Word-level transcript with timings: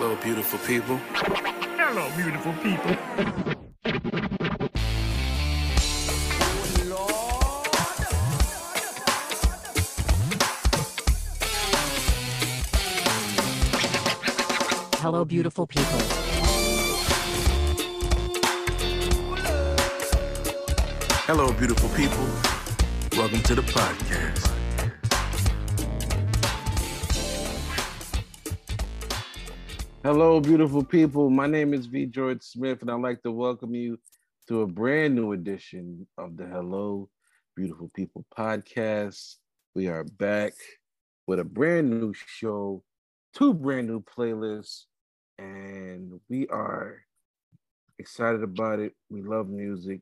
Hello, 0.00 0.16
beautiful 0.16 0.58
people. 0.60 0.96
Hello, 0.96 2.08
beautiful 2.16 2.54
people. 2.62 2.96
Hello, 15.02 15.24
beautiful 15.26 15.66
people. 15.66 16.00
Hello, 21.26 21.52
beautiful 21.52 21.90
people. 21.90 22.26
Welcome 23.18 23.42
to 23.42 23.54
the 23.54 23.62
podcast. 23.70 24.59
Hello, 30.02 30.40
beautiful 30.40 30.82
people. 30.82 31.28
My 31.28 31.46
name 31.46 31.74
is 31.74 31.84
V. 31.84 32.06
George 32.06 32.40
Smith, 32.40 32.80
and 32.80 32.90
I'd 32.90 33.02
like 33.02 33.22
to 33.22 33.30
welcome 33.30 33.74
you 33.74 33.98
to 34.48 34.62
a 34.62 34.66
brand 34.66 35.14
new 35.14 35.32
edition 35.32 36.06
of 36.16 36.38
the 36.38 36.46
Hello, 36.46 37.10
Beautiful 37.54 37.90
People 37.94 38.24
podcast. 38.34 39.34
We 39.74 39.88
are 39.88 40.04
back 40.04 40.54
with 41.26 41.38
a 41.38 41.44
brand 41.44 41.90
new 41.90 42.14
show, 42.14 42.82
two 43.34 43.52
brand 43.52 43.88
new 43.88 44.00
playlists, 44.00 44.84
and 45.38 46.18
we 46.30 46.48
are 46.48 47.02
excited 47.98 48.42
about 48.42 48.80
it. 48.80 48.94
We 49.10 49.20
love 49.20 49.50
music. 49.50 50.00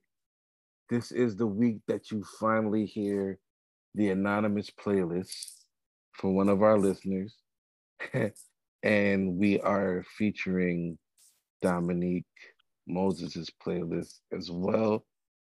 This 0.89 1.11
is 1.11 1.35
the 1.35 1.49
week 1.49 1.79
that 1.89 2.13
you 2.13 2.23
finally 2.39 2.87
hear 2.87 3.41
the 3.97 4.11
anonymous 4.11 4.71
playlist 4.71 5.65
from 6.13 6.37
one 6.37 6.49
of 6.49 6.63
our 6.63 6.79
listeners. 6.79 7.35
and 8.83 9.37
we 9.37 9.61
are 9.61 10.05
featuring 10.17 10.99
Dominique 11.63 12.25
Moses' 12.87 13.51
playlist 13.65 14.21
as 14.33 14.51
well 14.51 15.05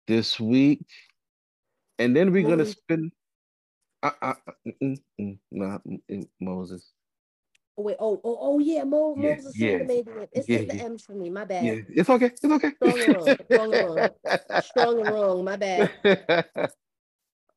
this 0.06 0.40
week. 0.40 0.86
And 1.98 2.14
then 2.14 2.32
we're 2.32 2.48
gonna 2.48 2.66
spin 2.66 3.10
uh, 4.02 4.10
uh, 4.22 4.34
uh, 4.46 4.70
mm, 4.82 4.98
mm, 5.20 5.38
nah, 5.50 5.78
mm, 5.86 6.28
Moses. 6.40 6.92
Oh, 7.78 7.82
wait, 7.82 7.96
oh, 7.98 8.20
oh, 8.24 8.38
oh, 8.40 8.58
yeah, 8.58 8.84
Mo, 8.84 9.14
Yeah, 9.18 9.34
Moses 9.34 9.58
yeah, 9.58 9.70
yeah, 9.72 9.82
made 9.84 10.08
it. 10.08 10.28
It's 10.32 10.48
yeah, 10.48 10.58
just 10.58 10.68
the 10.68 10.76
yeah. 10.76 10.82
M's 10.84 11.04
for 11.04 11.12
me. 11.12 11.28
My 11.28 11.44
bad. 11.44 11.64
Yeah, 11.64 11.74
it's 11.88 12.08
okay. 12.08 12.26
It's 12.26 12.44
okay. 12.44 12.72
Strong 12.76 13.02
and 13.02 13.12
wrong, 13.12 13.36
strong 13.50 13.74
and 13.74 13.82
wrong. 13.82 14.10
Strong 14.62 15.00
and 15.00 15.10
wrong. 15.10 15.44
My 15.44 15.56
bad. 15.56 15.90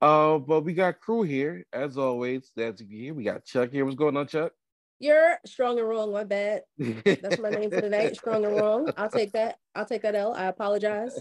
uh, 0.02 0.38
but 0.40 0.62
we 0.62 0.74
got 0.74 1.00
crew 1.00 1.24
here 1.24 1.66
as 1.72 1.98
always. 1.98 2.52
That's 2.56 2.82
here. 2.82 3.14
We 3.14 3.24
got 3.24 3.46
Chuck 3.46 3.72
here. 3.72 3.86
What's 3.86 3.96
going 3.96 4.18
on, 4.18 4.28
Chuck? 4.28 4.52
You're 5.00 5.38
strong 5.46 5.80
and 5.80 5.88
wrong. 5.88 6.12
My 6.12 6.26
bad. 6.26 6.64
That's 6.78 7.40
my 7.40 7.50
name 7.50 7.70
for 7.72 7.82
today. 7.82 8.12
Strong 8.14 8.46
and 8.46 8.56
wrong. 8.58 8.92
I'll 8.98 9.10
take 9.20 9.32
that. 9.32 9.58
I'll 9.74 9.86
take 9.86 10.02
that 10.02 10.16
L. 10.16 10.34
I 10.34 10.46
apologize. 10.46 11.18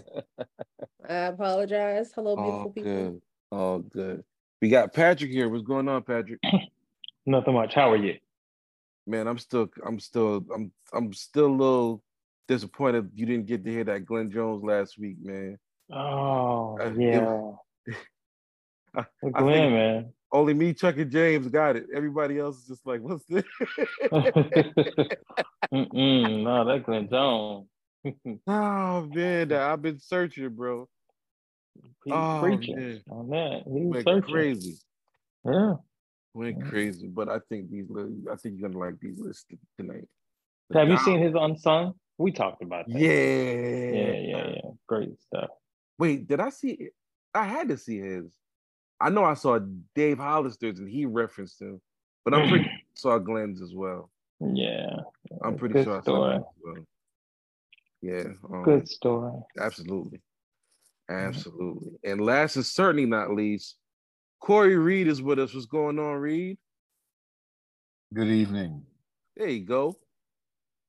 I 1.07 1.13
apologize. 1.27 2.11
Hello, 2.13 2.35
beautiful 2.35 2.59
All 2.61 2.69
people. 2.71 2.91
good. 2.93 3.21
All 3.51 3.79
good. 3.79 4.23
We 4.61 4.67
got 4.69 4.93
Patrick 4.93 5.31
here. 5.31 5.47
What's 5.47 5.63
going 5.63 5.87
on, 5.87 6.03
Patrick? 6.03 6.39
Nothing 7.25 7.53
much. 7.53 7.73
How 7.73 7.91
are 7.91 7.95
you? 7.95 8.15
Man, 9.07 9.27
I'm 9.27 9.37
still, 9.37 9.69
I'm 9.85 9.99
still, 9.99 10.45
I'm, 10.53 10.71
I'm 10.93 11.13
still 11.13 11.47
a 11.47 11.55
little 11.55 12.03
disappointed 12.47 13.09
you 13.15 13.25
didn't 13.25 13.45
get 13.45 13.63
to 13.63 13.71
hear 13.71 13.83
that 13.85 14.05
Glenn 14.05 14.29
Jones 14.29 14.63
last 14.63 14.99
week, 14.99 15.17
man. 15.23 15.57
Oh, 15.91 16.77
Uh, 16.79 16.89
it- 16.91 16.97
yeah. 16.99 17.51
I- 18.95 19.05
Well, 19.21 19.31
I 19.35 19.39
Glenn, 19.41 19.53
think- 19.61 19.73
man. 19.73 20.13
Only 20.31 20.53
me, 20.53 20.73
Chuck, 20.73 20.97
and 20.97 21.11
James 21.11 21.47
got 21.47 21.75
it. 21.75 21.87
Everybody 21.93 22.37
else 22.39 22.57
is 22.59 22.67
just 22.67 22.85
like, 22.85 23.01
what's 23.01 23.25
this? 23.25 23.43
No, 25.71 26.65
that 26.65 26.83
Glenn 26.85 27.09
Jones. 27.09 27.67
oh 28.47 29.01
man, 29.13 29.51
I've 29.53 29.81
been 29.81 29.99
searching, 29.99 30.49
bro. 30.49 30.87
He 32.05 32.11
Oh, 32.11 32.39
preaching 32.41 32.75
man. 32.75 33.01
on 33.11 33.29
that. 33.29 33.63
He 33.65 33.85
was 33.85 34.03
Went 34.03 34.05
searching. 34.05 34.33
crazy. 34.33 34.77
Yeah. 35.45 35.73
Went 36.33 36.57
Yeah. 36.57 36.69
crazy. 36.69 37.07
But 37.07 37.29
I 37.29 37.39
think 37.49 37.69
these, 37.69 37.85
I 38.31 38.35
think 38.37 38.59
you're 38.59 38.69
gonna 38.69 38.79
like 38.83 38.99
these 38.99 39.19
lists 39.19 39.45
tonight. 39.77 40.07
Have 40.73 40.89
you 40.89 40.97
seen 40.97 41.21
his 41.21 41.35
unsung? 41.35 41.93
We 42.17 42.31
talked 42.31 42.63
about 42.63 42.87
that. 42.87 42.99
Yeah. 42.99 43.09
Yeah, 43.09 44.13
yeah, 44.13 44.49
yeah. 44.55 44.71
Great 44.87 45.21
stuff. 45.21 45.49
Wait, 45.97 46.27
did 46.27 46.39
I 46.39 46.49
see 46.49 46.71
it? 46.71 46.93
I 47.33 47.45
had 47.45 47.69
to 47.69 47.77
see 47.77 47.99
his. 47.99 48.33
I 49.01 49.09
know 49.09 49.23
I 49.23 49.33
saw 49.33 49.59
Dave 49.95 50.17
Hollister's 50.17 50.79
and 50.79 50.89
he 50.89 51.05
referenced 51.05 51.61
him, 51.61 51.79
but 52.25 52.33
I'm 52.33 52.49
pretty 52.49 52.69
saw 52.95 53.17
Glenn's 53.17 53.61
as 53.61 53.73
well. 53.73 54.09
Yeah. 54.41 54.97
I'm 55.43 55.57
pretty 55.57 55.73
Good 55.73 55.85
sure 55.85 55.93
I 55.97 55.99
saw 55.99 56.01
story. 56.01 56.29
Glenn's 56.29 56.45
as 56.45 56.63
well. 56.63 56.85
Yeah, 58.01 58.23
um, 58.53 58.63
Good 58.63 58.87
story. 58.87 59.33
absolutely, 59.59 60.21
absolutely. 61.09 61.91
And 62.05 62.21
last 62.21 62.55
and 62.55 62.65
certainly 62.65 63.05
not 63.05 63.31
least, 63.35 63.75
Corey 64.39 64.77
Reed 64.77 65.07
is 65.09 65.21
with 65.21 65.37
us. 65.39 65.53
What's 65.53 65.65
going 65.65 65.99
on, 65.99 66.15
Reed? 66.15 66.57
Good 68.13 68.29
evening. 68.29 68.83
There 69.35 69.49
you 69.49 69.65
go. 69.65 69.97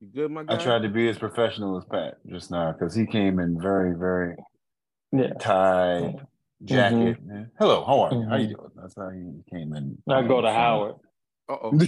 You 0.01 0.07
good, 0.15 0.31
my 0.31 0.45
guy? 0.45 0.55
I 0.55 0.57
tried 0.59 0.83
to 0.83 0.89
be 0.89 1.09
as 1.09 1.19
professional 1.19 1.77
as 1.77 1.85
Pat 1.91 2.19
just 2.29 2.51
now 2.53 2.71
because 2.73 2.95
he 2.95 3.07
came 3.07 3.41
in 3.41 3.61
very, 3.61 3.95
very 3.97 4.37
Yeah. 5.13 5.33
tied 5.41 6.25
jacket. 6.65 7.19
Yeah. 7.27 7.45
Hello, 7.59 7.85
how 7.85 8.01
are 8.03 8.15
you? 8.15 8.23
How 8.29 8.37
you 8.37 8.49
Mhm. 8.49 8.57
doing? 8.57 8.71
That's 8.77 8.95
how 8.97 9.11
he 9.11 9.43
came 9.51 9.73
in. 9.75 9.99
Now 10.07 10.23
go 10.23 10.41
to 10.41 10.51
Howard. 10.53 10.95
Uh 11.49 11.57
oh. 11.63 11.73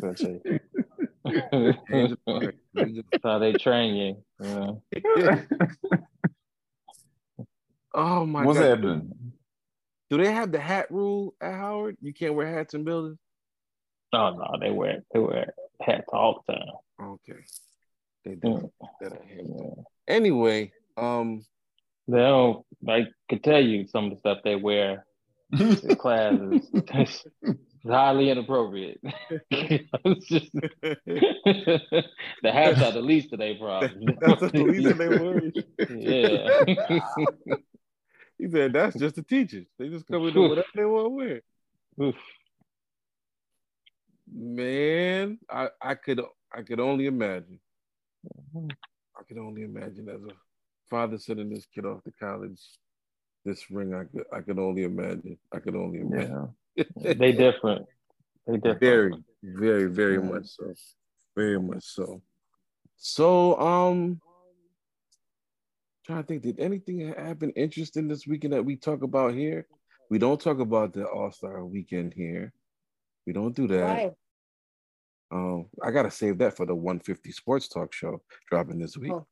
That's 0.00 0.22
they- 0.22 0.60
how 3.22 3.38
they 3.38 3.52
train 3.52 3.94
you. 3.94 4.16
Yeah. 4.40 4.72
oh 7.94 8.26
my 8.26 8.40
god. 8.40 8.46
What's 8.46 8.58
happening? 8.58 9.12
Do 10.10 10.18
they 10.18 10.32
have 10.32 10.52
the 10.52 10.58
hat 10.60 10.90
rule 10.90 11.34
at 11.40 11.54
Howard? 11.54 11.96
You 12.02 12.12
can't 12.12 12.34
wear 12.34 12.52
hats 12.52 12.74
in 12.74 12.84
buildings? 12.84 13.18
No, 14.12 14.34
no, 14.34 14.58
they 14.60 14.70
wear 14.70 15.02
they 15.12 15.20
wear 15.20 15.54
hats 15.80 16.08
all 16.12 16.42
the 16.46 16.52
time. 16.54 16.68
Okay. 17.00 17.40
They 18.24 18.32
Yeah. 18.32 18.36
do 18.60 18.72
that 19.00 19.12
at 19.12 19.22
Hampton. 19.24 19.56
Yeah. 19.58 19.82
Anyway, 20.08 20.72
um, 20.96 21.44
They 22.12 22.18
don't. 22.18 22.62
I 22.86 23.06
could 23.30 23.42
tell 23.42 23.64
you 23.64 23.86
some 23.86 24.06
of 24.06 24.10
the 24.10 24.18
stuff 24.18 24.38
they 24.44 24.54
wear 24.54 25.06
in 25.58 25.96
class 25.96 26.34
is, 26.38 27.56
highly 27.86 28.28
inappropriate. 28.28 29.00
Just- 30.20 30.52
the 30.52 32.04
hats 32.44 32.82
are 32.82 32.92
the 32.92 33.00
least 33.00 33.32
of 33.32 33.38
their 33.38 33.54
problems. 33.54 34.04
That's 34.20 34.52
the 34.52 34.62
least 34.62 34.90
of 34.90 34.98
their 34.98 35.22
worries. 35.22 35.54
Yeah. 35.88 37.00
he 38.36 38.50
said 38.50 38.74
that's 38.74 38.98
just 38.98 39.16
the 39.16 39.22
teachers. 39.22 39.66
They 39.78 39.88
just 39.88 40.06
come 40.06 40.28
in 40.28 40.34
whatever 40.34 40.66
they 40.74 40.84
want 40.84 41.06
to 41.06 41.08
wear. 41.08 41.40
Oof. 42.02 42.16
Man, 44.30 45.38
I, 45.50 45.68
I 45.80 45.94
could 45.94 46.20
I 46.54 46.60
could 46.60 46.80
only 46.80 47.06
imagine. 47.06 47.58
Mm-hmm. 48.54 48.68
I 49.18 49.22
could 49.24 49.38
only 49.38 49.62
imagine 49.62 50.08
as 50.10 50.22
a 50.22 50.34
father 50.92 51.16
sending 51.16 51.48
this 51.48 51.66
kid 51.74 51.86
off 51.86 52.04
to 52.04 52.12
college 52.20 52.60
this 53.46 53.70
ring. 53.70 53.94
I 53.94 54.04
could 54.04 54.26
I 54.32 54.40
could 54.42 54.58
only 54.58 54.84
imagine. 54.84 55.38
I 55.52 55.58
could 55.58 55.74
only 55.74 56.00
imagine. 56.00 56.48
Yeah. 56.76 56.84
They 57.22 57.32
different. 57.32 57.86
They 58.46 58.58
different. 58.58 58.80
Very, 58.80 59.12
very, 59.42 59.86
very 59.86 60.14
Yeah. 60.14 60.30
much 60.32 60.46
so. 60.46 60.74
Very 61.34 61.60
much 61.60 61.84
so. 61.84 62.22
So, 62.96 63.58
um, 63.58 64.20
trying 66.04 66.22
to 66.22 66.26
think, 66.26 66.42
did 66.42 66.60
anything 66.60 66.98
happen 67.14 67.50
interesting 67.50 68.06
this 68.06 68.26
weekend 68.26 68.52
that 68.52 68.64
we 68.64 68.76
talk 68.76 69.02
about 69.02 69.34
here? 69.34 69.66
We 70.10 70.18
don't 70.18 70.40
talk 70.40 70.58
about 70.60 70.92
the 70.92 71.04
All 71.06 71.32
Star 71.32 71.64
weekend 71.64 72.12
here. 72.14 72.52
We 73.26 73.32
don't 73.32 73.56
do 73.56 73.66
that. 73.68 73.86
Why? 73.96 74.10
Um, 75.36 75.66
I 75.82 75.90
gotta 75.90 76.10
save 76.10 76.38
that 76.38 76.56
for 76.56 76.66
the 76.66 76.74
150 76.74 77.32
Sports 77.32 77.68
Talk 77.68 77.92
show 77.94 78.22
dropping 78.50 78.78
this 78.78 78.96
week. 78.96 79.12
Oh. 79.12 79.26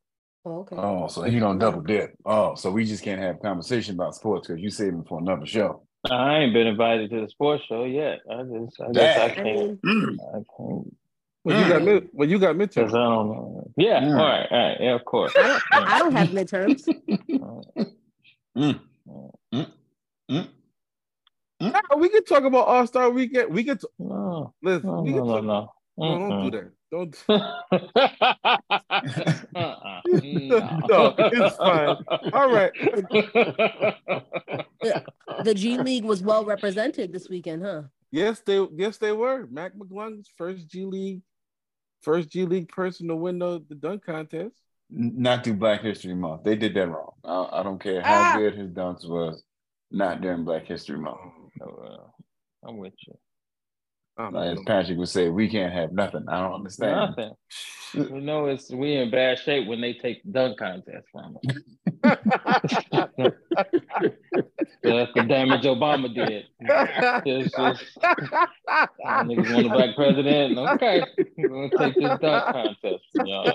Oh, 0.45 0.61
okay. 0.61 0.77
Oh, 0.77 1.07
so 1.09 1.23
he 1.23 1.39
don't 1.39 1.59
double 1.59 1.83
dip. 1.83 2.15
Oh, 2.25 2.55
so 2.55 2.71
we 2.71 2.85
just 2.85 3.03
can't 3.05 3.21
have 3.21 3.41
conversation 3.43 3.95
about 3.95 4.15
sports 4.15 4.49
because 4.49 4.63
you 4.63 4.71
saving 4.71 5.05
for 5.05 5.19
another 5.19 5.45
show. 5.45 5.83
I 6.11 6.39
ain't 6.39 6.55
been 6.55 6.67
invited 6.67 7.11
to 7.11 7.21
the 7.21 7.29
sports 7.29 7.63
show 7.69 7.85
yet. 7.85 8.21
I 8.31 8.43
just, 8.45 8.81
I 8.81 8.91
guess 8.93 9.19
I 9.19 9.29
Dang. 9.29 9.31
I 9.31 9.35
can't. 9.35 9.85
mean, 9.85 10.19
I 10.31 10.39
can't 10.57 10.97
Well, 11.45 11.63
you 11.63 11.69
got 11.73 11.83
mid, 11.83 12.09
well, 12.13 12.29
you 12.29 12.39
got 12.39 12.57
because 12.57 12.91
midterm. 12.91 12.95
I 12.95 13.15
don't 13.15 13.29
know. 13.29 13.71
Yeah, 13.77 14.01
Mm. 14.01 14.19
all 14.19 14.27
right, 14.27 14.47
all 14.51 14.59
right, 14.69 14.77
yeah, 14.81 14.95
of 14.95 15.05
course. 15.05 15.33
I 15.37 15.43
don't, 15.43 15.63
I 15.89 15.99
don't 15.99 16.13
have 16.17 16.29
midterms. 16.29 16.89
Mm. 18.57 18.81
Mm. 19.55 19.71
Mm. 20.31 20.49
Nah, 21.61 21.81
we 21.99 22.09
can 22.09 22.25
talk 22.25 22.43
about 22.45 22.67
All 22.67 22.87
Star 22.87 23.11
Weekend. 23.11 23.53
We 23.55 23.63
can 23.63 23.79
t- 23.79 23.87
No, 23.99 24.53
listen. 24.63 24.89
no, 24.91 25.03
we 25.03 25.11
no, 25.11 25.17
can 25.19 25.27
no, 25.27 25.35
talk- 25.37 25.45
no. 25.45 25.73
No, 26.01 26.19
don't 26.19 26.51
do 26.51 26.59
that. 26.59 26.73
Don't. 26.91 27.25
uh-uh. 29.55 30.01
No, 30.89 31.15
it's 31.19 31.57
fine. 31.57 31.97
All 32.33 32.51
right. 32.53 32.73
The 35.45 35.55
G 35.55 35.79
League 35.79 36.05
was 36.05 36.23
well 36.23 36.45
represented 36.45 37.13
this 37.13 37.29
weekend, 37.29 37.63
huh? 37.63 37.83
Yes, 38.11 38.41
they 38.41 38.67
yes 38.77 38.97
they 38.99 39.13
were. 39.13 39.47
Mac 39.51 39.75
McClung's 39.75 40.29
first 40.37 40.69
G 40.69 40.85
League, 40.85 41.21
first 42.03 42.29
G 42.31 42.45
League 42.45 42.69
person 42.69 43.09
to 43.09 43.17
win 43.17 43.39
the, 43.39 43.65
the 43.69 43.75
dunk 43.77 44.05
contest. 44.05 44.57
Not 44.91 45.45
through 45.45 45.55
Black 45.55 45.83
History 45.83 46.15
Month. 46.15 46.43
They 46.45 46.57
did 46.57 46.75
that 46.75 46.89
wrong. 46.89 47.13
I, 47.25 47.61
I 47.61 47.63
don't 47.63 47.81
care 47.81 48.01
how 48.03 48.33
Ah! 48.35 48.39
good 48.39 48.57
his 48.57 48.71
dunks 48.71 49.09
was. 49.09 49.43
Not 49.93 50.21
during 50.21 50.45
Black 50.45 50.67
History 50.67 50.99
Month. 50.99 51.19
Oh, 51.63 51.77
well, 51.81 52.15
I'm 52.67 52.77
with 52.79 52.95
you. 53.07 53.15
Um, 54.27 54.35
Like, 54.35 54.59
as 54.59 54.65
Patrick 54.67 54.99
would 54.99 55.09
say, 55.09 55.29
we 55.29 55.49
can't 55.49 55.73
have 55.73 55.93
nothing. 55.93 56.25
I 56.29 56.41
don't 56.43 56.55
understand. 56.55 57.15
Nothing. 57.17 57.33
You 57.93 58.21
know, 58.21 58.47
it's 58.47 58.71
we 58.71 58.95
in 58.95 59.11
bad 59.11 59.39
shape 59.41 59.67
when 59.67 59.81
they 59.81 59.95
take 59.95 60.23
the 60.23 60.31
dunk 60.31 60.59
contest 60.59 61.07
from 61.11 61.37
us. 61.37 61.57
That's 64.83 65.13
the 65.15 65.23
damage 65.27 65.63
Obama 65.65 66.15
did. 66.15 66.45
It's 66.61 67.53
just, 67.53 67.57
y'all 67.57 69.25
niggas 69.25 69.53
want 69.55 69.67
a 69.67 69.71
black 69.71 69.97
president. 69.97 70.57
Okay, 70.57 71.03
we're 71.37 71.49
gonna 71.49 71.71
take 71.79 71.95
this 71.97 72.19
dunk 72.21 72.53
contest 72.53 73.05
from 73.15 73.27
y'all. 73.27 73.55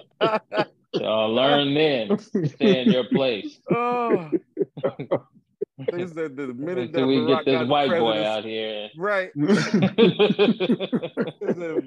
Y'all 0.94 1.34
learn 1.34 1.74
then. 1.74 2.18
Stay 2.20 2.82
in 2.82 2.92
your 2.92 3.06
place. 3.06 3.60
oh. 3.72 4.32
They 5.78 6.08
said 6.08 6.38
the 6.38 6.54
minute 6.58 6.94
that 6.94 7.06
we 7.06 7.18
Barack 7.18 7.28
get 7.28 7.46
this 7.46 7.54
got 7.56 7.68
white 7.68 7.90
the 7.90 8.00
boy 8.00 8.24
out 8.26 8.46
here. 8.46 8.90
Right. 8.98 9.32
The 9.36 9.52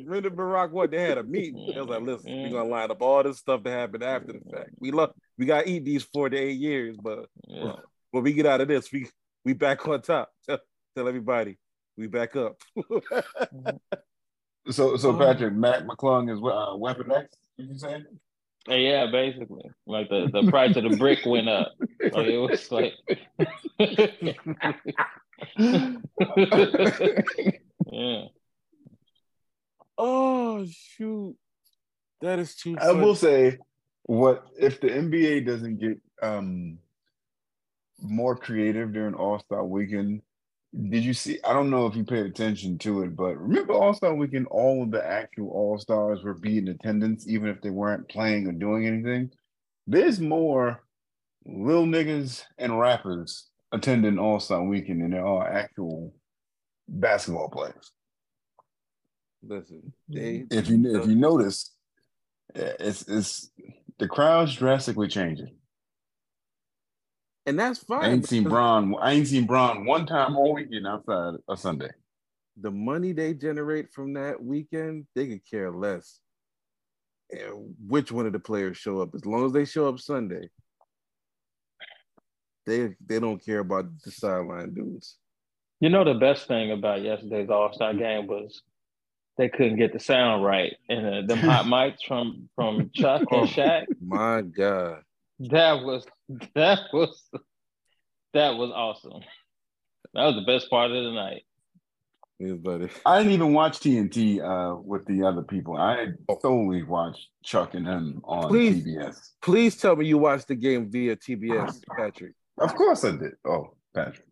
minute 0.06 0.37
Barack 0.37 0.70
what 0.70 0.90
they 0.90 1.00
had 1.02 1.19
a 1.19 1.23
meeting. 1.23 1.70
They 1.75 1.81
was 1.81 1.88
like, 1.88 2.02
listen, 2.02 2.43
we're 2.43 2.50
gonna 2.50 2.69
line 2.69 2.90
up 2.90 3.00
all 3.02 3.23
this 3.23 3.38
stuff 3.38 3.62
that 3.64 3.70
happened 3.70 4.02
after 4.02 4.32
the 4.35 4.40
fact. 4.52 4.70
We 4.79 4.90
love 4.90 5.11
we 5.38 5.46
gotta 5.46 5.69
eat 5.69 5.85
these 5.85 6.02
four 6.05 6.29
to 6.29 6.37
eight 6.37 6.58
years, 6.58 6.96
but 7.02 7.26
Yeah. 7.46 7.73
when 8.11 8.25
we 8.25 8.32
get 8.32 8.46
out 8.46 8.61
of 8.61 8.69
this, 8.69 8.93
we 8.93 9.08
we 9.44 9.55
back 9.55 9.87
on 9.88 10.02
top. 10.02 10.31
Tell, 10.46 10.58
tell 10.96 11.08
everybody 11.08 11.58
we 11.96 12.06
back 12.08 12.37
up. 12.37 12.61
So, 14.70 14.96
so 14.96 15.14
Oh. 15.14 15.19
Patrick, 15.19 15.55
Mac 15.55 15.85
McClung 15.85 16.31
is 16.31 16.40
uh, 16.44 16.76
Weapon 16.76 17.11
X. 17.12 17.35
Did 17.56 17.69
you 17.70 17.79
say? 17.79 18.02
Yeah, 18.69 19.06
basically. 19.11 19.70
Like 19.87 20.09
the, 20.09 20.29
the 20.32 20.50
price 20.50 20.76
of 20.76 20.85
the 20.85 20.97
brick 20.97 21.20
went 21.25 21.49
up. 21.49 21.73
Like 22.12 22.26
it 22.26 22.38
was 22.38 22.70
like 22.70 22.93
Yeah. 27.91 28.25
oh 29.97 30.67
shoot. 30.70 31.37
That 32.20 32.38
is 32.38 32.55
too 32.56 32.76
I 32.79 32.93
will 32.93 33.15
say, 33.15 33.59
what 34.03 34.44
if 34.59 34.81
the 34.81 34.88
NBA 34.88 35.47
doesn't 35.47 35.79
get 35.79 35.99
um 36.23 36.79
more 38.00 38.37
creative 38.37 38.93
during 38.93 39.14
All 39.14 39.38
Star 39.38 39.64
Weekend? 39.64 40.23
Did 40.80 41.04
you 41.04 41.12
see? 41.12 41.40
I 41.44 41.52
don't 41.52 41.70
know 41.70 41.86
if 41.86 41.96
you 41.96 42.04
paid 42.04 42.26
attention 42.26 42.78
to 42.78 43.02
it, 43.02 43.16
but 43.16 43.36
remember 43.36 43.72
All 43.72 43.94
Star 43.94 44.14
Weekend, 44.14 44.46
all 44.46 44.84
of 44.84 44.92
the 44.92 45.04
actual 45.04 45.48
All 45.50 45.76
Stars 45.78 46.22
were 46.22 46.34
being 46.34 46.69
attendance, 46.69 47.26
even 47.26 47.48
if 47.48 47.60
they 47.60 47.70
weren't 47.70 48.08
playing 48.08 48.46
or 48.46 48.52
doing 48.52 48.86
anything. 48.86 49.30
There's 49.88 50.20
more 50.20 50.84
little 51.44 51.86
niggas 51.86 52.44
and 52.58 52.78
rappers 52.78 53.48
attending 53.72 54.20
All 54.20 54.38
Star 54.38 54.62
Weekend 54.62 55.02
than 55.02 55.10
there 55.10 55.26
are 55.26 55.50
actual 55.50 56.14
basketball 56.86 57.48
players. 57.48 57.90
listen, 59.42 59.92
they 60.08 60.40
mm-hmm. 60.40 60.58
If 60.58 60.69
you 60.69 61.00
if 61.00 61.08
you 61.08 61.16
notice, 61.16 61.72
it's 62.54 63.02
it's 63.08 63.50
the 63.98 64.06
crowd's 64.06 64.54
drastically 64.54 65.08
changing. 65.08 65.57
And 67.49 67.59
that's 67.59 67.79
fine. 67.79 68.05
I 68.05 68.11
ain't 68.12 68.29
seen 68.29 68.43
because 68.45 68.53
Bron. 68.53 68.95
I 69.00 69.12
ain't 69.12 69.27
seen 69.27 69.47
Bron 69.47 69.87
one 69.87 70.05
time 70.05 70.37
all 70.37 70.55
weekend 70.55 70.87
outside 70.87 71.35
of 71.49 71.59
Sunday. 71.59 71.89
The 72.61 72.71
money 72.71 73.12
they 73.12 73.33
generate 73.33 73.91
from 73.91 74.12
that 74.15 74.43
weekend, 74.45 75.06
they 75.15 75.29
could 75.29 75.49
care 75.50 75.71
less. 75.71 76.21
And 77.31 77.75
which 77.87 78.12
one 78.12 78.27
of 78.27 78.33
the 78.35 78.39
players 78.39 78.77
show 78.77 79.00
up, 79.00 79.15
as 79.15 79.25
long 79.25 79.47
as 79.47 79.53
they 79.53 79.65
show 79.65 79.89
up 79.89 79.99
Sunday, 79.99 80.50
they 82.67 82.95
they 83.06 83.19
don't 83.19 83.43
care 83.43 83.61
about 83.61 83.87
the 84.05 84.11
sideline 84.11 84.75
dudes. 84.75 85.17
You 85.81 85.89
know 85.89 86.05
the 86.05 86.19
best 86.19 86.49
thing 86.49 86.73
about 86.73 87.00
yesterday's 87.03 87.49
All 87.49 87.73
Star 87.73 87.95
game 87.95 88.27
was 88.27 88.62
they 89.39 89.49
couldn't 89.49 89.77
get 89.79 89.93
the 89.95 90.00
sound 90.00 90.45
right, 90.45 90.75
and 90.91 91.06
uh, 91.06 91.23
them 91.35 91.39
hot 91.39 91.65
mics 91.67 92.05
from 92.06 92.49
from 92.56 92.91
Chuck 92.95 93.23
Oh. 93.33 93.41
and 93.41 93.49
Shaq. 93.49 93.87
My 94.05 94.43
God, 94.43 95.03
That 95.39 95.83
was 95.85 96.05
that 96.54 96.80
was 96.92 97.22
that 98.34 98.56
was 98.56 98.70
awesome. 98.75 99.22
That 100.14 100.26
was 100.26 100.34
the 100.36 100.42
best 100.52 100.70
part 100.70 100.90
of 100.90 101.04
the 101.04 101.12
night. 101.12 101.42
Yeah, 102.38 102.52
buddy. 102.52 102.88
I 103.04 103.19
didn't 103.19 103.32
even 103.32 103.52
watch 103.52 103.80
TNT 103.80 104.40
uh, 104.40 104.80
with 104.80 105.04
the 105.06 105.25
other 105.25 105.42
people. 105.42 105.76
I 105.76 106.08
solely 106.40 106.84
watched 106.84 107.26
Chuck 107.42 107.75
and 107.75 107.84
him 107.86 108.20
on 108.25 108.48
Please. 108.48 108.84
TBS. 108.84 109.30
Please 109.42 109.76
tell 109.76 109.96
me 109.96 110.06
you 110.06 110.19
watched 110.19 110.46
the 110.46 110.54
game 110.54 110.88
via 110.88 111.16
TBS, 111.16 111.80
Patrick. 111.96 112.34
Of 112.60 112.76
course 112.76 113.04
I 113.04 113.10
did. 113.12 113.32
Oh, 113.44 113.75
Patrick. 113.92 114.28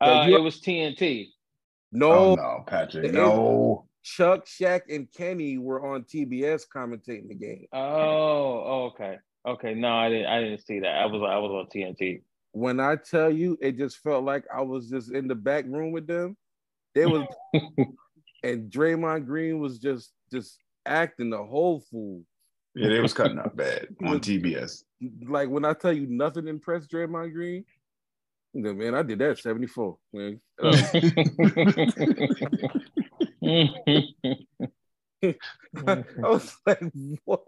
Uh, 0.00 0.26
you- 0.28 0.36
it 0.36 0.40
was 0.42 0.60
TNT. 0.60 1.28
No, 1.92 2.12
Oh 2.12 2.34
no, 2.34 2.64
Patrick. 2.66 3.12
No. 3.12 3.86
Chuck, 4.02 4.46
Shaq, 4.46 4.82
and 4.88 5.10
Kenny 5.12 5.58
were 5.58 5.94
on 5.94 6.04
TBS 6.04 6.62
commentating 6.74 7.28
the 7.28 7.34
game. 7.34 7.66
Oh, 7.72 7.78
oh, 7.80 8.92
okay, 8.94 9.18
okay. 9.46 9.74
No, 9.74 9.88
I 9.88 10.08
didn't. 10.08 10.26
I 10.26 10.40
didn't 10.40 10.66
see 10.66 10.80
that. 10.80 10.96
I 10.96 11.06
was 11.06 11.22
I 11.22 11.38
was 11.38 11.50
on 11.50 11.66
TNT. 11.66 12.22
When 12.52 12.80
I 12.80 12.96
tell 12.96 13.30
you, 13.30 13.56
it 13.60 13.78
just 13.78 13.98
felt 13.98 14.24
like 14.24 14.44
I 14.54 14.62
was 14.62 14.88
just 14.88 15.12
in 15.12 15.28
the 15.28 15.34
back 15.34 15.64
room 15.66 15.92
with 15.92 16.06
them. 16.06 16.36
They 16.94 17.06
was, 17.06 17.26
and 18.42 18.70
Draymond 18.70 19.26
Green 19.26 19.60
was 19.60 19.78
just 19.78 20.12
just 20.32 20.58
acting 20.86 21.30
the 21.30 21.42
whole 21.42 21.80
fool. 21.90 22.22
Yeah, 22.74 22.88
they 22.88 23.00
was 23.00 23.14
cutting 23.14 23.38
up 23.38 23.56
bad 23.56 23.88
on 24.04 24.20
TBS. 24.20 24.84
Like 25.26 25.48
when 25.48 25.64
I 25.64 25.72
tell 25.74 25.92
you 25.92 26.06
nothing 26.06 26.48
impressed 26.48 26.90
Draymond 26.90 27.32
Green, 27.32 27.64
you 28.52 28.74
man, 28.74 28.94
I 28.94 29.02
did 29.02 29.18
that 29.20 29.38
74. 29.38 29.96
Man. 30.12 30.40
I 35.86 36.04
was 36.20 36.56
like, 36.66 36.82
what? 37.24 37.44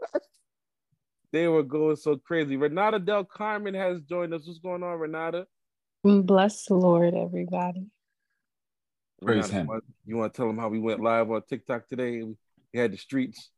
They 1.32 1.48
were 1.48 1.62
going 1.62 1.96
so 1.96 2.16
crazy. 2.16 2.56
Renata 2.56 2.98
Del 2.98 3.24
Carmen 3.24 3.74
has 3.74 4.02
joined 4.02 4.34
us. 4.34 4.46
What's 4.46 4.58
going 4.58 4.82
on, 4.82 4.98
Renata? 4.98 5.46
Bless 6.04 6.66
the 6.66 6.74
Lord, 6.74 7.14
everybody. 7.14 7.86
Praise 9.22 9.50
Renata, 9.50 9.52
him. 9.52 9.62
You 9.64 9.68
want, 9.70 9.84
you 10.06 10.16
want 10.16 10.34
to 10.34 10.36
tell 10.36 10.46
them 10.46 10.58
how 10.58 10.68
we 10.68 10.78
went 10.78 11.00
live 11.00 11.30
on 11.30 11.42
TikTok 11.48 11.88
today? 11.88 12.22
We 12.22 12.78
had 12.78 12.92
the 12.92 12.98
streets. 12.98 13.50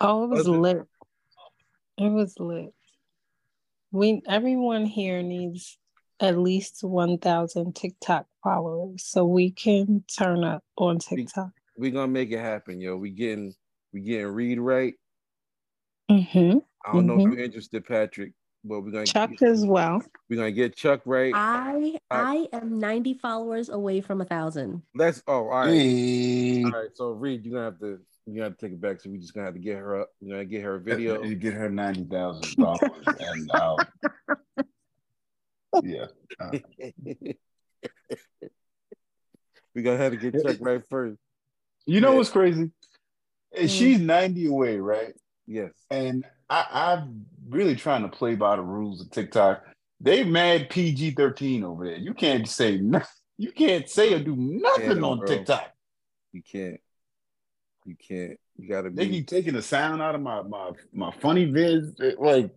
Oh, 0.00 0.24
it 0.24 0.28
was 0.28 0.38
Was 0.38 0.48
it? 0.48 0.50
lit. 0.50 0.82
It 1.98 2.08
was 2.08 2.34
lit. 2.38 2.74
We 3.92 4.22
everyone 4.26 4.84
here 4.84 5.22
needs 5.22 5.78
at 6.20 6.36
least 6.36 6.82
one 6.82 7.18
thousand 7.18 7.76
TikTok 7.76 8.26
followers 8.42 9.04
so 9.06 9.24
we 9.24 9.52
can 9.52 10.04
turn 10.18 10.42
up 10.42 10.64
on 10.76 10.98
TikTok. 10.98 11.50
We're 11.76 11.92
gonna 11.92 12.08
make 12.08 12.32
it 12.32 12.40
happen, 12.40 12.80
yo. 12.80 12.96
We 12.96 13.10
getting 13.10 13.54
we 13.92 14.00
getting 14.00 14.26
read 14.26 14.58
right. 14.58 14.94
Hmm 16.10 16.58
I 16.84 16.92
don't 16.92 17.06
know 17.06 17.16
if 17.16 17.24
you're 17.24 17.38
interested, 17.38 17.84
Patrick, 17.84 18.32
but 18.64 18.80
we're 18.82 18.90
gonna 18.92 19.06
Chuck 19.06 19.42
as 19.42 19.66
well. 19.66 20.02
we're 20.28 20.36
gonna 20.36 20.52
get 20.52 20.76
Chuck 20.76 21.00
right. 21.04 21.32
I 21.34 21.98
I 22.10 22.46
am 22.52 22.78
90 22.78 23.14
followers 23.14 23.68
away 23.68 24.00
from 24.00 24.20
a 24.20 24.24
thousand. 24.24 24.82
Let's 24.94 25.22
oh 25.26 25.32
all 25.32 25.66
right. 25.66 25.72
Hey. 25.72 26.62
All 26.64 26.70
right, 26.70 26.90
so 26.94 27.10
Reed, 27.10 27.44
you're 27.44 27.54
gonna 27.54 27.64
have 27.64 27.80
to 27.80 27.98
you 28.26 28.42
have 28.42 28.56
to 28.56 28.66
take 28.66 28.72
it 28.72 28.80
back. 28.80 29.00
So 29.00 29.10
we're 29.10 29.18
just 29.18 29.34
gonna 29.34 29.46
have 29.46 29.54
to 29.54 29.60
get 29.60 29.78
her 29.78 30.00
up. 30.02 30.10
We're 30.20 30.34
gonna 30.34 30.44
get 30.44 30.62
her 30.62 30.76
a 30.76 30.80
video. 30.80 31.22
You 31.24 31.34
get 31.34 31.54
her 31.54 31.68
ninety 31.68 32.04
thousand 32.04 32.54
followers, 32.56 33.06
and 33.18 33.50
uh, 33.50 33.78
yeah, 35.82 36.06
we 39.74 39.82
gonna 39.82 39.96
have 39.98 40.12
to 40.12 40.18
get 40.18 40.40
Chuck 40.42 40.56
right 40.60 40.82
first. 40.88 41.18
you 41.84 42.00
know 42.00 42.12
Yeah. 42.12 42.16
what's 42.16 42.30
crazy? 42.30 42.70
And 43.56 43.68
Mm. 43.68 43.78
She's 43.78 44.00
ninety 44.00 44.46
away, 44.46 44.78
right? 44.78 45.14
Yes. 45.46 45.72
And 45.90 46.24
I, 46.50 46.66
I'm 46.70 47.26
really 47.48 47.76
trying 47.76 48.02
to 48.02 48.08
play 48.08 48.34
by 48.34 48.56
the 48.56 48.62
rules 48.62 49.00
of 49.00 49.10
TikTok. 49.10 49.62
They 50.00 50.24
mad 50.24 50.68
PG 50.70 51.12
thirteen 51.12 51.64
over 51.64 51.84
there. 51.86 51.96
You 51.96 52.14
can't 52.14 52.46
say 52.48 52.78
nothing. 52.78 53.08
You 53.38 53.52
can't 53.52 53.88
say 53.88 54.12
or 54.14 54.18
do 54.18 54.34
nothing 54.36 55.02
on 55.04 55.18
bro. 55.18 55.26
TikTok. 55.26 55.70
You 56.32 56.42
can't. 56.42 56.80
You 57.84 57.96
can't. 57.96 58.38
You 58.56 58.68
gotta 58.68 58.90
They 58.90 59.08
keep 59.08 59.26
taking 59.28 59.54
the 59.54 59.62
sound 59.62 60.02
out 60.02 60.14
of 60.14 60.20
my 60.22 60.42
my 60.42 60.70
my 60.92 61.12
funny 61.20 61.46
vids. 61.46 62.00
It- 62.00 62.20
like 62.20 62.50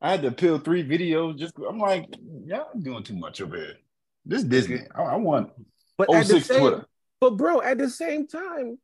I 0.00 0.10
had 0.10 0.22
to 0.22 0.32
peel 0.32 0.58
three 0.58 0.84
videos. 0.86 1.38
Just 1.38 1.54
I'm 1.68 1.78
like, 1.78 2.06
y'all 2.44 2.68
doing 2.78 3.02
too 3.04 3.16
much 3.16 3.40
over 3.40 3.56
here. 3.56 3.76
This 4.24 4.42
Disney. 4.42 4.80
I, 4.94 5.02
I 5.02 5.16
want 5.16 5.50
But 5.96 6.12
at 6.14 6.26
the 6.26 6.36
oh 6.36 6.38
same, 6.40 6.60
Twitter. 6.60 6.86
but 7.20 7.36
bro, 7.36 7.60
at 7.62 7.78
the 7.78 7.88
same 7.90 8.26
time, 8.26 8.78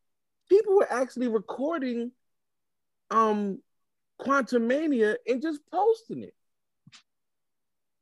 people 0.48 0.76
were 0.76 0.90
actually 0.92 1.28
recording 1.28 2.12
um 3.10 3.60
Quantumania 4.20 5.16
and 5.26 5.40
just 5.40 5.60
posting 5.70 6.22
it. 6.24 6.34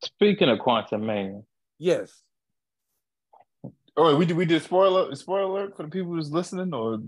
Speaking 0.04 0.48
of 0.48 0.58
Quantumania, 0.58 1.44
Yes. 1.78 2.22
Oh, 3.98 4.14
we 4.16 4.26
did 4.26 4.36
we 4.36 4.44
did 4.44 4.62
spoiler 4.62 5.14
spoiler 5.14 5.42
alert 5.42 5.76
for 5.76 5.84
the 5.84 5.88
people 5.88 6.12
who's 6.12 6.30
listening 6.30 6.72
or 6.74 6.98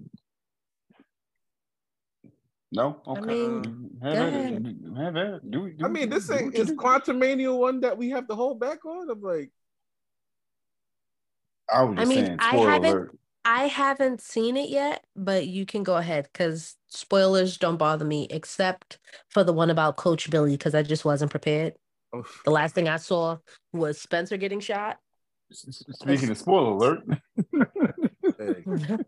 no? 2.72 3.02
Okay. 3.06 3.20
mean, 3.20 3.90
have 4.02 4.14
at 4.14 4.32
it. 4.34 4.76
Have 4.96 5.16
it. 5.16 5.50
Do, 5.50 5.70
do, 5.70 5.84
I 5.84 5.88
mean, 5.88 6.08
this 6.08 6.28
do 6.28 6.34
ain't 6.34 6.44
what 6.46 6.54
you 6.54 6.60
is 6.62 6.68
do. 6.68 6.76
Quantumania 6.76 7.56
one 7.56 7.80
that 7.80 7.96
we 7.98 8.10
have 8.10 8.26
to 8.28 8.34
hold 8.34 8.58
back 8.58 8.84
on. 8.86 9.10
I'm 9.10 9.20
like, 9.20 9.50
I 11.70 11.82
was 11.82 11.98
I 11.98 12.04
mean, 12.06 12.24
saying 12.24 12.36
I 12.40 12.56
haven't- 12.56 12.84
alert. 12.86 13.18
I 13.44 13.64
haven't 13.66 14.20
seen 14.20 14.56
it 14.56 14.68
yet, 14.68 15.04
but 15.16 15.46
you 15.46 15.64
can 15.66 15.82
go 15.82 15.96
ahead 15.96 16.28
because 16.30 16.76
spoilers 16.88 17.56
don't 17.58 17.76
bother 17.76 18.04
me, 18.04 18.26
except 18.30 18.98
for 19.30 19.44
the 19.44 19.52
one 19.52 19.70
about 19.70 19.96
Coach 19.96 20.30
Billy, 20.30 20.52
because 20.52 20.74
I 20.74 20.82
just 20.82 21.04
wasn't 21.04 21.30
prepared. 21.30 21.74
oh, 22.12 22.24
The 22.44 22.50
last 22.50 22.74
thing 22.74 22.88
I 22.88 22.96
saw 22.96 23.38
was 23.72 24.00
Spencer 24.00 24.36
getting 24.36 24.60
shot. 24.60 24.98
Speaking 25.50 26.30
of 26.30 26.36
spoiler 26.38 26.72
alert. 26.72 27.04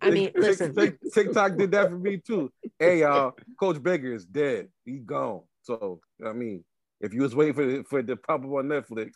I 0.00 0.10
mean, 0.10 0.30
listen, 0.34 0.74
TikTok 1.12 1.56
did 1.56 1.72
that 1.72 1.90
for 1.90 1.98
me 1.98 2.16
too. 2.18 2.50
Hey 2.78 3.00
y'all, 3.00 3.34
Coach 3.60 3.82
Baker 3.82 4.12
is 4.14 4.24
dead. 4.24 4.68
He 4.86 4.98
gone. 4.98 5.42
So 5.62 6.00
I 6.24 6.32
mean, 6.32 6.64
if 7.00 7.12
you 7.12 7.20
was 7.22 7.34
waiting 7.34 7.54
for 7.54 7.66
the, 7.66 7.84
for 7.84 7.98
it 7.98 8.06
to 8.06 8.16
pop 8.16 8.40
up 8.40 8.46
on 8.46 8.64
Netflix, 8.68 9.12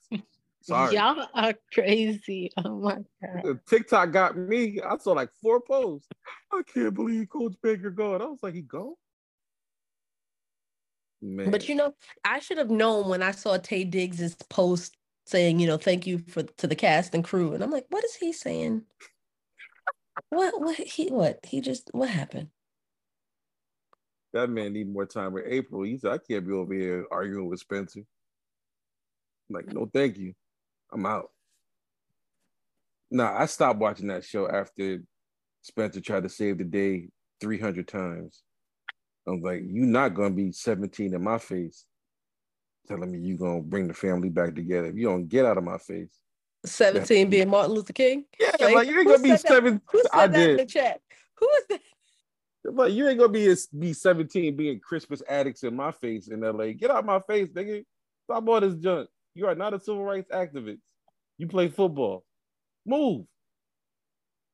sorry. 0.63 0.95
Y'all 0.95 1.27
are 1.35 1.55
crazy. 1.73 2.51
Oh 2.57 2.79
my 2.79 2.99
god. 3.23 3.61
TikTok 3.69 4.13
got 4.13 4.37
me. 4.37 4.81
I 4.81 4.97
saw 4.99 5.13
like 5.13 5.31
four 5.43 5.61
posts. 5.61 6.09
I 6.53 6.63
can't 6.73 6.95
believe 6.95 7.29
Coach 7.31 7.55
Baker 7.63 7.91
gone. 7.91 8.23
I 8.23 8.27
was 8.27 8.43
like, 8.43 8.55
he 8.55 8.63
gone. 8.63 8.95
Man, 11.21 11.51
but 11.51 11.69
you 11.69 11.75
know, 11.75 11.95
I 12.25 12.39
should 12.39 12.59
have 12.59 12.71
known 12.71 13.09
when 13.09 13.23
I 13.23 13.33
saw 13.33 13.59
Taye 13.59 13.91
Diggs's 13.91 14.37
post 14.49 14.97
saying, 15.27 15.59
you 15.59 15.67
know, 15.67 15.77
thank 15.77 16.07
you 16.07 16.19
for 16.29 16.45
to 16.45 16.67
the 16.67 16.77
cast 16.77 17.13
and 17.15 17.25
crew, 17.25 17.53
and 17.53 17.63
I'm 17.63 17.73
like, 17.73 17.87
what 17.91 18.05
is 18.05 18.15
he 18.15 18.33
saying? 18.33 18.83
What? 20.31 20.61
What? 20.61 20.77
He? 20.77 21.09
What? 21.09 21.41
He 21.45 21.61
just? 21.61 21.91
What 21.93 22.09
happened? 22.09 22.51
that 24.33 24.51
man 24.51 24.73
need 24.73 24.93
more 24.93 25.07
time 25.07 25.33
with 25.33 25.45
April. 25.47 25.83
He 25.83 25.99
said, 25.99 26.13
I 26.13 26.19
can't 26.19 26.47
be 26.47 26.53
over 26.53 26.75
here 26.75 27.07
arguing 27.11 27.49
with 27.49 27.61
Spencer. 27.61 28.01
I'm 28.01 29.55
like, 29.55 29.73
no, 29.73 29.89
thank 29.93 30.19
you. 30.19 30.35
I'm 30.93 31.07
out. 31.07 31.31
Nah, 33.11 33.37
I 33.39 33.47
stopped 33.47 33.79
watching 33.79 34.09
that 34.09 34.25
show 34.25 34.49
after 34.49 35.03
Spencer 35.63 36.01
tried 36.01 36.25
to 36.25 36.29
save 36.29 36.59
the 36.59 36.65
day 36.65 37.09
300 37.41 37.89
times. 37.89 38.43
I'm 39.27 39.41
like, 39.43 39.63
you're 39.65 39.87
not 39.87 40.15
gonna 40.15 40.35
be 40.35 40.53
17 40.53 41.15
in 41.15 41.23
my 41.23 41.39
face, 41.39 41.85
telling 42.87 43.13
me 43.13 43.19
you're 43.19 43.39
gonna 43.39 43.63
bring 43.63 43.89
the 43.89 43.95
family 43.95 44.31
back 44.31 44.55
together. 44.55 44.89
If 44.89 44.97
you 44.97 45.07
don't 45.07 45.29
get 45.29 45.45
out 45.45 45.59
of 45.59 45.65
my 45.65 45.79
face. 45.79 46.11
Seventeen 46.67 47.31
being 47.31 47.49
Martin 47.49 47.73
Luther 47.73 47.93
King. 47.93 48.25
Yeah, 48.39 48.51
Like, 48.61 48.75
like 48.75 48.89
you 48.89 48.99
ain't 48.99 49.09
gonna 49.09 49.23
be 49.23 49.37
seven. 49.37 49.81
Who 49.93 50.03
said 50.03 50.11
I 50.13 50.27
that 50.27 50.51
in 50.51 50.57
the 50.57 50.67
chat? 50.67 51.01
Who 51.39 51.49
is 51.59 51.65
that? 51.71 51.81
But 52.75 52.93
you 52.93 53.09
ain't 53.09 53.19
gonna 53.19 53.33
be 53.33 53.55
be 53.79 53.93
17 53.93 54.57
being 54.57 54.81
Christmas 54.81 55.23
addicts 55.29 55.63
in 55.63 55.77
my 55.77 55.93
face 55.93 56.29
in 56.29 56.41
LA. 56.41 56.73
Get 56.73 56.91
out 56.91 57.07
my 57.07 57.21
face, 57.21 57.49
nigga. 57.51 57.85
Stop 58.25 58.49
all 58.49 58.61
this 58.61 58.75
junk. 58.75 59.09
You 59.35 59.47
are 59.47 59.55
not 59.55 59.75
a 59.75 59.81
civil 59.81 60.05
rights 60.05 60.31
activist. 60.33 60.81
You 61.39 61.47
play 61.47 61.69
football. 61.69 62.25
Move. 62.87 63.27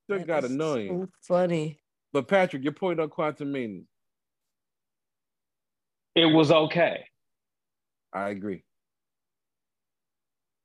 Just 0.09 0.21
That 0.21 0.27
got 0.27 0.43
is 0.43 0.51
annoying. 0.51 0.89
so 1.05 1.09
funny. 1.21 1.79
But 2.13 2.27
Patrick, 2.27 2.63
your 2.63 2.73
point 2.73 2.99
on 2.99 3.09
Quantumania. 3.09 3.83
it 6.15 6.25
was 6.27 6.51
okay. 6.51 7.05
I 8.13 8.29
agree. 8.29 8.63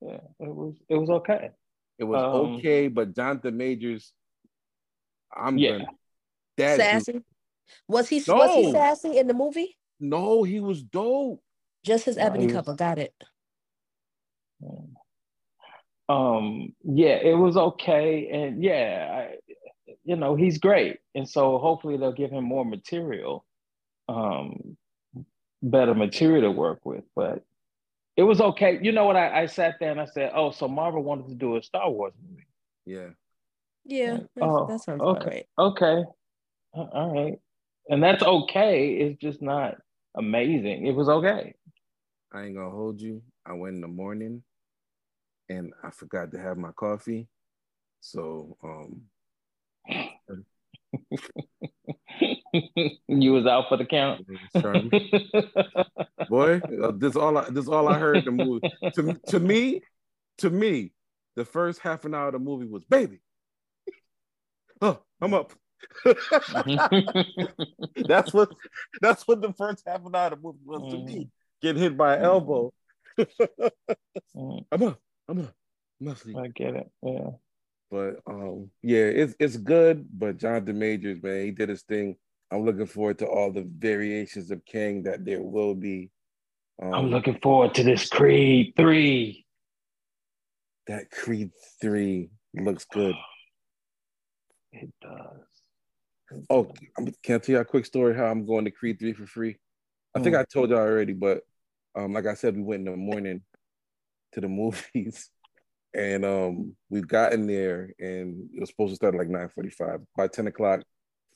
Yeah, 0.01 0.21
it 0.39 0.49
was 0.55 0.75
it 0.89 0.95
was 0.97 1.11
okay. 1.11 1.51
It 1.99 2.05
was 2.05 2.23
Um, 2.23 2.57
okay, 2.57 2.89
but 2.89 3.15
Jonathan 3.15 3.57
Majors, 3.57 4.13
I'm 5.37 5.59
Yeah. 5.59 5.73
gonna 5.73 5.89
that 6.57 6.77
dude- 6.77 6.85
sassy. 6.85 7.25
Was 7.89 8.09
he? 8.09 8.23
Was 8.29 8.55
he 8.55 8.71
sassy 8.73 9.19
in 9.19 9.27
the 9.27 9.35
movie? 9.35 9.77
no, 9.99 10.43
he 10.45 10.61
was 10.61 10.83
dope. 10.83 11.43
Just 11.85 12.05
his 12.07 12.17
ebony 12.19 12.43
he 12.43 12.47
was- 12.47 12.55
cover. 12.55 12.75
Got 12.75 12.99
it. 12.99 13.15
Um, 16.09 16.75
yeah, 16.83 17.17
it 17.23 17.35
was 17.35 17.57
okay, 17.57 18.29
and 18.31 18.63
yeah, 18.63 19.09
I, 19.31 19.95
you 20.05 20.17
know, 20.17 20.35
he's 20.35 20.59
great, 20.59 20.99
and 21.15 21.29
so 21.29 21.59
hopefully 21.59 21.97
they'll 21.97 22.11
give 22.13 22.33
him 22.33 22.43
more 22.45 22.65
material, 22.65 23.45
um, 24.09 24.77
better 25.63 25.95
material 25.95 26.43
to 26.43 26.51
work 26.51 26.85
with. 26.85 27.05
But 27.15 27.45
it 28.17 28.25
was 28.25 28.41
okay. 28.41 28.81
You 28.83 28.91
know 28.91 29.05
what? 29.05 29.15
I, 29.17 29.43
I 29.43 29.47
sat 29.47 29.77
there 29.79 29.93
and 29.93 30.01
I 30.01 30.07
said, 30.07 30.33
"Oh, 30.35 30.51
so 30.51 30.67
Marvel 30.67 31.03
wanted 31.05 31.29
to 31.29 31.35
do 31.35 31.57
a 31.57 31.63
Star 31.63 31.89
Wars 31.89 32.13
movie." 32.29 32.47
Yeah. 32.87 33.11
Yeah, 33.85 34.13
Like, 34.15 34.27
that- 34.35 34.45
oh, 34.45 34.67
that 34.67 34.81
sounds 34.81 35.01
about 35.01 35.19
okay. 35.23 35.31
right. 35.31 35.47
Okay, 35.59 36.05
Uh, 36.75 36.81
all 36.93 37.13
right, 37.15 37.39
and 37.89 38.03
that's 38.03 38.23
okay. 38.23 38.95
It's 38.95 39.21
just 39.21 39.41
not 39.41 39.77
amazing. 40.17 40.87
It 40.87 40.93
was 40.97 41.09
okay. 41.09 41.55
I 42.33 42.43
ain't 42.43 42.57
gonna 42.57 42.71
hold 42.71 43.01
you. 43.01 43.23
I 43.47 43.53
went 43.53 43.77
in 43.77 43.81
the 43.81 43.89
morning 43.89 44.43
and 45.51 45.75
I 45.83 45.91
forgot 45.91 46.31
to 46.33 46.39
have 46.39 46.57
my 46.57 46.71
coffee. 46.73 47.27
So 48.01 48.57
um 48.63 49.03
you 53.09 53.33
was 53.33 53.47
out 53.47 53.69
for 53.69 53.77
the 53.77 53.85
count. 53.85 54.27
boy, 56.29 56.61
uh, 56.83 56.93
this 56.97 57.17
all 57.17 57.37
I 57.37 57.51
this 57.51 57.69
all 57.69 57.89
I 57.89 57.99
heard 57.99 58.25
the 58.25 58.31
movie. 58.31 58.71
To, 58.95 59.19
to 59.29 59.41
me, 59.41 59.83
to 60.39 60.51
me, 60.51 60.93
the 61.37 61.45
first 61.45 61.81
half 61.81 62.05
an 62.05 62.15
hour 62.15 62.29
of 62.29 62.35
the 62.35 62.39
movie 62.39 62.67
was 62.67 62.85
baby. 62.85 63.21
Oh, 64.81 65.01
I'm 65.21 65.35
up. 65.35 65.53
that's 68.07 68.33
what 68.33 68.53
that's 69.01 69.27
what 69.27 69.41
the 69.41 69.53
first 69.57 69.83
half 69.87 70.05
an 70.05 70.15
hour 70.15 70.27
of 70.27 70.31
the 70.31 70.39
movie 70.43 70.59
was 70.65 70.93
to 70.93 70.99
me. 70.99 71.29
Getting 71.63 71.83
hit 71.83 71.97
by 71.97 72.17
an 72.17 72.23
elbow. 72.25 72.73
Mm, 74.37 74.65
I'm 74.73 74.83
up. 74.83 75.01
I'm 75.31 75.39
up. 75.41 75.55
I'm 76.01 76.09
up. 76.09 76.17
I 76.37 76.49
get 76.49 76.75
it. 76.75 76.91
Yeah. 77.03 77.31
But 77.91 78.17
um, 78.27 78.71
yeah, 78.83 79.05
it's 79.05 79.35
it's 79.39 79.57
good. 79.57 80.07
But 80.13 80.39
Jonathan 80.39 80.79
Majors, 80.79 81.23
man, 81.23 81.45
he 81.45 81.51
did 81.53 81.69
his 81.69 81.83
thing. 81.83 82.17
I'm 82.51 82.65
looking 82.65 82.87
forward 82.87 83.19
to 83.21 83.27
all 83.27 83.53
the 83.53 83.63
variations 83.79 84.51
of 84.51 84.65
King 84.65 85.05
that 85.05 85.25
there 85.25 85.41
will 85.43 85.75
be. 85.75 86.11
Um, 86.83 86.95
I'm 86.95 87.11
looking 87.11 87.39
forward 87.41 87.75
to 87.75 87.83
this 87.85 88.09
Creed 88.09 88.73
3. 88.77 89.45
that 90.89 91.11
Creed 91.11 91.51
three 91.81 92.31
looks 92.55 92.85
good. 92.93 93.15
It 94.73 94.89
does. 95.03 96.45
Oh, 96.49 96.73
I'm- 96.97 97.13
can 97.25 97.35
I 97.35 97.39
tell 97.39 97.55
you 97.57 97.61
a 97.61 97.65
quick 97.65 97.85
story 97.85 98.15
how 98.15 98.27
I'm 98.27 98.47
going 98.47 98.65
to 98.67 98.71
Creed 98.71 99.01
three 99.01 99.13
for 99.13 99.27
free? 99.27 99.57
I 100.15 100.21
think 100.21 100.37
Mm. 100.37 100.41
I 100.41 100.45
told 100.45 100.71
you 100.71 100.77
already, 100.77 101.13
but 101.13 101.43
um, 101.97 102.13
like 102.13 102.27
I 102.27 102.35
said, 102.35 102.55
we 102.55 102.63
went 102.63 102.87
in 102.87 102.93
the 102.93 102.97
morning 102.97 103.43
to 104.33 104.41
the 104.41 104.49
movies, 104.49 105.31
and 105.95 106.25
um, 106.25 106.77
we 106.89 107.01
got 107.01 107.33
in 107.33 107.47
there, 107.47 107.93
and 107.99 108.49
it 108.55 108.61
was 108.61 108.71
supposed 108.71 108.91
to 108.93 108.97
start 108.97 109.15
at 109.15 109.19
like 109.19 109.29
nine 109.29 109.49
forty-five. 109.49 110.01
By 110.17 110.29
ten 110.29 110.47
o'clock, 110.47 110.83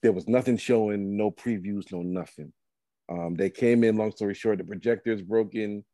there 0.02 0.12
was 0.12 0.28
nothing 0.28 0.56
showing, 0.56 1.16
no 1.16 1.30
previews, 1.30 1.90
no 1.92 2.02
nothing. 2.02 2.52
Um, 3.08 3.34
they 3.34 3.50
came 3.50 3.84
in. 3.84 3.96
Long 3.96 4.12
story 4.12 4.34
short, 4.34 4.58
the 4.58 4.64
projector's 4.64 5.22
broken. 5.22 5.84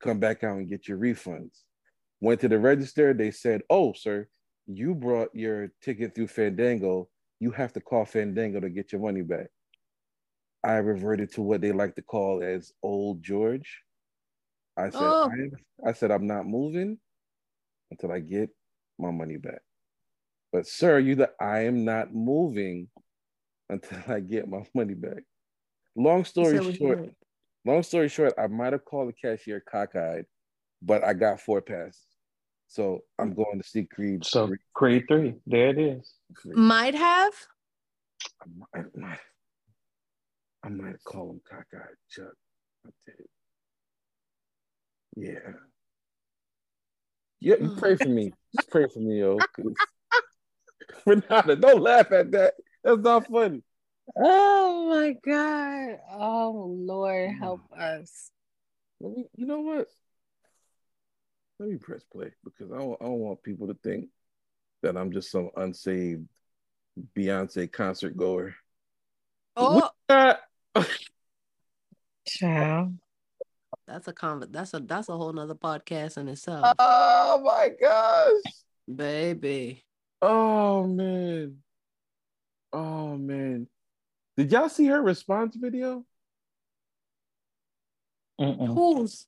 Come 0.00 0.18
back 0.18 0.44
out 0.44 0.58
and 0.58 0.68
get 0.68 0.88
your 0.88 0.98
refunds. 0.98 1.60
Went 2.20 2.40
to 2.40 2.48
the 2.48 2.58
register. 2.58 3.14
They 3.14 3.30
said, 3.30 3.62
"Oh, 3.68 3.92
sir, 3.92 4.28
you 4.66 4.94
brought 4.94 5.34
your 5.34 5.70
ticket 5.82 6.14
through 6.14 6.28
Fandango. 6.28 7.08
You 7.40 7.50
have 7.52 7.72
to 7.74 7.80
call 7.80 8.04
Fandango 8.04 8.60
to 8.60 8.70
get 8.70 8.92
your 8.92 9.00
money 9.00 9.22
back." 9.22 9.48
I 10.64 10.76
reverted 10.76 11.30
to 11.32 11.42
what 11.42 11.60
they 11.60 11.72
like 11.72 11.94
to 11.96 12.02
call 12.02 12.42
as 12.42 12.72
old 12.82 13.22
George. 13.22 13.82
I 14.76 14.90
said, 14.90 15.00
Oh. 15.00 15.30
I, 15.84 15.88
I 15.88 15.92
said, 15.92 16.10
I'm 16.10 16.26
not 16.26 16.46
moving 16.46 16.98
until 17.90 18.12
I 18.12 18.20
get 18.20 18.50
my 18.98 19.10
money 19.10 19.36
back. 19.36 19.60
But 20.52 20.66
sir, 20.66 20.98
you 20.98 21.14
the 21.16 21.30
I 21.40 21.60
am 21.60 21.84
not 21.84 22.14
moving 22.14 22.88
until 23.68 23.98
I 24.08 24.20
get 24.20 24.48
my 24.48 24.62
money 24.74 24.94
back. 24.94 25.22
long 25.96 26.24
story 26.24 26.56
said 26.56 26.64
what 26.64 26.72
he 26.74 26.78
short, 26.78 27.10
long 27.64 27.82
story 27.82 28.08
short, 28.08 28.34
I 28.38 28.46
might 28.46 28.72
have 28.72 28.84
called 28.84 29.08
the 29.08 29.12
cashier 29.12 29.60
cockeyed, 29.60 30.26
but 30.82 31.04
I 31.04 31.12
got 31.14 31.40
four 31.40 31.60
passes. 31.60 32.00
So 32.68 33.00
I'm 33.18 33.34
going 33.34 33.60
to 33.60 33.68
see 33.68 33.84
Creed. 33.84 34.24
So 34.24 34.46
three. 34.48 34.56
Creed 34.74 35.04
three, 35.08 35.34
there 35.46 35.68
it 35.68 35.78
is. 35.78 36.14
Might 36.44 36.94
have. 36.94 37.32
I 38.40 38.46
might, 38.56 38.84
I 38.84 38.98
might, 38.98 39.18
I 40.64 40.68
might 40.70 41.04
call 41.04 41.30
him 41.30 41.40
cockeyed 41.48 41.96
Chuck. 42.10 42.32
I 42.86 42.90
did. 43.06 43.26
Yeah. 45.16 45.52
Yeah, 47.40 47.56
mm. 47.56 47.76
pray 47.76 47.96
for 47.96 48.08
me. 48.08 48.32
Just 48.54 48.70
pray 48.70 48.86
for 48.92 49.00
me, 49.00 49.20
yo. 49.20 49.38
Renata, 51.06 51.56
don't 51.56 51.82
laugh 51.82 52.10
at 52.12 52.30
that. 52.32 52.54
That's 52.82 53.00
not 53.00 53.26
funny. 53.26 53.62
Oh 54.16 54.88
my 54.88 55.14
God. 55.24 55.98
Oh 56.12 56.74
Lord, 56.78 57.30
help 57.38 57.60
us. 57.76 58.30
Let 59.00 59.16
me, 59.16 59.26
you 59.36 59.46
know 59.46 59.60
what? 59.60 59.88
Let 61.58 61.68
me 61.68 61.76
press 61.76 62.02
play 62.04 62.32
because 62.44 62.72
I 62.72 62.78
don't, 62.78 62.96
I 63.00 63.04
don't 63.04 63.20
want 63.20 63.42
people 63.42 63.68
to 63.68 63.74
think 63.82 64.08
that 64.82 64.96
I'm 64.96 65.12
just 65.12 65.30
some 65.30 65.50
unsaved 65.56 66.26
Beyonce 67.16 67.70
concert 67.70 68.16
goer. 68.16 68.54
Oh! 69.56 69.90
Child. 72.26 72.94
That's 73.86 74.08
a 74.08 74.12
conv- 74.12 74.52
That's 74.52 74.74
a 74.74 74.80
that's 74.80 75.08
a 75.08 75.16
whole 75.16 75.32
nother 75.32 75.54
podcast 75.54 76.18
in 76.18 76.28
itself, 76.28 76.74
Oh 76.78 77.40
my 77.44 77.70
gosh. 77.80 78.52
baby. 78.94 79.84
Oh 80.22 80.86
man. 80.86 81.58
Oh 82.72 83.16
man. 83.16 83.68
Did 84.36 84.50
y'all 84.52 84.68
see 84.68 84.86
her 84.86 85.00
response 85.00 85.56
video? 85.56 86.04
Mm-mm. 88.40 88.74
Who's 88.74 89.26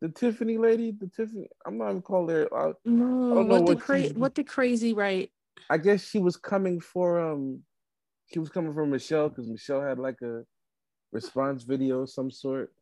The 0.00 0.08
Tiffany 0.08 0.58
lady, 0.58 0.90
the 0.90 1.06
Tiffany. 1.06 1.48
I'm 1.64 1.78
not 1.78 1.90
even 1.90 2.02
calling 2.02 2.34
her. 2.34 2.48
I, 2.54 2.72
no? 2.84 3.34
don't 3.34 3.48
know 3.48 3.54
What 3.60 3.66
the 3.66 3.74
what 3.74 3.80
cra- 3.80 4.08
What 4.14 4.34
the 4.34 4.44
crazy 4.44 4.94
right? 4.94 5.30
I 5.68 5.78
guess 5.78 6.02
she 6.02 6.18
was 6.18 6.36
coming 6.36 6.80
for 6.80 7.20
um, 7.20 7.60
she 8.32 8.38
was 8.40 8.48
coming 8.48 8.72
for 8.72 8.86
Michelle 8.86 9.28
because 9.28 9.46
Michelle 9.48 9.82
had 9.82 9.98
like 9.98 10.20
a 10.22 10.42
response 11.12 11.62
video 11.62 12.00
of 12.02 12.10
some 12.10 12.30
sort. 12.30 12.72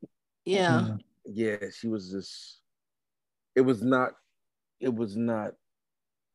Yeah. 0.49 0.81
Mhm. 0.81 0.99
Yeah, 1.27 1.71
she 1.71 1.89
was 1.89 2.11
just. 2.11 2.61
It 3.55 3.61
was 3.61 3.83
not. 3.83 4.13
It 4.81 4.95
was 4.95 5.17
not 5.17 5.55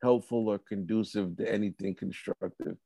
helpful 0.02 0.48
or 0.48 0.58
conducive 0.58 1.36
to 1.38 1.50
anything 1.50 1.94
constructive. 1.94 2.76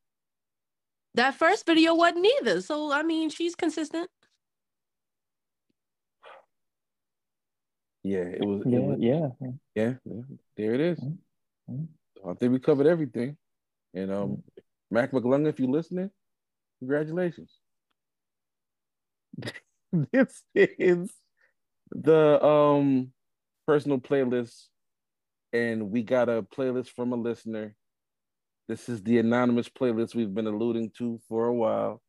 That 1.15 1.35
first 1.35 1.67
video 1.67 1.95
wasn't 1.95 2.27
either. 2.41 2.61
So 2.63 2.93
I 2.93 3.03
mean, 3.03 3.29
she's 3.29 3.55
consistent. 3.55 4.09
Yeah, 8.05 8.21
it 8.21 8.45
was. 8.45 8.63
It 8.63 8.71
Yeah, 8.71 8.79
was 8.79 8.99
yeah. 9.01 9.29
yeah, 9.75 9.95
yeah, 10.05 10.23
there 10.57 10.75
it 10.75 10.81
is. 10.81 11.01
Mhm. 11.69 11.89
I 12.27 12.35
think 12.35 12.53
we 12.53 12.59
covered 12.59 12.87
everything. 12.87 13.37
And 13.95 14.11
um, 14.11 14.43
Mac 14.91 15.13
McClung, 15.13 15.47
if 15.47 15.59
you're 15.61 15.69
listening, 15.69 16.11
congratulations. 16.79 17.61
this 20.13 20.43
is 20.55 21.11
the 21.91 22.45
um 22.45 23.13
personal 23.67 23.99
playlist, 23.99 24.67
and 25.53 25.91
we 25.91 26.03
got 26.03 26.29
a 26.29 26.43
playlist 26.43 26.91
from 26.91 27.13
a 27.13 27.17
listener. 27.17 27.75
This 28.69 28.89
is 28.89 29.03
the 29.03 29.19
anonymous 29.19 29.69
playlist 29.69 30.15
we've 30.15 30.35
been 30.35 30.47
alluding 30.47 30.91
to 30.99 31.21
for 31.29 31.47
a 31.47 31.55
while. 31.55 32.03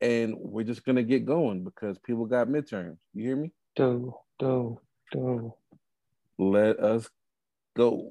And 0.00 0.34
we're 0.38 0.64
just 0.64 0.84
gonna 0.84 1.02
get 1.02 1.26
going 1.26 1.62
because 1.62 1.98
people 1.98 2.26
got 2.26 2.48
midterms. 2.48 2.96
You 3.14 3.24
hear 3.24 3.36
me? 3.36 3.52
Do, 3.76 4.14
do, 4.38 4.80
do. 5.12 5.54
Let 6.38 6.80
us 6.80 7.08
go. 7.76 8.10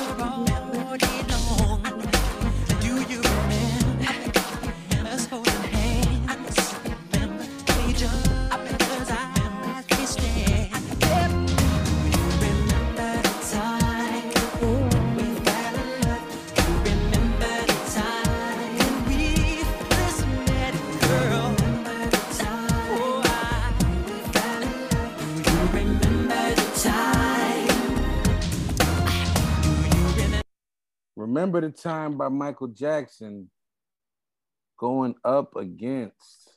Remember 31.51 31.67
the 31.67 31.77
time 31.77 32.17
by 32.17 32.29
Michael 32.29 32.69
Jackson 32.69 33.49
going 34.77 35.15
up 35.25 35.57
against 35.57 36.55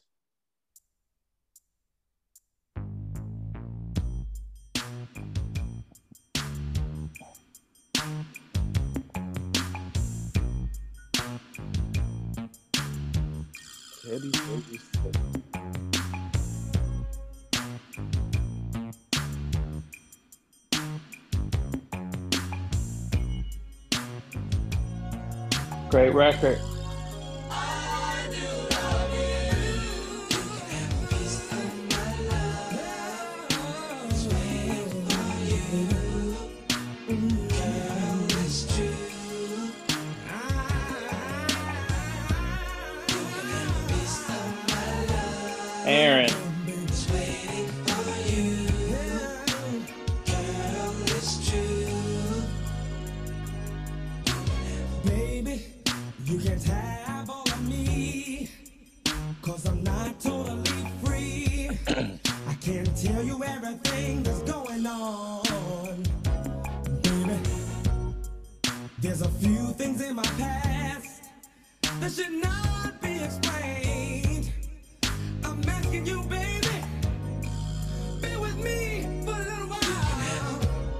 Teddy. 14.00 15.33
Great 25.94 26.12
record. 26.12 26.60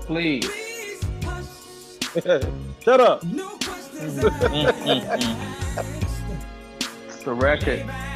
Please. 0.07 0.51
Shut 2.83 3.01
up. 3.01 3.23
The 7.25 7.33
record. 7.33 8.14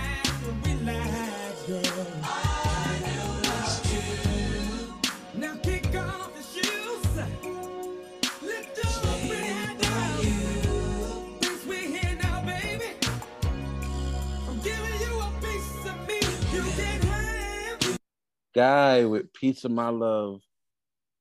Guy 18.55 19.05
with 19.05 19.33
Piece 19.33 19.65
of 19.65 19.71
My 19.71 19.91
Love 19.91 20.41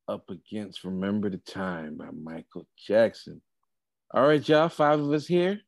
up 0.08 0.30
against 0.30 0.84
Remember 0.84 1.30
the 1.30 1.38
Time 1.38 1.98
by 1.98 2.10
Michael 2.12 2.66
Jackson. 2.78 3.42
All 4.14 4.28
right, 4.28 4.48
y'all, 4.48 4.70
five 4.70 5.00
of 5.00 5.12
us 5.12 5.28
here. 5.28 5.60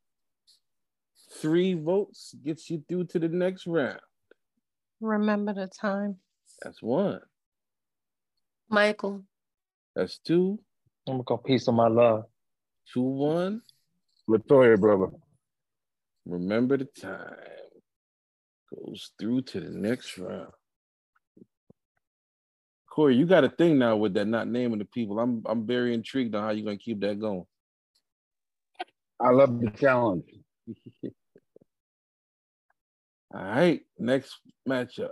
Three 1.42 1.74
votes 1.74 2.34
gets 2.44 2.70
you 2.70 2.84
through 2.88 3.06
to 3.08 3.20
the 3.20 3.28
next 3.28 3.68
round. 3.68 4.00
Remember 5.02 5.54
the 5.54 5.68
time. 5.68 6.16
That's 6.64 6.82
one. 6.82 7.20
Michael. 8.70 9.24
That's 9.96 10.20
two. 10.20 10.60
I'm 11.08 11.16
gonna 11.16 11.24
go 11.24 11.38
piece 11.38 11.68
of 11.68 11.76
my 11.76 11.88
love. 11.88 12.24
Two 12.94 13.02
one. 13.02 13.62
Latoya, 14.30 14.80
brother. 14.80 15.08
Remember 16.26 16.78
the 16.78 16.86
time. 16.86 17.36
Goes 18.74 19.12
through 19.20 19.42
to 19.42 19.60
the 19.60 19.70
next 19.70 20.18
round. 20.18 20.52
Corey, 23.00 23.16
you 23.16 23.26
got 23.26 23.46
a 23.46 23.50
thing 23.50 23.80
now 23.80 23.96
with 23.96 24.14
that 24.16 24.28
not 24.28 24.50
naming 24.50 24.80
the 24.80 24.84
people. 24.84 25.22
I'm 25.22 25.42
I'm 25.46 25.66
very 25.66 25.94
intrigued 25.94 26.36
on 26.36 26.44
how 26.44 26.50
you're 26.50 26.66
gonna 26.66 26.76
keep 26.76 27.00
that 27.00 27.18
going. 27.18 27.46
I 29.22 29.30
love 29.30 29.58
the 29.62 29.70
challenge. 29.70 30.26
All 33.34 33.42
right, 33.42 33.80
next 33.98 34.36
matchup. 34.68 35.12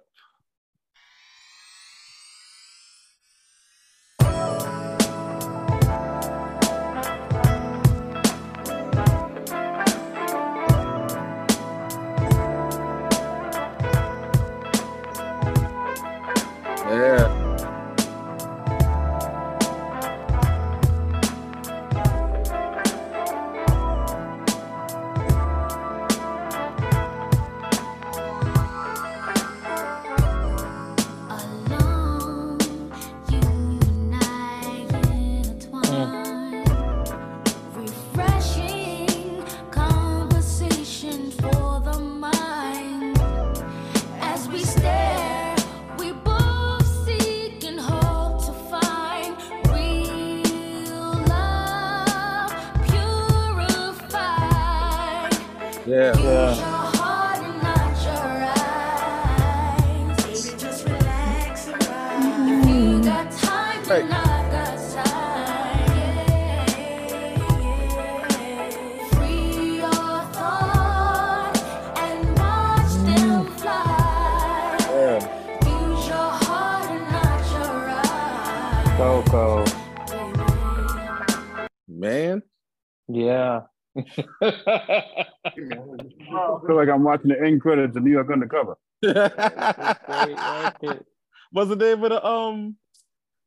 I 84.17 85.53
feel 85.55 86.75
like 86.75 86.89
I'm 86.89 87.03
watching 87.03 87.29
the 87.29 87.39
end 87.41 87.61
credits 87.61 87.95
of 87.95 88.03
New 88.03 88.11
York 88.11 88.31
Undercover. 88.31 88.77
Great 89.03 89.15
record. 89.15 91.05
What's 91.51 91.69
the 91.69 91.75
name 91.75 92.03
of 92.03 92.09
the 92.09 92.25
um 92.25 92.75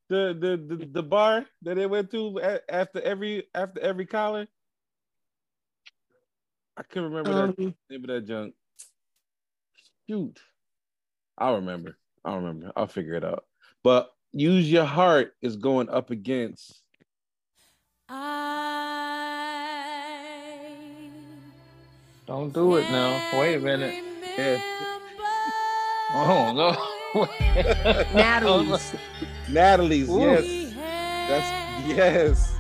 the 0.09 0.37
the 0.39 0.77
the, 0.77 0.87
the 0.87 1.03
bar 1.03 1.45
that 1.63 1.75
they 1.77 1.87
went 1.87 2.11
to 2.13 2.41
after 2.69 3.01
every 3.01 3.45
after 3.55 3.81
every 3.81 4.07
collar? 4.07 4.47
I 6.77 6.83
can't 6.83 7.05
remember 7.13 7.33
that 7.35 7.43
Um, 7.43 7.75
name 7.91 8.05
of 8.05 8.07
that 8.09 8.27
junk. 8.27 8.55
Shoot. 10.09 10.41
I'll 11.37 11.57
remember. 11.57 11.97
I'll 12.25 12.37
remember. 12.37 12.73
I'll 12.77 12.87
figure 12.87 13.15
it 13.15 13.25
out. 13.25 13.45
But 13.83 14.11
use 14.33 14.71
your 14.71 14.85
heart 14.85 15.35
is 15.43 15.57
going 15.57 15.89
up 15.91 16.11
against 16.11 16.81
Don't 22.31 22.55
do 22.55 22.77
it 22.77 22.89
now. 22.93 23.41
Wait 23.41 23.57
a 23.57 23.59
minute. 23.59 24.05
yeah, 24.39 24.63
Oh 26.15 26.53
no. 26.55 27.27
Natalie's. 28.15 28.95
Natalie's. 29.49 30.09
Ooh. 30.09 30.21
Yes. 30.21 30.75
That's 31.29 31.89
yes. 31.89 32.60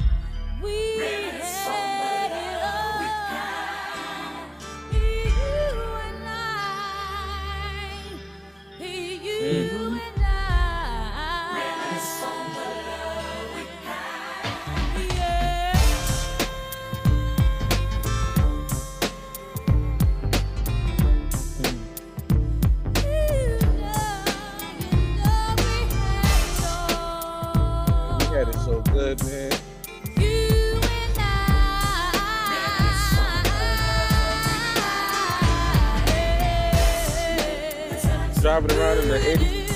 Driving 38.40 38.79
around 38.79 38.99
in 38.99 39.09
the 39.09 39.18
80s 39.18 39.68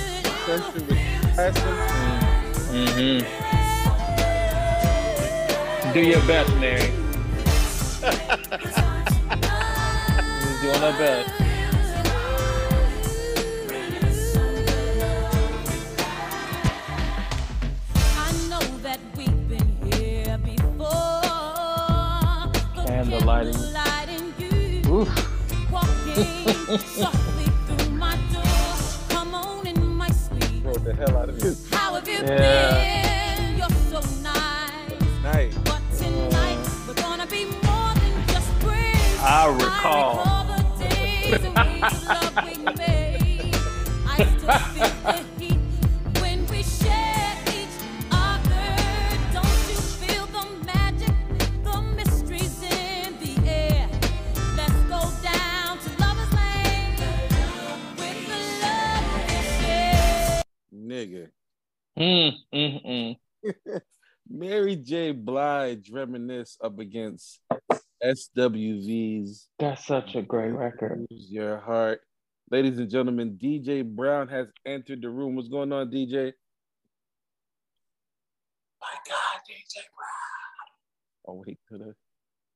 century 1.34 1.72
with. 1.72 2.14
Mm-hmm. 2.70 3.18
Do 5.92 6.00
your 6.00 6.20
best, 6.28 6.54
Mary. 6.60 6.80
She's 10.42 10.60
doing 10.62 10.80
best. 10.92 11.43
my 30.04 30.10
sweet. 30.10 30.62
Brought 30.62 30.84
the 30.84 30.94
hell 30.94 31.16
out 31.16 31.28
of 31.28 31.40
this. 31.40 31.70
How 31.70 31.94
have 31.94 32.08
you 32.08 32.20
Yeah. 32.20 32.74
been? 32.74 33.58
You're 33.58 33.68
so 33.90 34.00
nice. 34.22 35.22
Night. 35.22 35.54
But 35.64 35.84
Mm, 62.04 62.34
mm, 62.54 63.16
mm. 63.46 63.80
Mary 64.28 64.76
J. 64.76 65.12
Blige 65.12 65.90
reminisce 65.90 66.58
up 66.62 66.78
against 66.78 67.40
SWV's 68.04 69.48
That's 69.58 69.86
such 69.86 70.14
a 70.14 70.20
great 70.20 70.50
record. 70.50 71.06
Use 71.08 71.30
Your 71.30 71.60
Heart. 71.60 72.02
Ladies 72.50 72.78
and 72.78 72.90
gentlemen, 72.90 73.38
DJ 73.42 73.82
Brown 73.82 74.28
has 74.28 74.48
entered 74.66 75.00
the 75.00 75.08
room. 75.08 75.34
What's 75.34 75.48
going 75.48 75.72
on, 75.72 75.90
DJ? 75.90 76.32
My 78.82 78.94
God, 79.08 79.40
DJ 79.48 79.80
Brown. 79.96 81.26
Oh, 81.26 81.42
wait. 81.46 81.58
Could 81.70 81.80
I? 81.80 81.92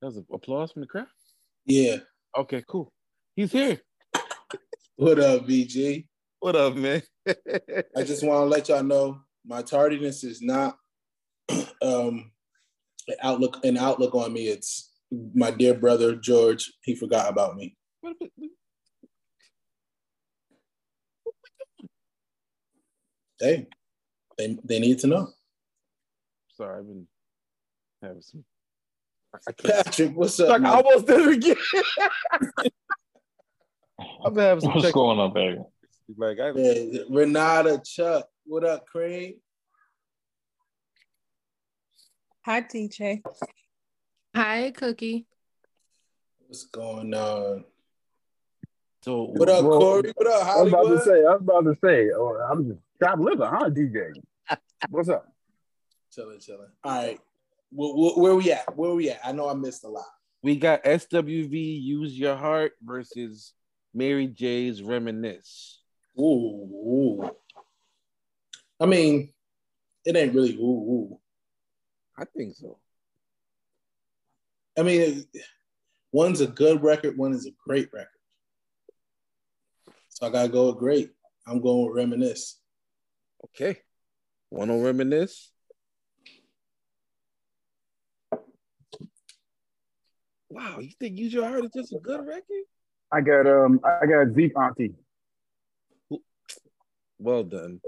That 0.02 0.08
was 0.08 0.16
an 0.18 0.26
applause 0.30 0.72
from 0.72 0.82
the 0.82 0.88
crowd? 0.88 1.06
Yeah. 1.64 1.96
Okay, 2.36 2.62
cool. 2.68 2.92
He's 3.34 3.52
here. 3.52 3.80
What 4.96 5.18
up, 5.18 5.46
BG? 5.46 6.06
What 6.38 6.54
up, 6.54 6.76
man? 6.76 7.02
I 7.26 8.02
just 8.02 8.22
want 8.22 8.42
to 8.42 8.44
let 8.44 8.68
y'all 8.68 8.82
know 8.82 9.22
my 9.48 9.62
tardiness 9.62 10.22
is 10.22 10.42
not 10.42 10.76
um 11.82 12.30
an 13.08 13.16
outlook 13.22 13.64
an 13.64 13.76
outlook 13.78 14.14
on 14.14 14.32
me. 14.32 14.48
It's 14.48 14.92
my 15.34 15.50
dear 15.50 15.74
brother 15.74 16.14
George. 16.14 16.70
He 16.82 16.94
forgot 16.94 17.30
about 17.30 17.56
me. 17.56 17.74
Hey, 23.40 23.66
they 24.36 24.58
they 24.64 24.78
need 24.78 24.98
to 25.00 25.06
know. 25.06 25.28
Sorry, 26.56 26.80
I've 26.80 26.86
been 26.86 27.06
having 28.02 28.20
some. 28.22 28.44
Patrick, 29.64 30.16
what's 30.16 30.40
up? 30.40 30.48
Like, 30.48 30.60
I 30.60 30.64
man? 30.64 30.72
almost 30.72 31.06
did 31.06 31.20
it 31.20 31.34
again. 31.34 31.56
I've 34.24 34.34
been 34.34 34.44
having 34.44 34.60
some. 34.62 34.74
What's 34.74 34.90
going 34.90 35.18
on, 35.18 35.32
baby? 35.32 35.58
Like 36.16 36.40
I, 36.40 36.50
Yeah, 36.54 37.02
Renata, 37.10 37.80
Chuck, 37.84 38.26
what 38.48 38.64
up, 38.64 38.86
Craig? 38.86 39.36
Hi, 42.46 42.62
DJ. 42.62 43.22
Hi, 44.34 44.70
Cookie. 44.70 45.26
What's 46.46 46.64
going 46.64 47.12
on? 47.12 47.64
so 49.02 49.24
What 49.24 49.50
up, 49.50 49.64
Well, 49.64 49.78
Corey? 49.78 50.12
What 50.16 50.26
up, 50.28 50.46
Hollywood? 50.46 50.74
I 50.74 50.78
was 50.78 50.88
about 50.88 51.04
to 51.04 51.10
say, 51.10 51.26
I 51.26 51.30
was 51.32 51.40
about 51.42 51.64
to 51.64 51.76
say, 51.84 52.10
oh, 52.16 52.48
I'm 52.50 52.68
just 52.68 52.80
chopped 53.02 53.20
liver, 53.20 53.46
huh, 53.46 53.68
DJ? 53.68 54.12
What's 54.88 55.10
up? 55.10 55.30
Chilling, 56.10 56.40
chilling. 56.40 56.68
All 56.84 57.02
right, 57.02 57.20
where, 57.70 57.94
where, 57.94 58.12
where 58.12 58.34
we 58.34 58.50
at? 58.50 58.74
Where 58.74 58.94
we 58.94 59.10
at? 59.10 59.20
I 59.22 59.32
know 59.32 59.46
I 59.50 59.52
missed 59.52 59.84
a 59.84 59.88
lot. 59.88 60.06
we 60.42 60.56
got 60.56 60.84
SWV 60.84 61.82
Use 61.82 62.18
Your 62.18 62.34
Heart 62.34 62.72
versus 62.82 63.52
Mary 63.92 64.26
J's 64.26 64.82
Reminisce. 64.82 65.82
Ooh, 66.18 66.22
ooh. 66.22 67.30
I 68.80 68.86
mean, 68.86 69.32
it 70.04 70.16
ain't 70.16 70.34
really 70.34 70.54
ooh, 70.56 70.60
ooh. 70.60 71.20
I 72.16 72.24
think 72.24 72.54
so. 72.54 72.78
I 74.78 74.82
mean, 74.82 75.24
one's 76.12 76.40
a 76.40 76.46
good 76.46 76.82
record, 76.82 77.18
one 77.18 77.32
is 77.32 77.46
a 77.46 77.50
great 77.66 77.90
record. 77.92 78.08
So 80.08 80.26
I 80.26 80.30
gotta 80.30 80.48
go 80.48 80.66
with 80.66 80.78
great. 80.78 81.12
I'm 81.46 81.60
going 81.60 81.86
with 81.86 81.96
reminisce. 81.96 82.60
Okay. 83.44 83.78
One 84.50 84.70
on 84.70 84.82
reminisce? 84.82 85.50
Wow, 90.50 90.78
you 90.80 90.90
think 90.98 91.18
Use 91.18 91.34
Your 91.34 91.46
Heart 91.46 91.66
is 91.66 91.70
just 91.74 91.92
a 91.92 91.98
good 91.98 92.26
record? 92.26 92.64
I 93.12 93.20
got 93.20 93.46
um, 93.46 93.80
I 93.84 94.06
got 94.06 94.34
Zeke 94.34 94.56
Auntie. 94.56 94.94
Well 97.18 97.44
done. 97.44 97.80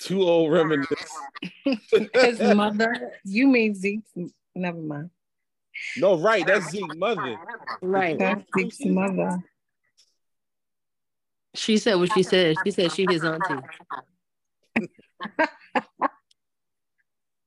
Two 0.00 0.22
old 0.22 0.52
reminisce. 0.52 1.22
His 2.14 2.40
mother. 2.40 3.12
You 3.24 3.48
mean 3.48 3.74
Zeke? 3.74 4.04
Never 4.54 4.78
mind. 4.78 5.10
No, 5.96 6.18
right. 6.18 6.46
That's 6.46 6.66
Zeke's 6.66 6.96
mother. 6.96 7.38
Right. 7.80 8.18
That's 8.18 8.42
Zeke's 8.52 8.84
mother. 8.84 9.42
She 11.54 11.78
said 11.78 11.94
what 11.94 12.12
she 12.12 12.22
said. 12.22 12.58
She 12.62 12.70
said 12.70 12.92
she 12.92 13.06
his 13.06 13.24
auntie. 13.24 13.62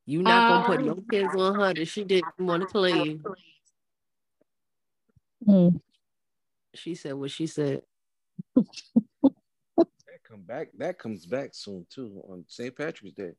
You 0.07 0.23
not 0.23 0.49
gonna 0.49 0.65
put 0.65 0.81
no 0.83 1.03
kids 1.11 1.35
on 1.35 1.59
her 1.59 1.73
that 1.75 1.87
she 1.87 2.03
didn't 2.03 2.33
want 2.39 2.61
to 2.63 2.67
play 2.67 3.03
you. 3.03 3.21
Mm. 5.47 5.79
She 6.73 6.95
said 6.95 7.13
what 7.13 7.29
she 7.29 7.45
said. 7.45 7.83
That 10.29 10.35
come 10.35 10.43
back. 10.43 10.69
That 10.77 10.99
comes 10.99 11.25
back 11.25 11.49
soon 11.53 11.85
too 11.89 12.21
on 12.29 12.45
St. 12.47 12.75
Patrick's 12.75 13.15
Day, 13.15 13.31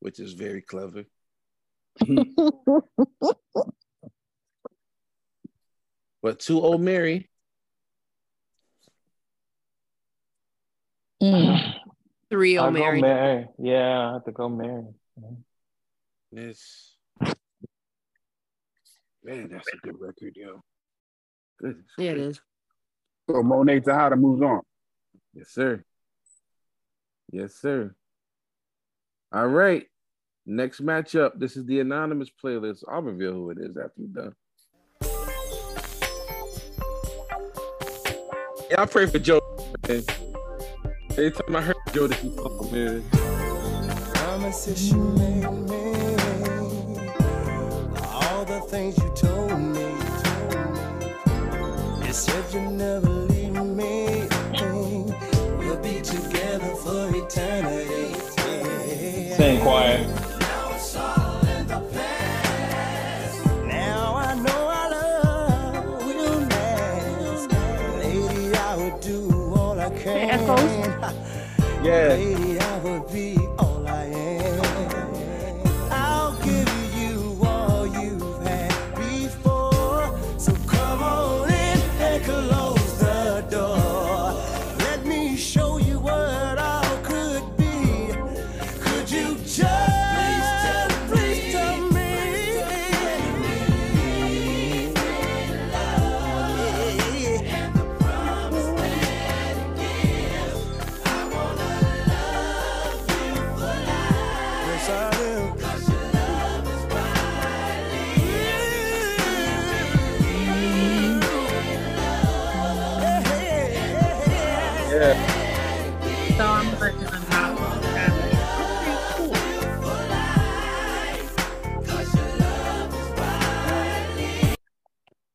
which 0.00 0.20
is 0.20 0.32
very 0.32 0.62
clever. 0.62 1.04
But 6.22 6.40
two 6.40 6.58
old 6.58 6.80
Mary. 6.80 7.28
Mm. 11.22 11.74
Three 12.30 12.56
I'll 12.56 12.64
old 12.64 12.76
go 12.76 12.80
Mary. 12.80 13.00
Mary. 13.02 13.46
Yeah, 13.58 14.08
I 14.08 14.12
have 14.14 14.24
to 14.24 14.32
go 14.32 14.48
Mary. 14.48 14.86
This 16.32 16.96
man, 19.22 19.50
that's 19.50 19.68
a 19.68 19.76
good 19.86 20.00
record, 20.00 20.34
yo. 20.34 20.62
Good. 21.60 21.84
Yeah, 21.98 22.12
it 22.12 22.18
is. 22.18 22.40
So 23.28 23.42
Monet 23.42 23.80
Tejada 23.80 24.16
moves 24.16 24.40
on. 24.40 24.62
Yes, 25.34 25.50
sir. 25.50 25.84
Yes, 27.34 27.56
sir. 27.56 27.92
All 29.32 29.48
right. 29.48 29.88
Next 30.46 30.80
matchup. 30.80 31.32
This 31.36 31.56
is 31.56 31.66
the 31.66 31.80
anonymous 31.80 32.30
playlist. 32.30 32.84
I'll 32.88 33.02
reveal 33.02 33.32
who 33.32 33.50
it 33.50 33.58
is 33.58 33.76
after 33.76 33.92
we're 33.98 34.06
done. 34.22 34.34
Yeah, 38.70 38.82
I 38.82 38.86
pray 38.86 39.06
for 39.06 39.18
Joe, 39.18 39.40
man. 39.88 40.04
Every 41.10 41.32
time 41.32 41.56
I 41.56 41.60
heard 41.62 41.76
Joe, 41.92 42.06
pump, 42.06 42.70
man. 42.70 43.02
You 44.76 44.96
made 44.96 45.50
me, 45.68 45.94
all 47.98 48.44
the 48.44 48.60
things 48.68 48.96
you 48.98 49.12
told 49.16 49.58
me. 49.60 49.90
You 52.06 52.12
said 52.12 52.44
you 52.54 52.60
never 52.60 53.08
leave 53.08 53.54
me, 53.54 54.13
together 56.58 56.76
for 56.76 57.16
eternity. 57.16 58.14
Sing 59.34 59.60
quiet. 59.60 60.06
Now 63.66 64.14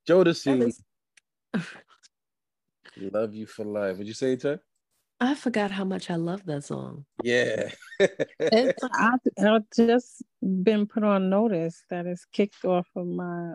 Jodeci. 0.09 0.73
Love 2.97 3.33
you 3.33 3.45
for 3.45 3.63
life. 3.63 3.97
Would 3.97 4.07
you 4.07 4.13
say 4.13 4.33
it, 4.33 4.41
Chuck? 4.41 4.59
I 5.21 5.35
forgot 5.35 5.69
how 5.69 5.83
much 5.83 6.09
I 6.09 6.15
love 6.15 6.45
that 6.45 6.63
song. 6.63 7.05
Yeah. 7.23 7.69
It's 7.99 8.83
I, 8.93 9.11
I've 9.37 9.63
just 9.75 10.23
been 10.41 10.87
put 10.87 11.03
on 11.03 11.29
notice 11.29 11.83
that 11.89 12.05
it's 12.05 12.25
kicked 12.31 12.63
off 12.63 12.87
of 12.95 13.05
my 13.05 13.53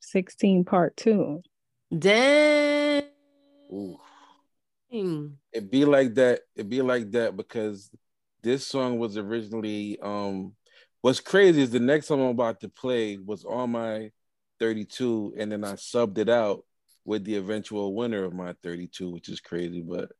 16 0.00 0.64
part 0.64 0.96
two. 0.96 1.42
Dang. 1.96 3.04
Ooh. 3.72 3.98
It 5.52 5.70
be 5.70 5.84
like 5.84 6.14
that. 6.14 6.40
It 6.54 6.68
be 6.68 6.82
like 6.82 7.10
that 7.12 7.36
because 7.36 7.90
this 8.42 8.66
song 8.66 8.98
was 8.98 9.16
originally 9.16 9.98
um 10.00 10.52
what's 11.00 11.20
crazy 11.20 11.62
is 11.62 11.70
the 11.70 11.80
next 11.80 12.06
song 12.06 12.20
I'm 12.20 12.28
about 12.28 12.60
to 12.60 12.68
play 12.68 13.16
was 13.16 13.44
on 13.44 13.70
my 13.70 14.10
32 14.64 15.34
and 15.36 15.52
then 15.52 15.62
I 15.62 15.74
subbed 15.74 16.16
it 16.16 16.30
out 16.30 16.64
with 17.04 17.22
the 17.24 17.36
eventual 17.36 17.94
winner 17.94 18.24
of 18.24 18.32
my 18.32 18.54
32, 18.62 19.10
which 19.10 19.28
is 19.28 19.38
crazy, 19.38 19.82
but 19.82 20.10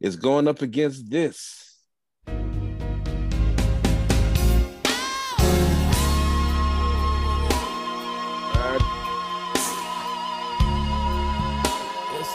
it's 0.00 0.14
going 0.14 0.46
up 0.46 0.62
against 0.62 1.10
this. 1.10 1.80
This 2.28 2.36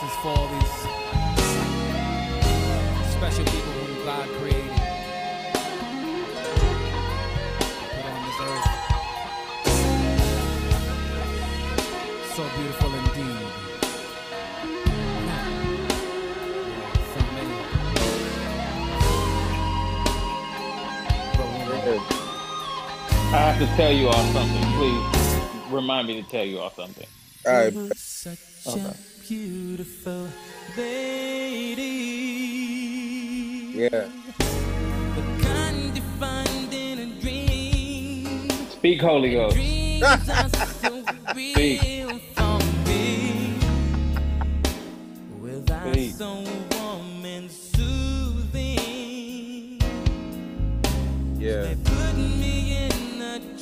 is 0.02 0.14
for 0.20 0.48
these 0.52 0.93
I 23.34 23.52
have 23.52 23.58
to 23.58 23.66
tell 23.76 23.90
you 23.92 24.06
all 24.06 24.24
something. 24.32 24.62
Please 24.78 25.72
remind 25.72 26.06
me 26.06 26.22
to 26.22 26.28
tell 26.28 26.44
you 26.44 26.60
all 26.60 26.70
something. 26.70 27.06
All 27.46 27.52
right. 27.52 27.74
Such 27.96 28.38
Okay. 28.66 28.80
a 28.80 28.94
beautiful 29.28 30.28
lady. 30.76 31.82
Yeah. 33.74 34.08
The 35.16 35.22
kind 35.42 35.96
you 35.96 36.02
find 36.20 36.72
in 36.72 36.98
a 37.00 37.06
dream. 37.20 38.48
Speak, 38.70 39.00
Holy 39.02 39.32
Ghost. 39.32 39.56
Dreams 39.56 40.02
are 40.04 40.48
so 40.82 41.04
real 41.34 42.18
for 42.36 42.58
me. 42.88 43.54
With 45.40 45.70
eyes 45.72 45.92
Speak. 45.92 46.14
so 46.14 46.44
warm 46.70 47.24
and 47.24 47.50
soothing. 47.50 49.02
Yeah. 51.38 51.74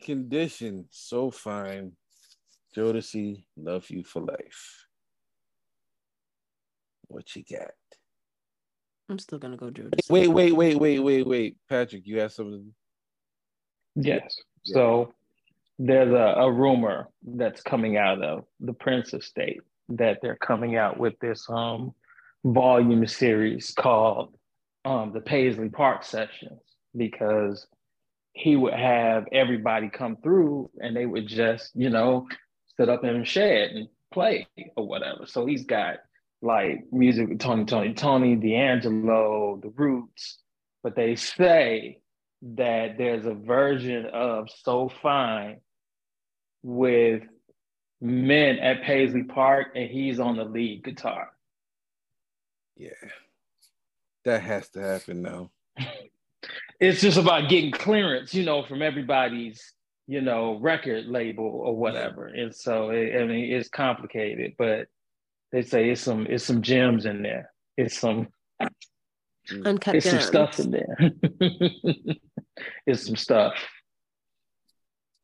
condition, 0.00 0.86
so 0.90 1.30
fine. 1.30 1.92
Jodeci, 2.76 3.44
love 3.56 3.88
you 3.90 4.04
for 4.04 4.22
life. 4.22 4.86
What 7.08 7.34
you 7.34 7.42
got? 7.50 7.72
I'm 9.08 9.18
still 9.18 9.38
gonna 9.38 9.56
go 9.56 9.70
Jodeci. 9.70 10.08
Wait, 10.08 10.28
wait, 10.28 10.52
wait, 10.52 10.78
wait, 10.78 11.00
wait, 11.00 11.26
wait. 11.26 11.56
Patrick, 11.68 12.06
you 12.06 12.20
have 12.20 12.32
something? 12.32 12.72
Yes. 13.96 14.36
So 14.64 15.12
there's 15.78 16.12
a, 16.12 16.40
a 16.40 16.52
rumor 16.52 17.08
that's 17.24 17.62
coming 17.62 17.96
out 17.96 18.22
of 18.22 18.44
the 18.60 18.72
Prince 18.72 19.12
estate 19.14 19.62
that 19.88 20.18
they're 20.22 20.36
coming 20.36 20.76
out 20.76 20.98
with 20.98 21.18
this 21.20 21.46
um 21.50 21.92
volume 22.44 23.06
series 23.06 23.72
called 23.76 24.36
um 24.84 25.12
the 25.12 25.20
Paisley 25.20 25.68
Park 25.68 26.04
Sessions 26.04 26.60
because 26.96 27.66
he 28.32 28.56
would 28.56 28.74
have 28.74 29.26
everybody 29.32 29.88
come 29.88 30.16
through 30.16 30.70
and 30.80 30.96
they 30.96 31.06
would 31.06 31.26
just, 31.26 31.70
you 31.74 31.90
know, 31.90 32.28
sit 32.76 32.88
up 32.88 33.04
in 33.04 33.20
the 33.20 33.24
shed 33.24 33.70
and 33.72 33.88
play 34.12 34.46
or 34.76 34.86
whatever. 34.86 35.26
So 35.26 35.46
he's 35.46 35.64
got 35.64 35.96
like 36.42 36.84
music 36.92 37.28
with 37.28 37.40
Tony, 37.40 37.64
Tony, 37.64 37.92
Tony, 37.92 38.36
D'Angelo, 38.36 39.58
The 39.62 39.70
Roots, 39.70 40.38
but 40.82 40.96
they 40.96 41.16
say 41.16 41.98
that 42.42 42.96
there's 42.96 43.26
a 43.26 43.34
version 43.34 44.06
of 44.06 44.48
So 44.62 44.90
Fine 45.02 45.60
with 46.62 47.22
men 48.00 48.58
at 48.58 48.82
Paisley 48.82 49.24
Park 49.24 49.68
and 49.74 49.90
he's 49.90 50.20
on 50.20 50.36
the 50.36 50.44
lead 50.44 50.84
guitar. 50.84 51.28
Yeah. 52.76 52.90
That 54.24 54.42
has 54.42 54.68
to 54.70 54.80
happen 54.80 55.22
now. 55.22 55.50
It's 56.80 57.00
just 57.00 57.18
about 57.18 57.50
getting 57.50 57.72
clearance, 57.72 58.34
you 58.34 58.44
know, 58.44 58.62
from 58.62 58.80
everybody's, 58.80 59.74
you 60.06 60.22
know, 60.22 60.58
record 60.58 61.06
label 61.06 61.44
or 61.44 61.76
whatever. 61.76 62.26
And 62.26 62.54
so 62.54 62.90
it, 62.90 63.20
I 63.20 63.26
mean 63.26 63.52
it's 63.52 63.68
complicated, 63.68 64.54
but 64.58 64.88
they 65.52 65.62
say 65.62 65.90
it's 65.90 66.00
some 66.00 66.26
it's 66.26 66.44
some 66.44 66.62
gems 66.62 67.04
in 67.04 67.22
there. 67.22 67.52
It's 67.76 67.98
some 67.98 68.28
Uncut 69.64 69.96
it's 69.96 70.08
some 70.08 70.20
stuff 70.20 70.58
in 70.58 70.70
there. 70.70 70.96
it's 72.86 73.06
some 73.06 73.16
stuff. 73.16 73.54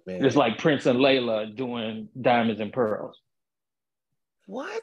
Man. 0.07 0.25
It's 0.25 0.37
like 0.37 0.59
Prince 0.59 0.87
and 0.87 0.99
Lalah 0.99 1.55
doing 1.57 2.09
Diamonds 2.21 2.61
and 2.61 2.73
Pearls. 2.73 3.19
What? 4.47 4.83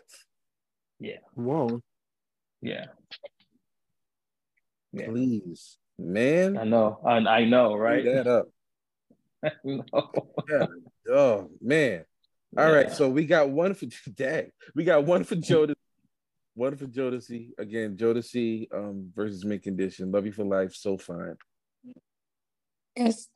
Yeah, 1.00 1.18
Whoa. 1.36 1.82
yeah. 2.62 2.86
Yeah. 4.92 5.08
Please. 5.08 5.78
Man. 5.98 6.58
I 6.58 6.64
know. 6.64 7.00
I, 7.06 7.18
I 7.18 7.46
know, 7.46 7.76
right? 7.76 8.04
Clean 8.04 8.16
that 8.16 8.28
up. 8.28 8.46
I 9.44 9.52
know. 9.64 10.10
Yeah. 10.50 10.66
Oh 11.10 11.50
man. 11.62 12.06
All 12.58 12.72
right. 12.72 12.88
Yeah. 12.88 12.94
So 12.94 13.10
we 13.10 13.26
got 13.26 13.50
one 13.50 13.74
for 13.74 13.86
Dang. 14.16 14.52
We 14.76 14.84
got 14.84 15.06
one 15.06 15.24
for 15.24 15.36
Jodeci. 15.36 15.76
One 16.56 16.76
for 16.76 16.86
Jodeci. 16.86 17.50
Again, 17.58 17.98
Jodeci 17.98 18.68
um 18.74 19.12
versus 19.16 19.44
Mint 19.46 19.64
Condition. 19.64 20.12
Love 20.12 20.26
you 20.26 20.32
for 20.32 20.46
life. 20.46 20.76
So 20.76 20.98
fine. 20.98 21.36
It's 22.96 23.30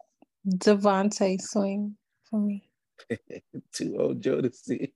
DeVante 0.48 1.42
Swing 1.42 1.98
for 2.30 2.40
me. 2.40 2.70
Two 3.74 3.98
old 4.00 4.22
Jodeci. 4.22 4.92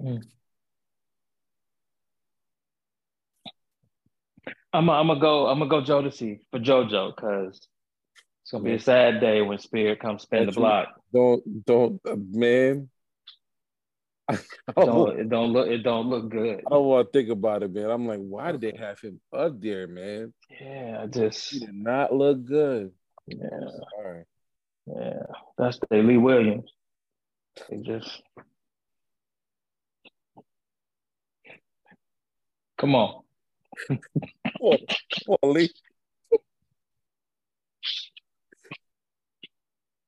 I'm 0.00 0.20
I'm 4.74 4.86
gonna 4.86 5.20
go. 5.20 5.46
I'm 5.46 5.60
gonna 5.60 5.70
go 5.70 5.82
Jodeci 5.82 6.40
for 6.50 6.58
JoJo 6.58 7.14
because 7.14 7.56
it's 8.42 8.50
gonna 8.50 8.64
be 8.64 8.74
a 8.74 8.80
sad 8.80 9.20
day 9.20 9.40
when 9.40 9.58
Spirit 9.58 10.00
comes 10.00 10.22
spin 10.22 10.46
the 10.46 10.52
block. 10.52 10.88
Don't 11.12 11.64
don't 11.64 12.00
uh, 12.04 12.16
man. 12.16 12.88
I 14.28 14.36
don't, 14.74 14.86
Don't, 14.86 15.20
it 15.20 15.28
don't 15.28 15.52
look. 15.52 15.68
It 15.68 15.84
don't 15.84 16.08
look 16.08 16.28
good. 16.28 16.62
I 16.66 16.70
don't 16.70 16.86
want 16.86 17.12
to 17.12 17.18
think 17.18 17.30
about 17.30 17.62
it, 17.62 17.72
man. 17.72 17.88
I'm 17.88 18.08
like, 18.08 18.18
why 18.18 18.50
did 18.50 18.62
they 18.62 18.74
have 18.76 18.98
him 18.98 19.20
up 19.32 19.60
there, 19.60 19.86
man? 19.86 20.32
Yeah, 20.60 21.02
I 21.02 21.06
just 21.06 21.50
He 21.50 21.60
did 21.60 21.74
not 21.74 22.12
look 22.12 22.44
good. 22.44 22.90
yeah, 23.28 23.46
All 23.96 24.02
right. 24.02 24.24
yeah. 24.86 25.22
That's 25.56 25.78
the 25.88 25.98
Lee 25.98 26.16
Williams. 26.16 26.68
They 27.70 27.76
just 27.76 28.22
come 32.76 32.96
on. 32.96 33.22
Come 34.58 34.68
on, 34.68 34.78
come 35.26 35.36
on, 35.42 35.52
Lee. 35.54 35.70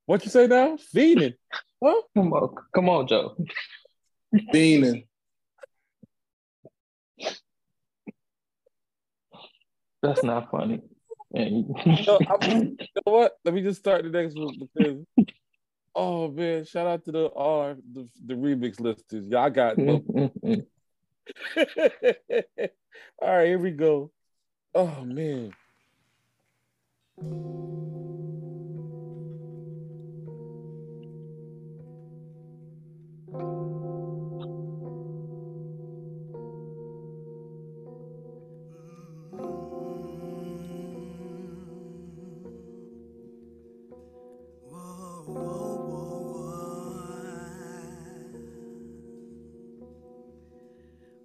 What 0.06 0.24
you 0.24 0.30
say 0.30 0.46
now? 0.46 0.76
Fiending. 0.94 1.34
Huh? 1.82 2.00
Come 2.14 2.32
on, 2.32 2.54
come 2.74 2.88
on, 2.88 3.06
Joe. 3.08 3.36
Beaning. 4.52 5.06
That's 10.02 10.22
not 10.22 10.50
funny. 10.50 10.80
And 11.34 11.68
No, 12.06 12.18
I'm- 12.28 12.76
you 12.78 12.86
know 13.06 13.12
what? 13.12 13.32
Let 13.44 13.54
me 13.54 13.62
just 13.62 13.80
start 13.80 14.04
the 14.04 14.10
next 14.10 14.36
one 14.36 14.56
because 14.58 15.04
oh 15.94 16.30
man, 16.30 16.64
shout 16.64 16.86
out 16.86 17.04
to 17.06 17.12
the 17.12 17.26
all 17.26 17.60
our- 17.62 17.76
the, 17.92 18.08
the 18.24 18.34
remix 18.34 18.78
listeners. 18.80 19.26
Y'all 19.28 19.50
got 19.50 19.76
all 19.78 20.02
right, 23.20 23.46
here 23.46 23.58
we 23.58 23.72
go. 23.72 24.12
Oh 24.78 25.06
man. 25.06 25.54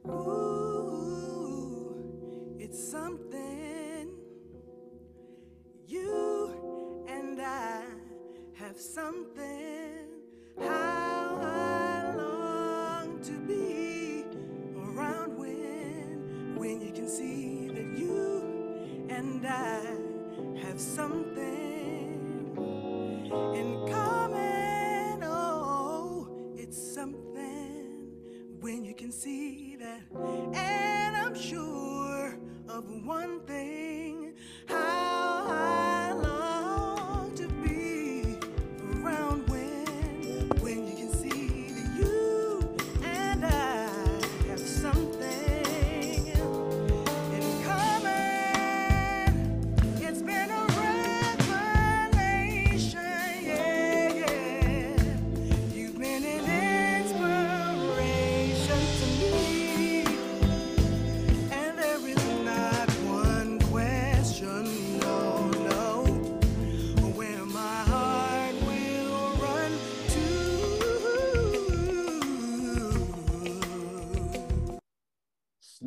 Ooh. 0.08 0.41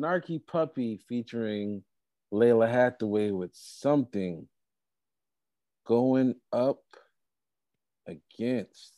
Snarky 0.05 0.39
Puppy 0.45 0.99
featuring 1.09 1.81
Lalah 2.31 2.69
Hathaway 2.69 3.31
with 3.31 3.51
something 3.53 4.47
going 5.87 6.35
up 6.53 6.83
against. 8.07 8.94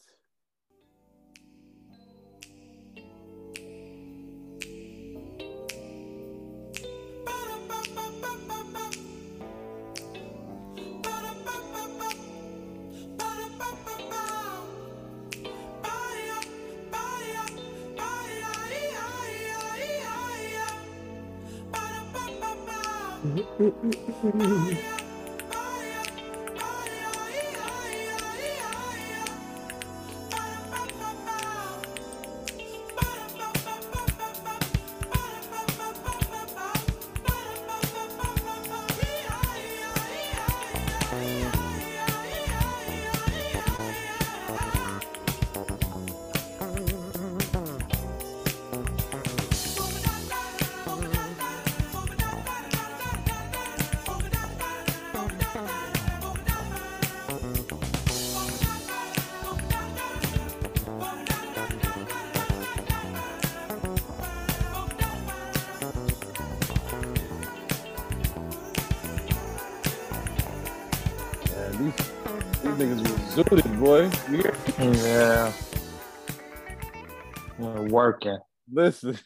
We're. 78.23 78.39
Listen. 78.71 79.17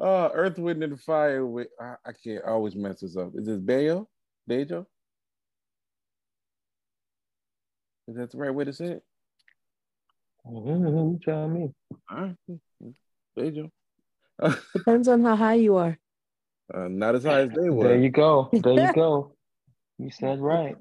Uh, 0.00 0.28
Earth, 0.32 0.58
Wind, 0.58 0.82
and 0.84 1.00
Fire 1.00 1.44
with 1.44 1.68
I, 1.80 1.94
I 2.06 2.12
can't 2.12 2.44
I 2.46 2.50
always 2.50 2.76
mess 2.76 3.00
this 3.00 3.16
up. 3.16 3.32
Is 3.34 3.46
this 3.46 3.58
Bayo? 3.58 4.08
Dejo? 4.48 4.86
Is 8.06 8.16
that 8.16 8.30
the 8.30 8.38
right 8.38 8.54
way 8.54 8.64
to 8.64 8.72
say 8.72 8.86
it? 8.86 9.02
Mm-hmm, 10.46 11.12
you 11.12 11.20
tell 11.22 11.48
me. 11.48 11.70
All 12.10 12.16
right. 12.16 12.36
Dejo. 13.36 13.70
Depends 14.72 15.08
on 15.08 15.24
how 15.24 15.36
high 15.36 15.54
you 15.54 15.76
are. 15.76 15.98
Uh, 16.72 16.88
not 16.88 17.14
as 17.14 17.24
high 17.24 17.40
as 17.40 17.50
they 17.50 17.68
were. 17.68 17.88
There 17.88 17.98
you 17.98 18.10
go. 18.10 18.50
There 18.52 18.74
you 18.74 18.92
go. 18.94 19.34
You 19.98 20.10
said 20.10 20.40
right. 20.40 20.76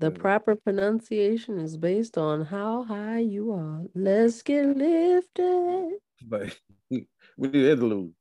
The 0.00 0.12
proper 0.12 0.54
pronunciation 0.54 1.58
is 1.58 1.76
based 1.76 2.16
on 2.16 2.44
how 2.44 2.84
high 2.84 3.18
you 3.18 3.50
are. 3.50 3.82
Let's 3.96 4.42
get 4.42 4.76
lifted. 4.76 5.98
But 6.24 6.56
we 6.90 7.08
need 7.36 7.70
interlude. 7.70 8.12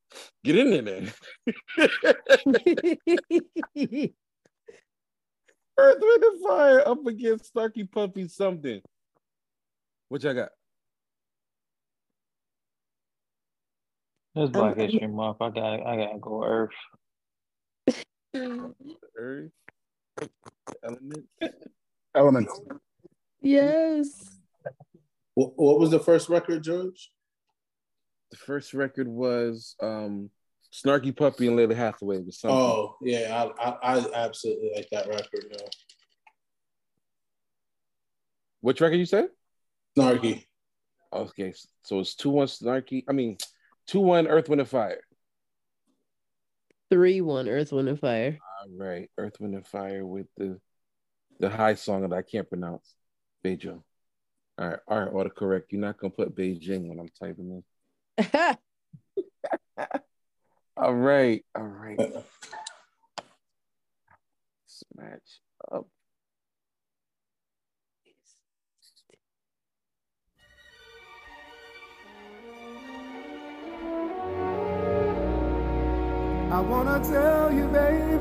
Get 0.44 0.58
in 0.58 0.72
there, 0.72 0.82
man. 0.82 1.14
Earth, 5.80 5.98
Wind, 6.02 6.24
and 6.24 6.42
Fire 6.44 6.88
up 6.88 7.06
against 7.06 7.46
Starky 7.46 7.84
Puffy 7.84 8.28
something. 8.28 8.82
What 10.10 10.24
y'all 10.24 10.34
got? 10.34 10.50
It's 14.36 14.52
Black 14.52 14.78
History 14.78 15.08
Month. 15.08 15.38
I 15.42 15.52
got 15.52 15.86
I 15.86 15.96
gotta 15.96 16.18
go 16.20 16.44
Earth. 16.44 16.72
Earth. 19.16 19.52
Elements. 20.84 21.28
Elements. 22.16 22.60
yes. 23.42 24.38
What, 25.36 25.54
what 25.56 25.80
was 25.80 25.92
the 25.92 26.00
first 26.00 26.30
record, 26.30 26.64
George? 26.64 27.12
The 28.32 28.38
first 28.38 28.74
record 28.74 29.08
was 29.08 29.76
um 29.82 30.30
Snarky 30.74 31.16
Puppy 31.16 31.48
and 31.48 31.56
Lily 31.56 31.76
Hathaway 31.76 32.20
with 32.20 32.36
something. 32.36 32.58
Oh, 32.58 32.98
yeah, 33.02 33.50
I, 33.60 33.70
I, 33.70 34.00
I 34.00 34.26
absolutely 34.26 34.72
like 34.76 34.88
that 34.92 35.08
record. 35.08 35.46
Yeah. 35.52 35.68
Which 38.62 38.82
record 38.82 38.98
you 38.98 39.06
said? 39.06 39.30
Snarky. 39.98 40.46
Okay, 41.14 41.54
so 41.84 42.00
it's 42.00 42.16
two 42.16 42.30
one 42.30 42.48
Snarky. 42.48 43.04
I 43.08 43.14
mean, 43.14 43.38
two 43.86 44.02
one 44.02 44.28
Earth, 44.28 44.50
Wind, 44.50 44.62
and 44.62 44.70
Fire. 44.70 45.00
Three 46.90 47.22
one 47.22 47.48
Earth, 47.48 47.72
Wind, 47.72 47.88
and 47.90 48.00
Fire. 48.00 48.38
All 48.68 48.86
right, 48.86 49.10
Earth, 49.18 49.40
Wind, 49.40 49.56
and 49.56 49.66
Fire 49.66 50.06
with 50.06 50.28
the 50.36 50.60
the 51.40 51.50
high 51.50 51.76
song 51.76 52.02
that 52.02 52.14
I 52.14 52.22
can't 52.22 52.50
pronounce. 52.50 52.96
Beijing. 53.44 53.82
All 54.58 54.68
right, 54.68 54.80
all 54.88 55.00
right, 55.00 55.14
autocorrect. 55.14 55.64
You're 55.70 55.82
not 55.82 55.98
gonna 55.98 56.12
put 56.12 56.36
Beijing 56.36 56.88
when 56.88 57.00
I'm 57.00 57.10
typing 57.20 57.64
this. 58.18 58.58
All 60.78 60.94
right, 60.94 61.44
all 61.56 61.64
right. 61.64 62.00
Smash 64.68 65.42
up. 65.72 65.88
I 76.52 76.60
wanna 76.62 77.04
tell 77.04 77.52
you, 77.52 77.68
baby, 77.70 78.17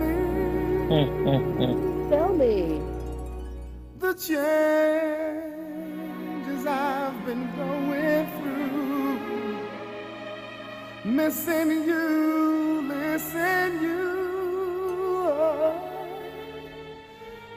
Mm, 0.88 1.08
mm, 1.26 1.58
mm. 1.58 2.10
Tell 2.10 2.34
me. 2.34 2.82
the 3.98 4.14
changes 4.14 4.36
I've 6.66 7.26
been 7.26 7.50
going 7.56 8.26
through. 8.36 9.18
Missing 11.04 11.70
you, 11.84 12.82
missing 12.82 13.80
you. 13.82 14.14
oh, 15.28 15.74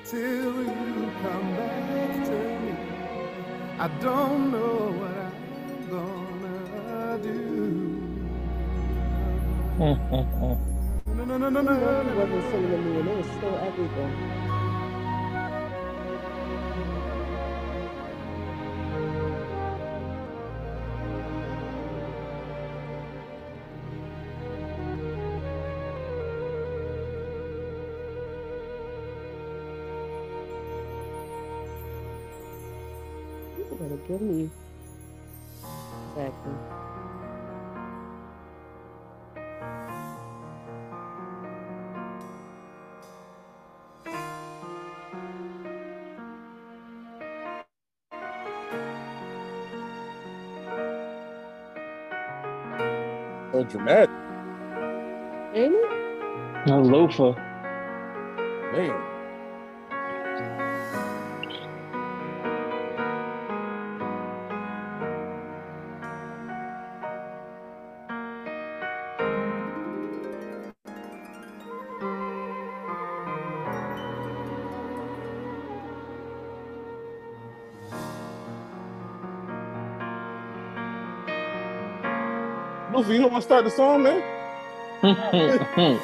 till 0.05 0.63
you 0.63 1.11
come 1.21 1.55
back 1.57 2.25
to 2.27 2.39
me. 2.61 2.73
I 3.79 3.87
don't 4.01 4.51
know 4.51 4.93
what 5.01 5.17
I'm 5.17 5.89
gonna 5.89 7.19
do. 7.23 7.35
No, 11.29 11.37
no, 11.37 11.47
no, 11.47 11.61
no, 11.61 11.73
no. 11.73 12.15
wasn't 12.17 12.41
singing 12.49 12.71
to 12.71 12.77
me, 12.79 12.99
and 13.01 13.07
it 13.07 13.17
was 13.17 13.25
still 13.27 13.55
everything. 13.59 14.13
Better 33.79 33.97
give 34.07 34.21
me 34.21 34.49
So 53.69 53.77
dramatic, 53.77 54.09
Ain't 55.53 55.73
it? 55.73 56.71
A 56.71 56.77
loafer. 56.79 57.35
Luffy, 83.09 83.17
you 83.17 83.23
don't 83.23 83.31
want 83.31 83.41
to 83.41 83.47
start 83.47 83.63
the 83.63 83.71
song, 83.71 84.03
man? 84.03 84.21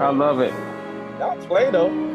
I 0.00 0.10
love 0.10 0.40
it. 0.40 0.52
Y'all 1.18 1.36
play 1.46 1.70
though. 1.72 2.11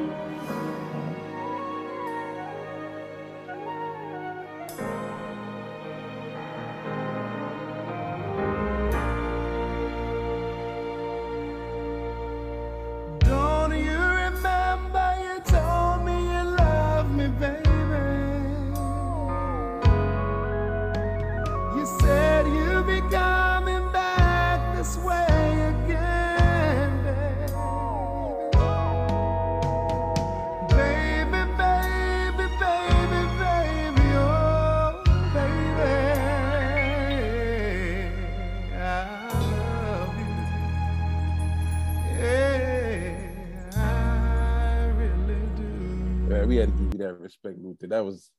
That 47.82 48.04
was 48.04 48.32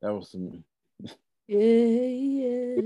that 0.00 0.12
was 0.12 0.30
some 0.30 0.64
Yeah, 1.46 1.58
yeah. 1.58 2.76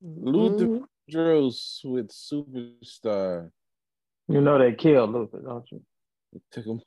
Luther 0.00 0.66
Mhm. 0.68 0.84
Vandross 1.10 1.84
with 1.84 2.08
superstar. 2.08 3.50
You 4.28 4.40
know 4.40 4.58
they 4.58 4.74
killed 4.74 5.12
Luther, 5.12 5.40
don't 5.40 5.70
you? 5.70 5.82
It 6.32 6.42
took 6.50 6.64
him. 6.64 6.80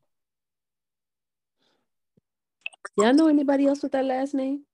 Y'all 2.97 3.13
know 3.13 3.28
anybody 3.28 3.68
else 3.68 3.84
with 3.84 3.91
that 3.91 4.05
last 4.05 4.34
name? 4.34 4.65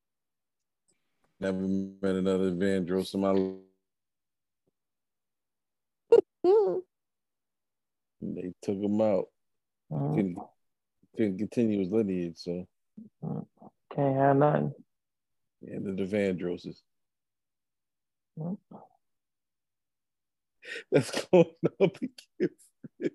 Never 1.40 1.60
met 1.60 2.16
another 2.16 2.52
Vandross 2.52 3.14
in 3.14 3.22
my 3.22 3.32
life. 3.32 3.60
They 8.26 8.54
took 8.62 8.78
him 8.78 9.02
out. 9.02 9.28
Mhm. 9.92 10.16
Couldn't, 10.16 10.38
couldn't 11.18 11.38
continue 11.40 11.80
his 11.80 11.92
lineage, 11.92 12.38
so 12.38 12.66
Can't 13.96 14.18
have 14.18 14.38
nothing. 14.38 14.74
and 15.64 15.98
the 15.98 16.04
Vandrosses. 16.06 16.78
Mhm. 18.40 18.58
That's 20.92 21.12
going 21.28 21.48
up 21.82 21.98
against 21.98 22.68
it. 23.00 23.14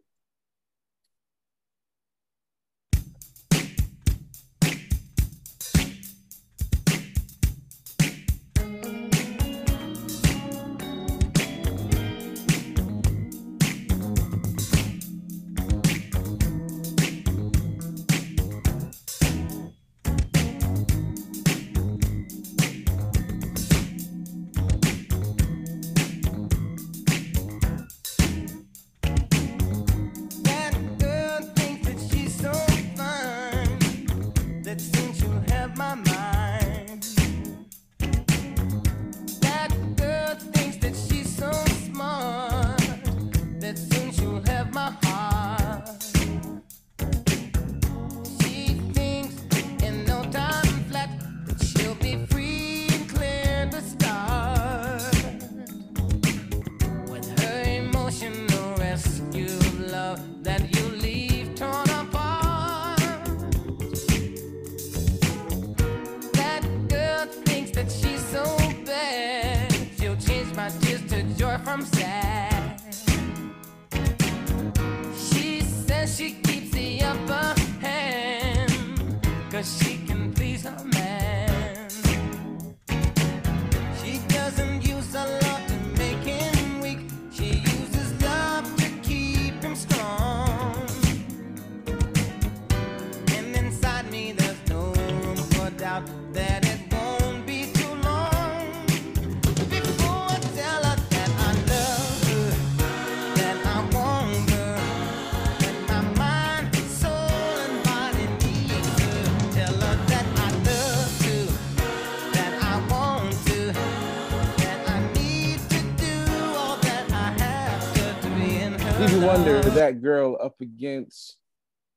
Wonder, 119.88 120.00
that 120.00 120.02
girl 120.02 120.38
up 120.40 120.60
against 120.60 121.36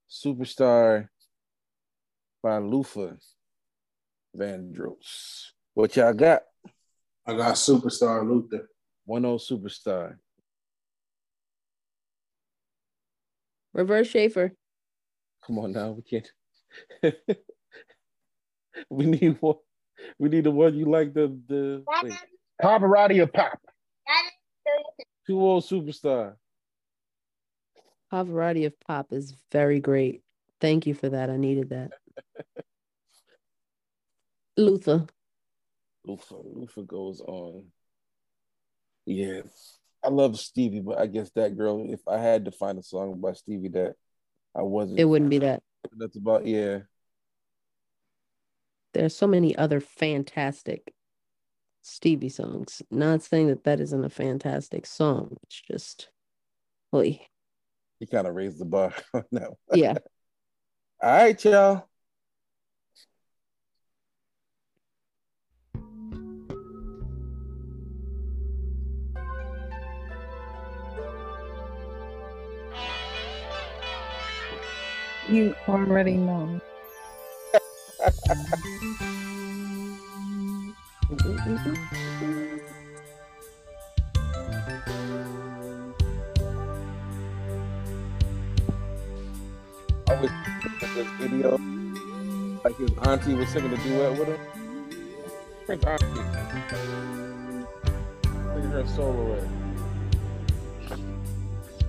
Superstar 0.10 1.10
by 2.42 2.58
Luther 2.58 3.18
Vandross. 4.38 5.52
What 5.74 5.96
y'all 5.96 6.14
got? 6.14 6.44
I 7.26 7.34
got 7.34 7.56
Superstar 7.56 8.28
Luther. 8.28 8.70
1 9.06 9.22
0 9.22 9.38
Superstar. 9.38 10.16
Reverse 13.74 14.08
Schaefer. 14.08 14.54
Come 15.46 15.60
on 15.60 15.72
now, 15.72 15.92
we 15.92 16.02
can't. 16.04 16.32
we 18.90 19.06
need 19.06 19.38
one. 19.40 19.56
We 20.18 20.30
need 20.30 20.46
the 20.46 20.52
one 20.52 20.76
you 20.76 20.86
like 20.86 21.14
the 21.14 21.38
the 21.48 21.84
wait, 22.04 22.14
Pavarotti 22.62 23.22
or 23.22 23.28
pop? 23.28 23.60
2 25.28 25.40
old 25.40 25.64
Superstar. 25.64 26.36
Pavarotti 28.12 28.66
of 28.66 28.80
Pop 28.80 29.14
is 29.14 29.36
very 29.52 29.80
great. 29.80 30.22
Thank 30.60 30.86
you 30.86 30.94
for 30.94 31.10
that. 31.10 31.30
I 31.30 31.38
needed 31.38 31.70
that. 31.70 31.92
Luther. 34.58 35.08
Luther. 36.06 36.36
Luther 36.44 36.84
goes 36.84 37.22
on. 37.22 37.66
Yeah. 39.06 39.42
I 40.04 40.10
love 40.10 40.40
Stevie, 40.40 40.82
but 40.82 40.98
I 40.98 41.08
guess 41.08 41.30
that 41.32 41.56
girl, 41.56 41.86
if 41.90 42.02
I 42.08 42.18
had 42.18 42.46
to 42.46 42.52
find 42.52 42.78
a 42.80 42.84
song 42.84 43.20
by 43.22 43.34
Stevie 43.34 43.70
that 43.70 43.96
I 44.56 44.64
wasn't 44.64 45.00
It 45.00 45.06
wouldn't 45.06 45.30
be 45.30 45.40
that. 45.40 45.62
that's 45.96 46.18
about 46.18 46.46
yeah. 46.46 46.80
There's 48.94 49.16
so 49.16 49.28
many 49.28 49.56
other 49.56 49.80
fantastic 49.80 50.94
Stevie 51.82 52.30
songs. 52.30 52.82
Not 52.92 53.22
saying 53.24 53.48
that 53.48 53.64
that 53.64 53.80
isn't 53.80 54.04
a 54.04 54.10
fantastic 54.10 54.86
song. 54.86 55.38
It's 55.44 55.62
just, 55.62 56.10
oy. 56.94 57.22
He 58.02 58.08
kind 58.08 58.26
of 58.26 58.34
raised 58.34 58.58
the 58.58 58.66
bar 58.66 58.92
on 59.14 59.24
that 59.32 59.52
one. 59.68 59.80
yeah. 59.80 59.94
All 61.04 61.12
right, 61.12 61.46
y'all. 61.46 61.88
You 75.30 75.56
already 75.68 76.18
know. 76.18 76.60
I 90.12 90.14
was 90.20 90.30
this 90.94 91.08
video, 91.22 91.58
like 92.66 92.76
his 92.76 92.92
auntie 93.08 93.34
was 93.34 93.48
singing 93.48 93.72
a 93.72 93.78
duet 93.78 94.20
with 94.20 94.28
him. 94.28 94.40
Prince 95.66 95.86
auntie. 95.86 96.20
At 98.50 98.64
her 98.74 98.86
solo 98.88 99.36
it. 99.36 99.48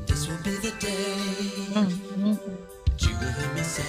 This 0.06 0.28
will 0.28 0.40
be 0.44 0.50
the 0.52 0.70
day 0.78 1.66
that 1.74 3.02
you 3.02 3.12
will 3.18 3.32
hear 3.32 3.50
me 3.54 3.62
say 3.62 3.82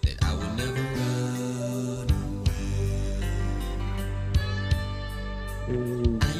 that 0.00 0.16
I 0.24 0.26
will 0.34 0.54
never 0.54 0.84
run 0.96 2.08
away. 5.68 6.20
I 6.22 6.39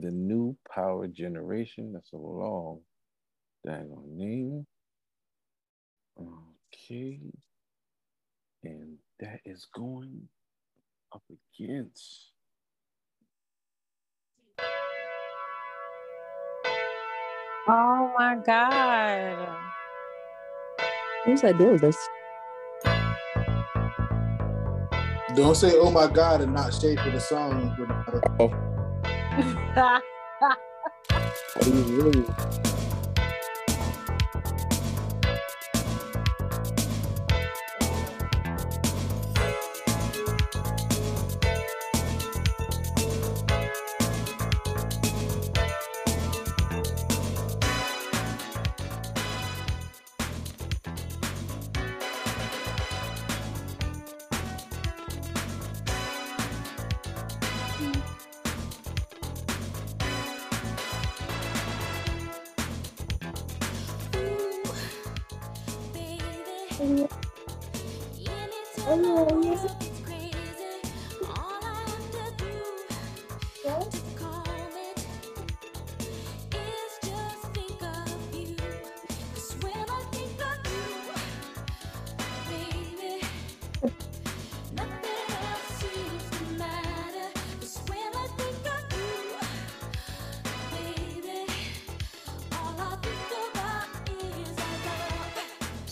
and 0.00 0.08
the 0.08 0.16
New 0.16 0.56
Power 0.74 1.06
Generation. 1.06 1.92
That's 1.92 2.12
a 2.12 2.16
long 2.16 2.80
dang 3.66 3.90
on 3.92 4.16
name. 4.16 4.66
Okay. 6.18 7.20
And 8.64 8.96
that 9.20 9.40
is 9.44 9.66
going 9.74 10.28
up 11.14 11.22
against 11.58 12.32
Oh 17.68 18.12
my 18.18 18.36
God. 18.44 19.48
Who's 21.24 21.42
that 21.42 21.56
doing 21.58 21.76
this? 21.76 21.96
Don't 25.36 25.56
say 25.56 25.72
"Oh 25.76 25.90
my 25.90 26.08
God" 26.08 26.40
and 26.40 26.52
not 26.52 26.74
shape 26.74 26.98
for 27.00 27.10
the 27.10 27.20
song. 27.20 27.76
Renata. 27.78 28.69
He 29.30 29.36
was 31.70 31.90
really 31.92 32.24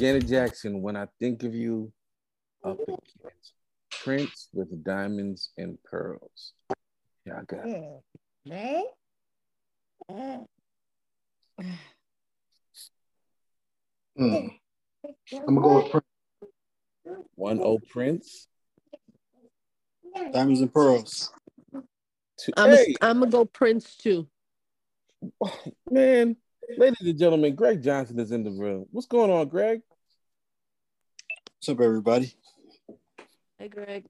Janet 0.09 0.27
Jackson, 0.27 0.81
when 0.81 0.97
I 0.97 1.07
think 1.21 1.43
of 1.43 1.55
you, 1.55 1.93
up 2.65 2.81
against 2.81 3.53
Prince 4.03 4.49
with 4.55 4.83
diamonds 4.83 5.51
and 5.59 5.77
pearls. 5.85 6.55
Yeah, 7.27 7.41
I 7.41 7.43
got 7.43 7.67
it. 7.67 8.03
Mm. 14.19 14.51
I'm 15.47 15.55
gonna 15.55 15.61
go 15.61 15.75
with 15.83 15.91
Prince. 15.91 16.07
One 17.35 17.61
O 17.61 17.79
Prince. 17.91 18.49
Diamonds 20.33 20.63
and 20.63 20.73
Pearls. 20.73 21.31
Two, 22.41 22.53
I'm 22.57 22.71
hey, 22.71 22.95
I'm 23.03 23.19
gonna 23.19 23.31
go 23.31 23.45
Prince 23.45 23.95
too. 23.95 24.27
man, 25.91 26.35
ladies 26.79 27.07
and 27.07 27.19
gentlemen, 27.19 27.55
Greg 27.55 27.83
Johnson 27.83 28.19
is 28.19 28.33
in 28.33 28.43
the 28.43 28.53
room. 28.53 28.87
What's 28.91 29.07
going 29.07 29.31
on, 29.31 29.49
Greg? 29.49 29.83
What's 31.61 31.71
up, 31.71 31.81
everybody? 31.81 32.33
Hey 33.59 33.67
Greg. 33.67 34.05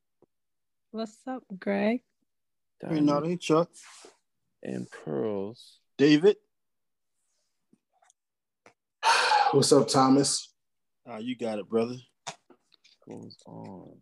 What's 0.90 1.16
up, 1.26 1.42
Greg? 1.58 2.02
Hey, 2.86 3.00
Nada, 3.00 3.26
hey, 3.26 3.38
Chuck, 3.38 3.70
and 4.62 4.86
pearls. 4.90 5.78
David. 5.96 6.36
What's 9.52 9.72
up, 9.72 9.88
Thomas? 9.88 10.52
Uh, 11.10 11.16
you 11.16 11.38
got 11.38 11.58
it, 11.58 11.66
brother. 11.70 11.96
Goes 13.08 13.38
on. 13.46 13.96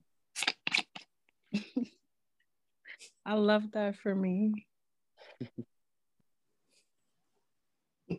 I 3.24 3.34
love 3.34 3.70
that 3.74 3.94
for 3.94 4.12
me. 4.12 4.66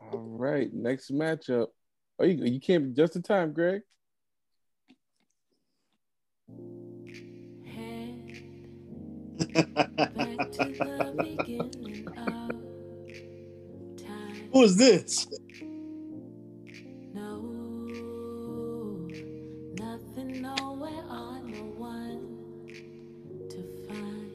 All 0.00 0.18
right, 0.36 0.68
next 0.74 1.12
matchup. 1.12 1.68
Oh, 2.18 2.24
you 2.24 2.44
you 2.44 2.58
came 2.58 2.92
just 2.92 3.14
in 3.14 3.22
time, 3.22 3.52
Greg. 3.52 3.82
Who 14.52 14.62
is 14.64 14.76
this? 14.76 15.26
Nothing 19.78 20.42
nowhere 20.42 21.04
or 21.10 21.40
no 21.44 21.64
one 21.76 22.22
to 23.50 23.62
find. 23.88 24.32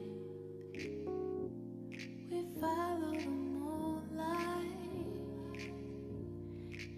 We 2.32 2.46
follow 2.62 3.14
the 3.14 3.28
moonlight, 3.28 4.68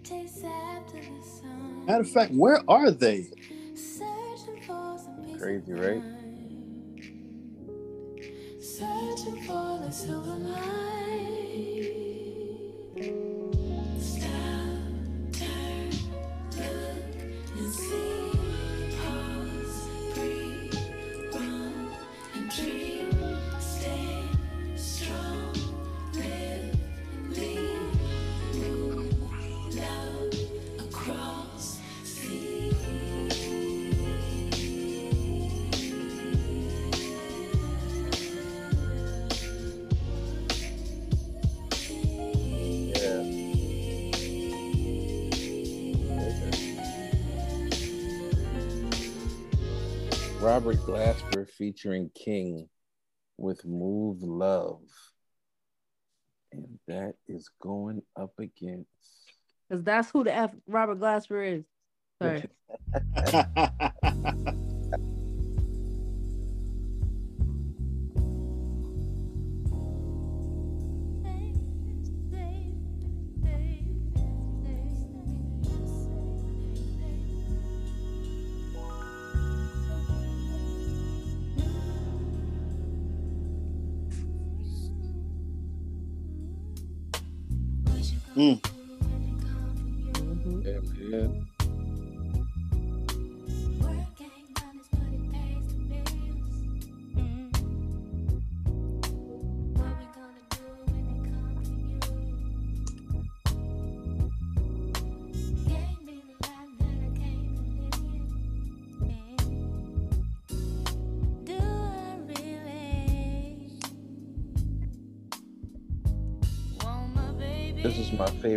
chase 0.04 0.42
after 0.44 0.98
the 0.98 1.22
sun, 1.26 1.86
Matter 1.86 2.02
of 2.02 2.10
fact, 2.10 2.32
where 2.32 2.62
are 2.68 2.90
they? 2.90 3.28
Crazy, 5.44 5.74
right? 5.74 6.02
searching 8.58 9.42
for 9.42 9.78
the 9.84 9.90
silver. 9.90 10.34
Robert 50.54 50.86
Glasper 50.86 51.50
featuring 51.50 52.12
King 52.14 52.68
with 53.36 53.64
Move 53.64 54.22
Love. 54.22 54.82
And 56.52 56.78
that 56.86 57.14
is 57.26 57.50
going 57.60 58.02
up 58.14 58.38
against 58.38 58.86
Because 59.68 59.82
that's 59.82 60.12
who 60.12 60.22
the 60.22 60.32
F 60.32 60.52
Robert 60.68 61.00
Glasper 61.00 61.58
is. 61.58 61.64
Sorry. 62.22 62.44
Mm. 88.36 88.73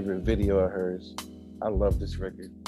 Favorite 0.07 0.23
video 0.23 0.59
of 0.59 0.71
hers. 0.71 1.13
I 1.61 1.67
love 1.67 1.99
this 1.99 2.15
record. 2.17 2.66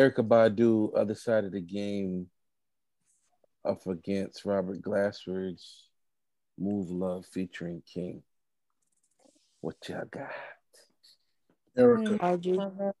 Erykah 0.00 0.26
Badu, 0.26 0.96
other 0.96 1.14
side 1.14 1.44
of 1.44 1.52
the 1.52 1.60
game, 1.60 2.26
up 3.66 3.86
against 3.86 4.46
Robert 4.46 4.80
Glassford's 4.80 5.88
Move 6.58 6.90
Love 6.90 7.26
featuring 7.26 7.82
King. 7.84 8.22
What 9.60 9.76
y'all 9.86 10.06
got? 10.10 10.30
Erykah. 11.76 12.18
Mm, 12.18 12.92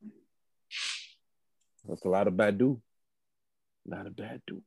That's 1.88 2.04
a 2.04 2.08
lot 2.08 2.28
of 2.28 2.34
Badu. 2.34 2.78
Not 3.86 4.00
a 4.00 4.02
lot 4.02 4.06
of 4.08 4.12
Badu. 4.12 4.60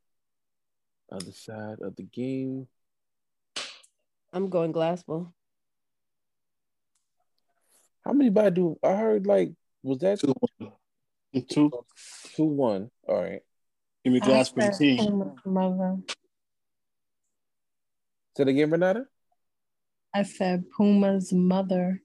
Other 1.12 1.32
side 1.34 1.78
of 1.82 1.96
the 1.96 2.04
game. 2.04 2.68
I'm 4.34 4.50
going 4.50 4.72
Glassville. 4.72 5.32
How 8.04 8.14
many 8.14 8.32
Badu? 8.32 8.78
I 8.84 8.96
heard 8.96 9.28
like 9.28 9.52
was 9.84 10.00
that 10.00 10.20
two? 10.20 10.34
Two. 11.42 11.72
Two 12.36 12.46
one. 12.46 12.90
All 13.08 13.22
right. 13.22 13.42
Give 14.04 14.14
me 14.14 14.20
I 14.22 14.26
glass 14.26 14.50
for 14.50 14.60
the 14.60 14.74
said 14.74 14.80
team. 14.80 14.98
Puma's 14.98 15.40
mother. 15.46 15.98
Say 18.36 18.44
it 18.44 18.50
again, 18.50 18.72
Renata. 18.72 19.06
I 20.14 20.24
said 20.24 20.66
Puma's 20.76 21.32
mother. 21.34 22.02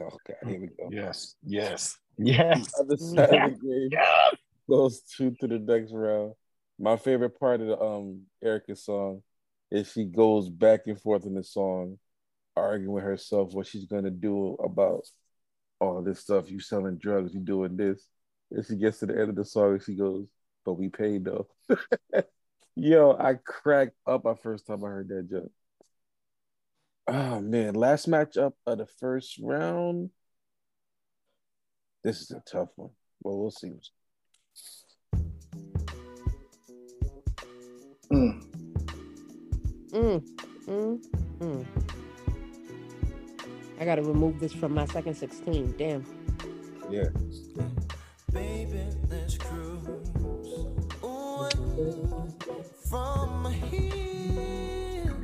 Okay, 0.00 0.34
here 0.46 0.60
we 0.60 0.66
go. 0.68 0.88
Yes, 0.90 1.34
yes, 1.44 1.98
yes. 2.16 2.72
Other 2.80 2.96
side 2.96 3.52
of 3.52 3.60
the 3.60 3.88
game 3.90 4.00
goes 4.68 5.02
two 5.02 5.34
to 5.40 5.48
the 5.48 5.58
next 5.58 5.92
round. 5.92 6.34
My 6.78 6.96
favorite 6.96 7.38
part 7.38 7.60
of 7.60 7.66
the 7.66 7.80
um 7.80 8.22
Erykah's 8.44 8.84
song 8.84 9.22
is 9.70 9.90
she 9.90 10.04
goes 10.04 10.48
back 10.48 10.82
and 10.86 11.00
forth 11.00 11.26
in 11.26 11.34
the 11.34 11.42
song, 11.42 11.98
arguing 12.56 12.92
with 12.92 13.04
herself 13.04 13.52
what 13.54 13.66
she's 13.66 13.86
gonna 13.86 14.10
do 14.10 14.54
about 14.62 15.04
all 15.80 16.02
this 16.02 16.20
stuff. 16.20 16.50
You 16.50 16.60
selling 16.60 16.98
drugs, 16.98 17.34
you 17.34 17.40
doing 17.40 17.76
this. 17.76 18.06
And 18.54 18.64
she 18.66 18.76
gets 18.76 18.98
to 18.98 19.06
the 19.06 19.18
end 19.18 19.30
of 19.30 19.36
the 19.36 19.44
song 19.44 19.72
and 19.72 19.82
she 19.82 19.94
goes, 19.94 20.26
"But 20.64 20.74
we 20.74 20.88
paid 20.88 21.24
though." 21.24 21.48
Yo, 22.76 23.16
I 23.18 23.34
cracked 23.34 23.96
up 24.06 24.24
my 24.24 24.34
first 24.34 24.66
time 24.66 24.84
I 24.84 24.88
heard 24.88 25.08
that 25.08 25.30
joke. 25.30 25.52
Oh 27.08 27.40
man, 27.40 27.74
last 27.74 28.08
matchup 28.08 28.52
of 28.66 28.78
the 28.78 28.86
first 28.86 29.38
round. 29.42 30.10
This 32.04 32.20
is 32.20 32.30
a 32.30 32.42
tough 32.50 32.70
one. 32.76 32.90
Well, 33.22 33.38
we'll 33.38 33.50
see. 33.50 33.72
Mm. 38.10 38.44
Mm, 39.90 40.22
mm, 40.66 41.04
mm. 41.38 41.66
I 43.80 43.84
gotta 43.84 44.02
remove 44.02 44.40
this 44.40 44.52
from 44.52 44.74
my 44.74 44.86
second 44.86 45.14
16. 45.14 45.74
Damn. 45.76 46.04
Yeah. 46.90 47.08
Baby, 48.32 48.86
let's 49.10 49.36
cruise 49.36 49.86
away 51.02 51.50
from 52.88 53.52
here. 53.52 55.14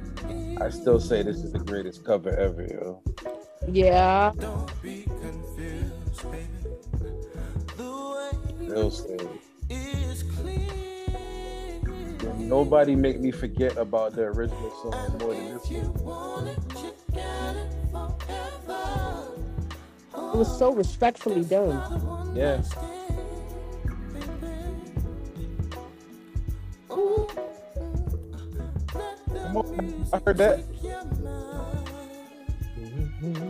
I 0.60 0.68
still 0.68 1.00
say 1.00 1.22
this 1.22 1.38
is 1.38 1.52
the 1.52 1.58
greatest 1.60 2.04
cover 2.04 2.30
ever, 2.30 2.64
yo. 2.64 3.02
Yeah. 3.66 4.32
Don't 4.38 4.82
be 4.82 5.04
confused, 5.04 6.30
baby. 6.30 6.48
The 7.76 7.90
way 8.60 8.66
Still 8.66 8.90
stay. 8.90 9.28
Nobody 12.36 12.94
make 12.94 13.20
me 13.20 13.30
forget 13.30 13.76
about 13.76 14.14
the 14.14 14.22
original 14.22 14.70
song 14.82 15.18
more 15.20 15.34
than 15.34 15.54
this 15.54 15.68
one. 16.02 16.48
It 20.14 20.36
was 20.36 20.58
so 20.58 20.72
respectfully 20.72 21.44
done. 21.44 22.32
Yeah. 22.34 22.62
Come 29.48 29.56
on, 29.56 30.06
I 30.12 30.20
heard 30.26 30.36
that. 30.36 30.60
Mm-hmm. 32.78 33.47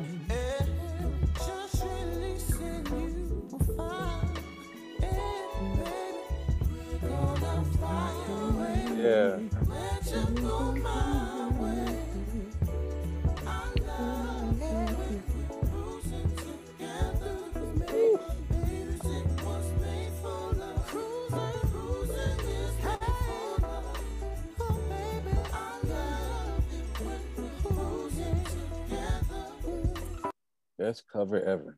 Best 30.79 31.05
cover 31.13 31.43
ever. 31.43 31.77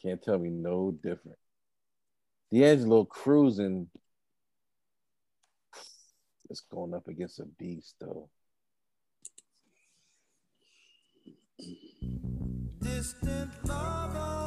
Can't 0.00 0.22
tell 0.22 0.38
me 0.38 0.50
no 0.50 0.92
different. 0.92 1.38
D'Angelo 2.52 3.04
cruising. 3.04 3.88
It's 6.48 6.60
going 6.60 6.94
up 6.94 7.08
against 7.08 7.40
a 7.40 7.44
beast 7.44 7.96
though. 8.00 8.30
Distant 12.80 13.50
lover, 13.66 14.37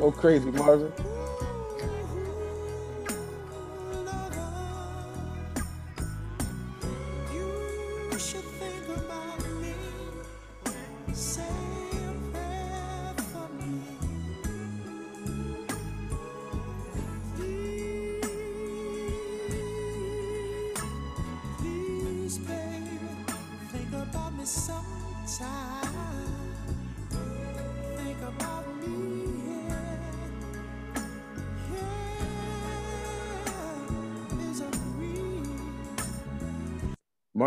Go 0.00 0.10
crazy, 0.10 0.50
Marvin. 0.50 0.90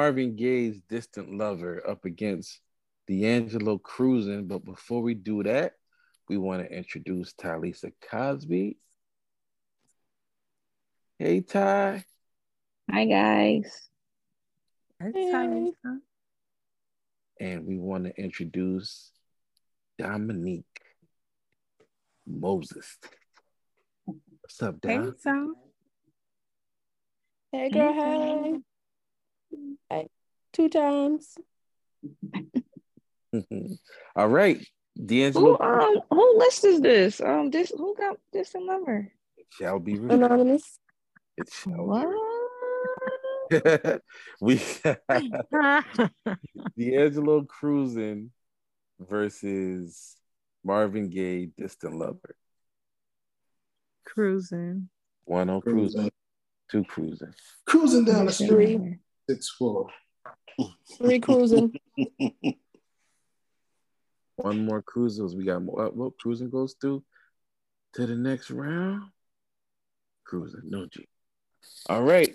Marvin 0.04 0.36
Gaye's 0.36 0.82
Distant 0.90 1.34
Lover 1.34 1.82
up 1.88 2.04
against 2.04 2.60
D'Angelo 3.08 3.78
Cruising. 3.78 4.48
But 4.48 4.66
before 4.66 5.02
we 5.02 5.14
do 5.14 5.44
that, 5.44 5.76
we 6.28 6.38
want 6.38 6.62
to 6.62 6.70
introduce 6.70 7.34
Talisa 7.34 7.94
Cosby. 8.12 8.76
Hey, 11.18 11.40
Ty. 11.40 12.04
Hi, 12.92 13.06
guys. 13.06 13.88
Hey. 15.00 15.72
And 17.40 17.66
we 17.66 17.78
want 17.78 18.04
to 18.04 18.22
introduce 18.22 19.10
Dominique 19.98 20.82
Moses. 22.28 22.98
What's 24.04 24.62
up, 24.62 24.76
Hey, 24.84 24.98
Dom? 24.98 25.16
Sam. 25.18 25.56
Hey, 27.54 27.70
girl. 27.70 27.94
Hey. 27.94 28.56
Hey. 29.90 30.10
Two 30.54 30.70
times. 30.70 31.36
All 34.16 34.28
right. 34.28 34.66
D'Angelo 34.96 35.58
Who 35.58 35.64
um 35.64 36.02
who 36.12 36.38
list 36.38 36.64
is 36.66 36.80
this? 36.80 37.20
Um 37.20 37.50
this 37.50 37.72
who 37.76 37.96
got 37.96 38.18
this 38.32 38.54
number? 38.56 39.12
It 39.38 39.48
shall 39.50 39.80
be 39.80 39.94
revealed. 39.94 40.24
Anonymous. 40.24 40.78
It 41.38 41.50
shall 41.52 41.86
What? 41.86 42.08
we 44.42 44.62
D'Angelo 46.78 47.44
Cruising 47.44 48.32
versus 49.00 50.16
Marvin 50.64 51.10
Gaye, 51.10 51.50
Distant 51.58 51.96
Lover. 51.96 52.36
Cruising. 54.06 54.90
One 55.26 55.50
on 55.50 55.62
cruising, 55.62 56.12
two 56.70 56.84
cruising. 56.84 57.34
Cruising 57.66 58.06
down 58.06 58.28
the 58.28 58.32
street. 58.32 58.80
Three. 59.28 59.36
Six 59.36 59.50
four. 59.58 59.88
Three 60.98 61.20
cruising. 61.20 61.74
One 64.36 64.66
more 64.66 64.82
cruisers. 64.82 65.36
We 65.36 65.46
got 65.46 65.64
more. 65.64 65.86
Uh, 65.88 65.90
what 65.90 66.18
cruising 66.20 66.50
goes 66.50 66.76
through 66.80 67.04
to 67.94 68.06
the 68.06 68.16
next 68.16 68.50
round? 68.52 69.04
Cruising, 70.26 70.62
no 70.66 70.88
G. 70.88 71.08
All 71.90 72.04
right. 72.04 72.34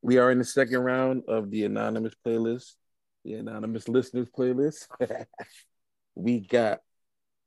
We 0.00 0.18
are 0.18 0.30
in 0.30 0.38
the 0.38 0.44
second 0.44 0.78
round 0.78 1.24
of 1.28 1.50
the 1.50 1.64
anonymous 1.64 2.14
playlist, 2.24 2.74
the 3.24 3.34
anonymous 3.34 3.88
listeners 3.88 4.28
playlist. 4.36 4.86
we 6.14 6.40
got 6.40 6.80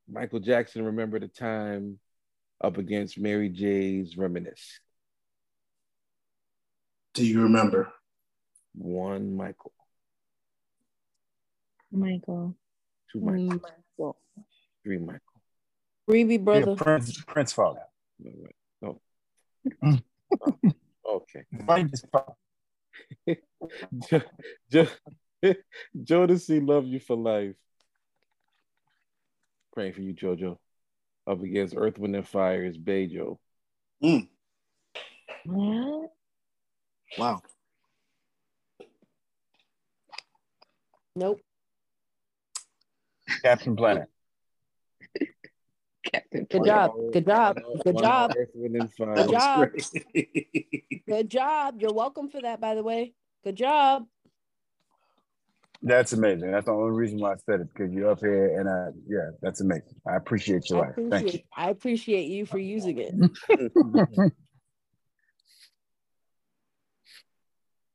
Michael 0.10 0.40
Jackson, 0.40 0.84
Remember 0.86 1.20
the 1.20 1.28
Time, 1.30 2.00
up 2.62 2.78
against 2.78 3.18
Mary 3.18 3.50
J's 3.50 4.18
Reminisce. 4.18 4.80
Do 7.14 7.26
you 7.26 7.44
remember? 7.44 7.92
One 8.74 9.36
Michael, 9.36 9.74
Michael. 11.92 12.56
two 13.12 13.20
Michael, 13.22 13.60
Michael. 13.98 14.18
three 14.84 14.98
Michael. 14.98 15.20
Reeby 16.10 16.44
brother. 16.44 16.76
Prince, 16.76 17.22
Prince 17.24 17.54
father. 17.54 17.82
Oh. 18.84 19.00
okay. 21.08 21.44
Mine 21.52 21.90
is 21.94 22.04
father. 22.12 23.38
Jo- 24.10 24.22
Jo- 24.72 24.88
Jodeci 25.98 26.66
love 26.68 26.86
you 26.86 27.00
for 27.00 27.16
life. 27.16 27.56
Praying 29.74 29.94
for 29.94 30.02
you, 30.02 30.14
Jojo. 30.14 30.58
Up 31.28 31.42
against 31.42 31.76
Earth, 31.78 31.98
Wind, 31.98 32.16
and 32.16 32.28
Fire 32.28 32.66
is 32.66 32.78
Bejo. 32.78 33.38
Mm, 34.04 34.28
What? 35.46 36.12
wow. 37.18 37.42
Nope. 41.16 41.42
Captain 43.44 43.76
Planet. 43.76 44.08
Captain 46.12 46.48
Good 46.50 46.66
job. 46.66 46.92
Good 47.14 47.26
job. 47.26 47.60
Good 47.84 47.98
job. 47.98 48.34
Earth, 48.38 48.50
Wind. 48.56 48.90
Good 48.98 49.30
job. 49.30 49.70
Good 51.08 51.30
job. 51.30 51.76
You're 51.80 51.94
welcome 51.94 52.30
for 52.30 52.42
that, 52.42 52.60
by 52.60 52.76
the 52.76 52.84
way. 52.84 53.14
Good 53.44 53.56
job. 53.56 54.06
That's 55.84 56.14
amazing. 56.14 56.52
That's 56.52 56.66
the 56.66 56.72
only 56.72 56.92
reason 56.92 57.20
why 57.20 57.34
I 57.34 57.36
said 57.46 57.62
it 57.62 57.70
because 57.74 57.92
you're 57.92 58.12
up 58.12 58.20
here, 58.20 58.60
and 58.60 58.70
uh, 58.70 58.92
yeah, 59.08 59.32
that's 59.42 59.62
amazing. 59.62 59.96
I 60.08 60.16
appreciate 60.16 60.70
your 60.70 60.84
I 60.84 60.88
life. 60.88 60.96
Thank 61.10 61.34
you. 61.34 61.40
I 61.56 61.70
appreciate 61.72 62.28
you 62.28 62.46
for 62.46 62.60
using 62.60 63.00
it. 63.00 64.32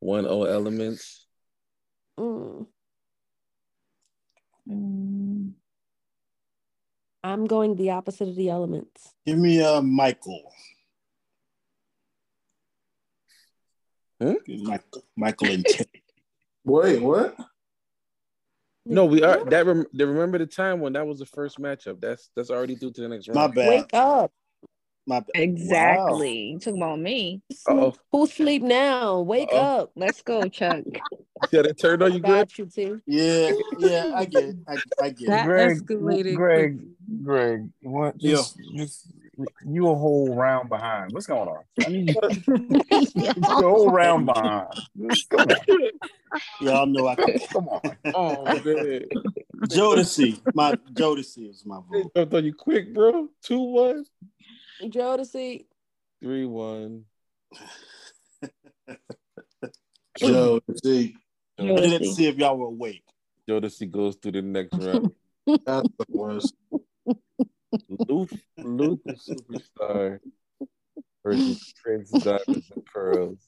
One 0.01 0.27
O 0.27 0.43
elements. 0.45 1.27
Mm, 2.19 2.67
Mm, 4.69 5.53
I'm 7.23 7.47
going 7.47 7.77
the 7.77 7.91
opposite 7.91 8.29
of 8.29 8.37
the 8.37 8.51
elements. 8.51 9.13
Give 9.25 9.39
me 9.39 9.63
uh 9.63 9.81
Michael. 9.83 10.53
Hmm? 14.21 14.35
Michael, 14.49 15.05
Michael 15.17 15.51
and 15.51 15.67
Tim. 15.67 15.87
Wait, 16.65 17.01
what? 17.01 17.37
No, 18.87 19.05
we 19.05 19.23
are 19.23 19.45
that. 19.45 19.67
Rem, 19.67 19.85
they 19.93 20.05
remember 20.05 20.39
the 20.39 20.47
time 20.47 20.81
when 20.81 20.93
that 20.93 21.07
was 21.07 21.19
the 21.19 21.27
first 21.27 21.59
matchup. 21.59 22.01
That's 22.01 22.31
that's 22.37 22.51
already 22.51 22.77
through 22.77 22.93
to 22.93 23.01
the 23.03 23.09
next 23.09 23.29
round. 23.29 23.35
My 23.35 23.47
bad. 23.49 23.69
Wake 23.69 23.95
up. 23.95 24.33
My 25.07 25.21
bad. 25.21 25.29
exactly. 25.35 26.39
You 26.51 26.59
talking 26.59 26.83
about 26.83 26.99
me. 26.99 27.41
Uh-oh. 27.69 27.95
Who 28.13 28.27
sleep 28.27 28.63
now? 28.63 29.21
Wake 29.21 29.49
Uh-oh. 29.53 29.83
up. 29.83 29.93
Let's 29.95 30.23
go, 30.23 30.49
Chuck. 30.49 30.85
Yeah, 31.53 31.63
they 31.63 31.73
turned 31.75 32.03
on 32.03 32.15
you 32.15 32.21
good. 32.21 32.49
Got 32.49 32.59
you 32.59 32.65
too. 32.67 33.03
Yeah, 33.07 33.53
yeah, 33.79 34.13
I 34.17 34.25
get 34.25 34.45
it. 34.45 34.57
I, 34.67 34.79
I 35.03 35.11
get 35.11 35.29
That 35.29 35.43
it. 35.43 35.45
Greg, 35.45 35.79
escalated 35.87 36.35
Greg, 36.35 36.81
Greg, 37.23 37.69
what? 37.83 38.17
Just, 38.17 38.59
just 38.75 39.07
you 39.67 39.89
a 39.91 39.95
whole 39.95 40.35
round 40.35 40.71
behind. 40.71 41.13
What's 41.13 41.27
going 41.27 41.47
on? 41.49 41.63
I 41.85 41.89
need 41.91 42.17
you 43.15 43.27
a 43.27 43.53
whole 43.63 43.91
round 43.91 44.27
behind. 44.27 44.69
Come 45.29 45.41
on, 45.41 45.57
Y'all 46.61 46.87
know 46.87 47.07
I 47.07 47.15
can. 47.17 47.39
come 47.53 47.69
on. 47.69 47.97
Oh 48.15 48.45
man, 48.65 49.03
Jodeci. 49.69 50.41
My 50.55 50.73
Jodeci 50.95 51.51
is 51.51 51.65
my 51.67 51.81
vote. 51.89 52.13
jumped 52.17 52.35
on 52.35 52.45
you 52.47 52.55
quick, 52.55 52.95
bro. 52.95 53.29
Two 53.43 53.61
one, 53.61 54.05
Jodeci. 54.83 55.67
three 56.21 56.47
one. 56.47 57.05
Joe, 60.19 60.61
see, 60.83 61.17
I 61.59 61.63
didn't 61.65 62.15
see 62.15 62.27
if 62.27 62.37
y'all 62.37 62.57
were 62.57 62.69
awake. 62.69 63.05
Jodeci 63.49 63.91
goes 63.91 64.17
to 64.17 64.31
the 64.33 64.43
next 64.43 64.77
round. 64.79 65.13
that's 65.47 65.89
what 65.97 66.09
it 66.09 66.15
was. 66.15 66.53
Luther, 68.09 68.37
Luther 68.59 69.15
superstar 69.15 70.19
versus 71.25 71.73
Prince 71.83 72.11
Diamonds 72.11 72.71
and 72.71 72.85
Pearls. 72.85 73.39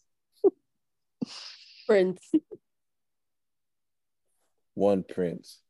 Prince. 1.86 2.30
One 4.74 5.02
Prince. 5.02 5.60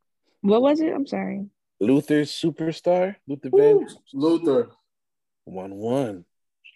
What 0.42 0.62
was 0.62 0.80
it? 0.80 0.92
I'm 0.92 1.06
sorry. 1.06 1.46
Luther 1.80 2.22
superstar. 2.22 3.16
Luther 3.26 3.50
Van. 3.50 3.86
Luther. 4.12 4.70
One 5.48 5.74
one. 5.74 6.24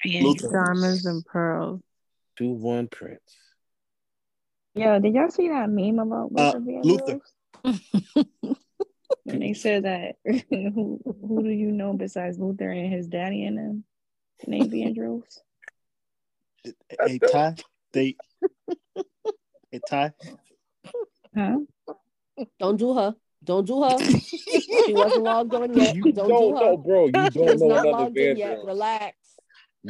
Luther. 0.05 0.49
Diamonds 0.53 1.05
and 1.07 1.25
pearls. 1.25 1.81
Two 2.37 2.51
one 2.51 2.89
Prince. 2.89 3.21
Yo, 4.75 4.99
did 4.99 5.15
y'all 5.15 5.31
see 5.31 5.49
that 5.49 5.69
meme 5.69 5.99
about 5.99 6.31
Uh, 6.35 6.53
Luther 6.57 6.81
Luther. 6.83 7.21
when 9.25 9.39
they 9.41 9.53
said 9.53 9.85
that 9.85 10.17
who 10.25 11.01
who 11.05 11.43
do 11.43 11.51
you 11.51 11.71
know 11.71 11.93
besides 11.93 12.39
Luther 12.39 12.71
and 12.71 12.93
his 12.93 13.07
daddy 13.07 13.45
and 13.45 13.59
them? 13.59 13.85
Name 14.47 14.71
Vandross. 14.71 15.39
Hey 17.05 17.19
Ty, 17.19 17.57
they. 17.93 18.17
Hey 19.71 19.81
Ty, 19.87 20.13
Huh? 21.37 21.59
Don't 22.61 22.77
do 22.77 22.95
her. 22.95 23.15
Don't 23.45 23.67
do 23.67 23.83
her. 23.83 23.99
she 24.87 24.95
wasn't 24.95 25.23
logged 25.25 25.55
on 25.55 25.77
yet. 25.77 25.97
You 25.97 26.13
Don't, 26.13 26.29
don't 26.29 26.51
do 26.51 26.57
her. 26.57 26.61
know, 26.63 26.77
bro. 26.77 27.07
You 27.07 27.13
She's 27.25 27.35
don't 27.35 27.59
know 27.59 27.67
not 27.69 27.87
another 27.87 27.91
logged 27.91 28.17
in 28.19 28.37
yet. 28.37 28.59
Vandross. 28.59 28.67
Relax. 28.67 29.17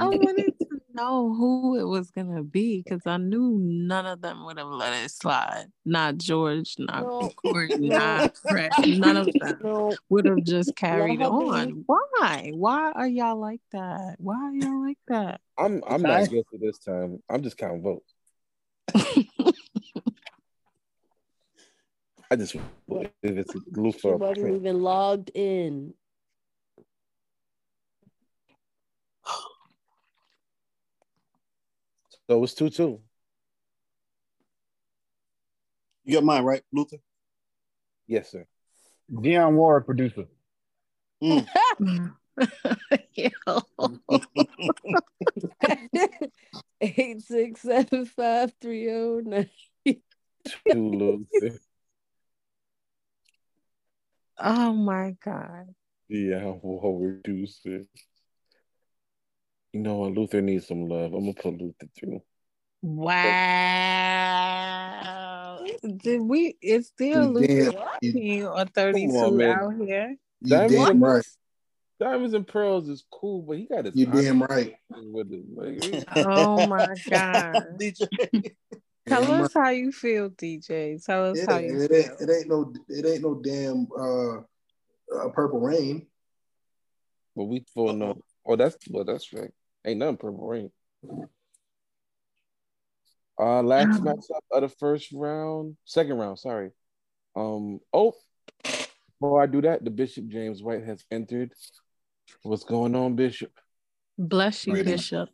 I 0.01 0.09
wanted 0.09 0.55
to 0.59 0.81
know 0.95 1.35
who 1.35 1.77
it 1.79 1.85
was 1.85 2.11
gonna 2.11 2.43
be 2.43 2.81
because 2.83 3.03
I 3.07 3.19
knew 3.19 3.59
none 3.61 4.07
of 4.07 4.23
them 4.23 4.47
would 4.47 4.57
have 4.57 4.69
let 4.69 4.95
it 5.05 5.11
slide. 5.11 5.67
Not 5.85 6.17
George, 6.17 6.77
not 6.79 7.03
No. 7.03 7.31
Corey, 7.37 7.69
No. 7.79 7.99
not 7.99 8.37
Fred. 8.39 8.73
None 8.87 9.19
of 9.19 9.29
them 9.39 9.59
No. 9.63 9.95
would 10.09 10.25
have 10.25 10.45
just 10.45 10.75
carried 10.77 11.21
her 11.21 11.27
be. 11.29 11.31
on. 11.31 11.85
Why? 11.85 12.53
Why 12.55 12.93
are 12.93 13.07
y'all 13.07 13.39
like 13.39 13.61
that? 13.73 14.15
Why 14.17 14.37
are 14.37 14.55
y'all 14.55 14.83
like 14.83 14.99
that? 15.09 15.43
I'm 15.59 15.83
I'm 15.87 16.03
Ty? 16.03 16.21
not 16.21 16.31
guilty 16.31 16.57
this 16.59 16.79
time. 16.79 17.23
I'm 17.29 17.43
just 17.43 17.59
counting 17.59 17.83
votes. 17.83 18.15
I 22.33 22.37
just 22.37 22.55
if 22.55 22.63
it's 23.23 23.53
She 23.53 23.61
Luther 23.73 24.09
or 24.09 24.17
wasn't 24.17 24.55
even 24.55 24.81
logged 24.81 25.31
in. 25.35 25.93
So 32.27 32.43
it's 32.43 32.55
two 32.55 32.71
two. 32.71 33.03
you 36.05 36.15
got 36.15 36.25
mine 36.25 36.43
right, 36.43 36.63
Luther. 36.73 36.97
Yes, 38.07 38.31
sir. 38.31 38.47
Dion 39.21 39.55
Ward, 39.55 39.85
producer. 39.85 40.25
Yo. 41.21 41.43
Mm. 41.79 42.15
Eight 46.81 47.21
six 47.21 47.61
seven 47.61 48.07
five 48.07 48.55
three 48.59 48.91
oh 48.91 49.21
nine. 49.23 49.51
Two 49.85 50.01
Luther. 50.75 51.59
Oh 54.45 54.73
my 54.73 55.15
god. 55.25 55.73
Yeah, 56.09 56.53
we'll 56.63 56.99
reduce 56.99 57.61
it. 57.65 57.87
You 59.73 59.81
know 59.81 59.95
what? 59.97 60.13
Luther 60.13 60.43
needs 60.43 60.67
some 60.67 60.87
love. 60.89 61.15
I'm 61.15 61.21
gonna 61.21 61.35
put 61.35 61.57
Luther 61.59 61.87
through. 61.99 62.23
Wow. 64.33 65.65
Did 65.99 66.21
we 66.23 66.57
it's 66.61 66.89
still 66.89 67.25
You 67.25 67.31
Luther 67.33 67.71
damn- 67.71 67.89
18 68.03 68.43
or 68.45 68.65
32 68.67 69.09
on, 69.17 69.37
man. 69.37 69.51
out 69.51 69.75
here? 69.87 70.17
You 70.41 70.49
Diamonds, 70.51 70.75
damn 70.75 71.05
right. 71.05 71.25
Diamonds 72.01 72.35
and 72.35 72.47
Pearls 72.47 72.89
is 72.89 73.05
cool, 73.13 73.43
but 73.43 73.59
he 73.59 73.67
got 73.67 73.85
his 73.85 73.95
You 73.95 74.07
damn 74.07 74.43
honesty 74.43 74.55
right. 74.55 74.75
with 74.91 75.33
it. 75.33 75.45
Like, 75.55 76.05
Oh 76.17 76.67
my 76.67 76.95
god. 77.11 77.79
DJ. 79.07 79.09
Tell 79.11 79.23
Damn 79.27 79.41
us 79.43 79.53
how 79.55 79.71
you 79.71 79.93
feel, 79.93 80.31
DJ. 80.31 81.05
Tell 81.05 81.31
us 81.33 81.39
It, 81.39 81.49
how 81.51 81.59
you 81.59 81.81
it 81.81 81.91
feel. 81.91 81.99
ain't 81.99 82.21
it 82.21 82.31
ain't 82.31 82.49
no 82.49 82.73
it 82.89 83.07
ain't 83.07 83.23
no 83.23 83.35
damn 83.43 83.87
uh, 83.99 84.37
uh 85.25 85.29
purple 85.31 85.61
rain. 85.61 86.07
but 87.37 87.45
we 87.45 87.65
for 87.75 87.93
no. 87.93 88.23
Oh, 88.47 88.57
that's 88.57 88.77
well, 88.91 89.05
that's 89.05 89.33
right. 89.33 89.51
Ain't 89.87 89.99
nothing 89.99 90.17
purple 90.19 90.47
rain. 90.47 90.71
Uh, 93.39 93.63
last 93.63 94.01
Oh. 94.01 94.05
matchup 94.05 94.41
of 94.53 94.63
the 94.63 94.69
first 94.69 95.11
round, 95.13 95.77
second 95.85 96.19
round. 96.19 96.39
Sorry. 96.39 96.71
Um. 97.35 97.81
Oh, 97.93 98.15
before 99.21 99.43
I 99.43 99.47
do 99.47 99.63
that, 99.63 99.85
the 99.85 99.91
Bishop 99.91 100.29
James 100.29 100.63
White 100.63 100.85
has 100.85 101.05
entered. 101.11 101.53
What's 102.43 102.65
going 102.65 102.95
on, 102.95 103.17
Bishop? 103.17 103.53
Bless 104.19 104.67
you, 104.67 104.75
Greetings. 104.75 105.01
Bishop. 105.11 105.29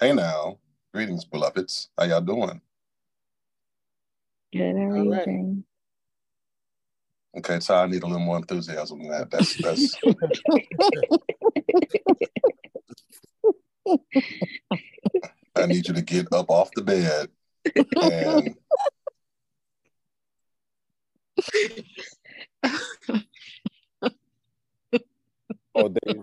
Hey 0.00 0.12
now, 0.12 0.58
greetings, 0.92 1.24
beloveds. 1.24 1.88
How 1.96 2.04
y'all 2.04 2.20
doing? 2.20 2.60
Good, 4.52 4.76
how 4.76 4.82
are 4.82 5.10
right. 5.10 5.56
Okay, 7.38 7.60
so 7.60 7.74
I 7.74 7.86
need 7.86 8.02
a 8.02 8.06
little 8.06 8.20
more 8.20 8.38
enthusiasm 8.38 9.00
than 9.00 9.10
that. 9.10 9.30
That's 9.30 9.56
that's. 9.56 9.94
I 15.54 15.66
need 15.66 15.86
you 15.88 15.94
to 15.94 16.02
get 16.02 16.26
up 16.32 16.50
off 16.50 16.70
the 16.74 16.82
bed 16.82 17.28
and 18.02 18.56
Oh, 25.78 25.88
they 25.88 26.14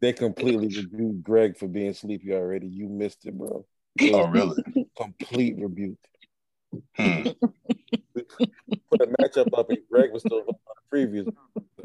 they 0.00 0.12
completely 0.12 0.68
rebuked 0.68 1.22
Greg 1.22 1.56
for 1.56 1.68
being 1.68 1.92
sleepy 1.92 2.32
already. 2.32 2.66
You 2.66 2.88
missed 2.88 3.26
it, 3.26 3.36
bro. 3.36 3.64
oh 4.00 4.26
really? 4.26 4.62
Complete 4.96 5.56
rebuke. 5.58 5.98
Hmm. 6.96 7.28
Put 8.14 9.00
a 9.00 9.06
matchup 9.06 9.56
up, 9.56 9.70
and 9.70 9.78
Greg 9.90 10.12
was 10.12 10.22
still 10.22 10.38
on 10.40 10.46
the 10.46 10.54
previous. 10.90 11.26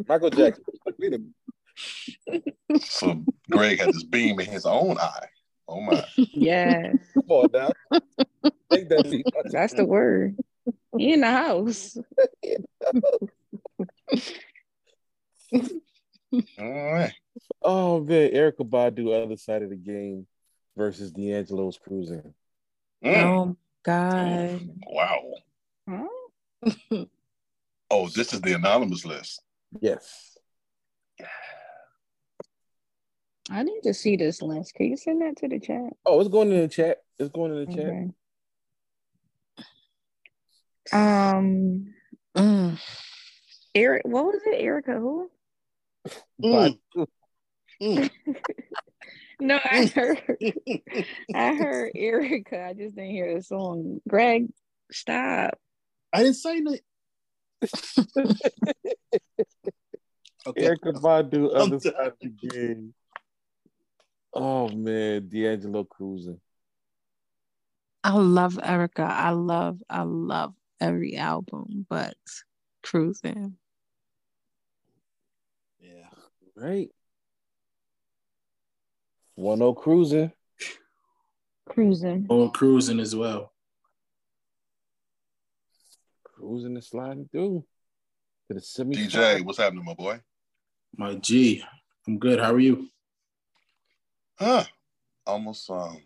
Michael 0.08 0.30
Jackson. 0.30 0.64
was 0.68 0.80
like, 0.86 0.96
Wait 1.00 1.14
a 1.14 1.20
minute. 1.20 2.84
So 2.84 3.24
Greg 3.50 3.80
had 3.80 3.90
this 3.90 4.04
beam 4.04 4.40
in 4.40 4.48
his 4.48 4.66
own 4.66 4.98
eye. 4.98 5.28
Oh 5.68 5.82
my! 5.82 6.04
Yeah, 6.16 6.94
Come 7.14 7.24
on 7.30 7.50
now. 7.54 7.72
Take 8.72 8.90
that 8.90 9.10
beat. 9.10 9.26
that's 9.52 9.74
the 9.74 9.86
word. 9.86 10.38
He 10.98 11.14
in 11.14 11.22
the 11.22 11.32
house. 11.32 11.98
All 16.60 16.94
right. 16.94 17.14
Oh 17.62 18.00
man, 18.02 18.32
Erykah 18.32 18.70
Badu, 18.70 19.24
other 19.24 19.38
side 19.38 19.64
of 19.64 19.70
the 19.70 19.76
game 19.76 20.28
versus 20.76 21.12
D'Angelo's 21.12 21.78
cruising. 21.78 22.34
Mm. 23.04 23.24
Oh 23.24 23.58
God. 23.84 24.70
Wow. 24.88 25.22
Huh? 25.90 27.06
Oh, 27.90 28.10
this 28.10 28.34
is 28.34 28.42
the 28.42 28.54
anonymous 28.54 29.06
list. 29.06 29.42
Yes. 29.80 30.38
I 33.50 33.64
need 33.64 33.82
to 33.84 33.94
see 33.94 34.18
this 34.18 34.42
list. 34.42 34.74
Can 34.74 34.88
you 34.88 34.98
send 34.98 35.22
that 35.22 35.38
to 35.38 35.48
the 35.48 35.60
chat? 35.60 35.94
Oh, 36.06 36.20
it's 36.20 36.30
going 36.30 36.52
in 36.52 36.60
the 36.60 36.68
chat. 36.68 36.98
It's 37.18 37.30
going 37.30 37.56
in 37.56 37.66
the 37.66 37.76
chat. 37.76 38.14
Um, 40.94 41.94
Mm. 42.36 42.80
Eric, 43.74 44.04
what 44.06 44.26
was 44.26 44.42
it? 44.46 44.62
Erykah 44.62 45.00
who? 45.00 45.32
Mm. 46.44 46.78
No, 49.40 49.60
I 49.64 49.86
heard, 49.86 50.20
I 51.36 51.54
heard 51.54 51.94
Erykah. 51.96 52.70
I 52.70 52.74
just 52.74 52.96
didn't 52.96 53.12
hear 53.12 53.36
the 53.36 53.44
song. 53.44 54.02
Greg, 54.08 54.48
stop. 54.92 55.60
I 56.14 56.24
didn't 56.24 56.36
say 56.36 56.62
that. 56.62 56.82
Okay. 60.48 60.70
Erykah 60.70 61.02
Badu, 61.02 61.54
other 61.54 61.78
side 61.78 61.94
of 61.98 62.14
the 62.22 62.30
game. 62.30 62.94
Oh 64.34 64.70
man, 64.70 65.28
D'Angelo 65.28 65.84
cruising. 65.84 66.40
I 68.02 68.14
love 68.14 68.58
Erica. 68.64 69.02
I 69.02 69.32
love, 69.32 69.82
I 69.90 70.04
love 70.04 70.54
every 70.80 71.18
album, 71.18 71.86
but 71.90 72.16
cruising. 72.82 73.58
Yeah. 75.82 76.08
Right. 76.56 76.92
1 79.36 79.58
0 79.58 79.74
cruising. 79.74 80.32
Cruising. 81.68 82.26
On 82.30 82.52
cruising 82.52 83.02
as 83.02 83.14
well. 83.14 83.52
Cruising 86.48 86.76
and 86.76 86.84
sliding 86.84 87.28
through 87.30 87.66
to 88.48 88.54
the 88.54 88.62
semi. 88.62 88.96
DJ, 88.96 89.44
what's 89.44 89.58
happening, 89.58 89.84
my 89.84 89.94
boy? 89.94 90.22
My 90.96 91.16
G, 91.16 91.62
I'm 92.08 92.20
good. 92.20 92.40
How 92.40 92.54
are 92.54 92.60
you? 92.60 92.88
Huh. 94.40 94.64
Almost 95.26 95.70
um 95.70 96.02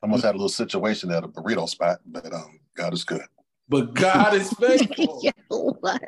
almost 0.00 0.22
had 0.22 0.36
a 0.36 0.38
little 0.38 0.48
situation 0.48 1.10
at 1.10 1.24
a 1.24 1.28
burrito 1.28 1.68
spot, 1.68 1.98
but 2.06 2.32
um 2.32 2.60
God 2.76 2.94
is 2.94 3.02
good. 3.02 3.24
But 3.68 3.94
God 3.94 4.34
is 4.34 4.52
faithful. 4.60 5.20
what? 5.48 6.02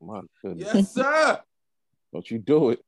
My 0.00 0.20
goodness. 0.40 0.72
yes, 0.72 0.94
sir. 0.94 1.40
Don't 2.12 2.30
you 2.30 2.38
do 2.38 2.70
it. 2.70 2.84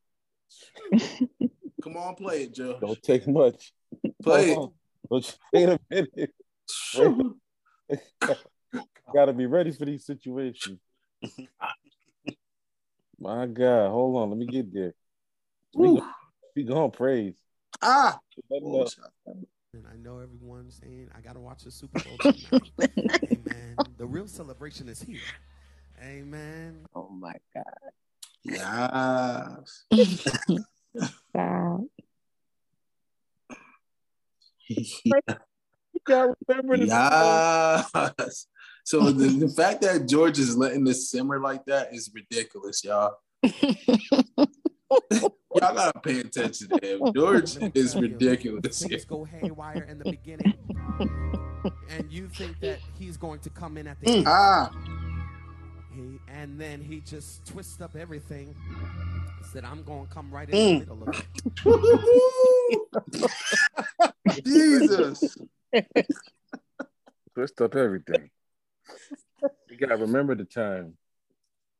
Come 1.83 1.97
on, 1.97 2.15
play 2.15 2.45
it, 2.45 2.55
Joe. 2.55 2.79
Don't 2.81 3.03
take 3.03 3.27
much. 3.27 3.73
Play 4.23 4.55
Hold 4.55 4.73
on. 5.11 5.21
Don't 5.21 5.39
you 5.53 5.67
wait 5.67 5.69
a 5.69 5.81
minute. 5.91 6.35
Wait. 7.91 7.99
Gotta 9.13 9.33
be 9.33 9.47
ready 9.47 9.73
for 9.73 9.85
these 9.85 10.05
situations. 10.05 10.81
My 13.19 13.47
God, 13.47 13.91
hold 13.91 14.17
on. 14.17 14.31
Let 14.31 14.39
me 14.39 14.47
get 14.47 14.73
there. 14.73 14.95
We 15.75 15.89
go, 15.89 16.07
we 16.57 16.63
go 16.65 16.85
on 16.85 16.91
praise. 16.91 17.37
Ah. 17.83 18.19
Let. 18.51 18.95
And 19.75 19.87
I 19.93 19.97
know 19.97 20.19
everyone's 20.21 20.81
saying 20.81 21.11
I 21.17 21.21
gotta 21.21 21.41
watch 21.41 21.65
the 21.65 21.71
Super 21.71 21.99
Bowl. 22.01 22.19
Amen. 22.81 23.79
The 23.97 24.07
real 24.07 24.29
celebration 24.29 24.89
is 24.89 25.03
here. 25.03 25.19
Amen. 26.03 26.87
Oh 26.95 27.09
my 27.09 27.35
God. 27.55 27.65
Yes. 28.45 29.85
Stop. 31.31 31.81
You 34.69 36.01
gotta 36.05 36.35
remember 36.49 36.77
this. 36.77 36.89
Yes. 36.89 38.47
So 38.85 39.11
the, 39.11 39.29
the 39.29 39.49
fact 39.49 39.81
that 39.81 40.07
George 40.07 40.39
is 40.39 40.57
letting 40.59 40.85
this 40.85 41.11
simmer 41.11 41.41
like 41.41 41.65
that 41.65 41.95
is 41.95 42.11
ridiculous, 42.15 42.85
y'all. 42.85 43.17
y'all 43.43 45.39
gotta 45.51 45.99
pay 46.01 46.21
attention 46.21 46.69
to 46.69 46.87
him. 46.87 47.13
George 47.15 47.57
is 47.75 47.97
ridiculous. 47.97 48.83
Things 48.83 49.07
go 49.07 49.25
haywire 49.25 49.85
in 49.85 49.99
the 49.99 50.05
beginning, 50.05 50.53
and 51.89 52.11
you 52.11 52.29
think 52.29 52.61
that 52.61 52.79
he's 52.99 53.17
going 53.17 53.41
to 53.41 53.49
come 53.51 53.79
in 53.79 53.87
at 53.87 53.99
the 54.01 54.19
end. 54.19 54.25
Ah. 54.29 54.71
He, 55.95 56.19
and 56.29 56.61
then 56.61 56.83
he 56.83 57.01
just 57.01 57.47
twists 57.47 57.81
up 57.81 57.97
everything. 57.97 58.55
Said, 59.53 59.65
"I'm 59.65 59.83
going 59.83 60.07
to 60.07 60.13
come 60.13 60.31
right 60.31 60.49
in 60.51 60.57
the 60.57 60.79
middle 60.81 61.03
of 61.09 61.25
it." 64.29 64.45
Jesus. 64.45 65.39
Twist 67.35 67.61
up 67.61 67.75
everything. 67.77 68.31
You 69.69 69.77
gotta 69.79 69.97
remember 69.97 70.35
the 70.35 70.45
time 70.45 70.95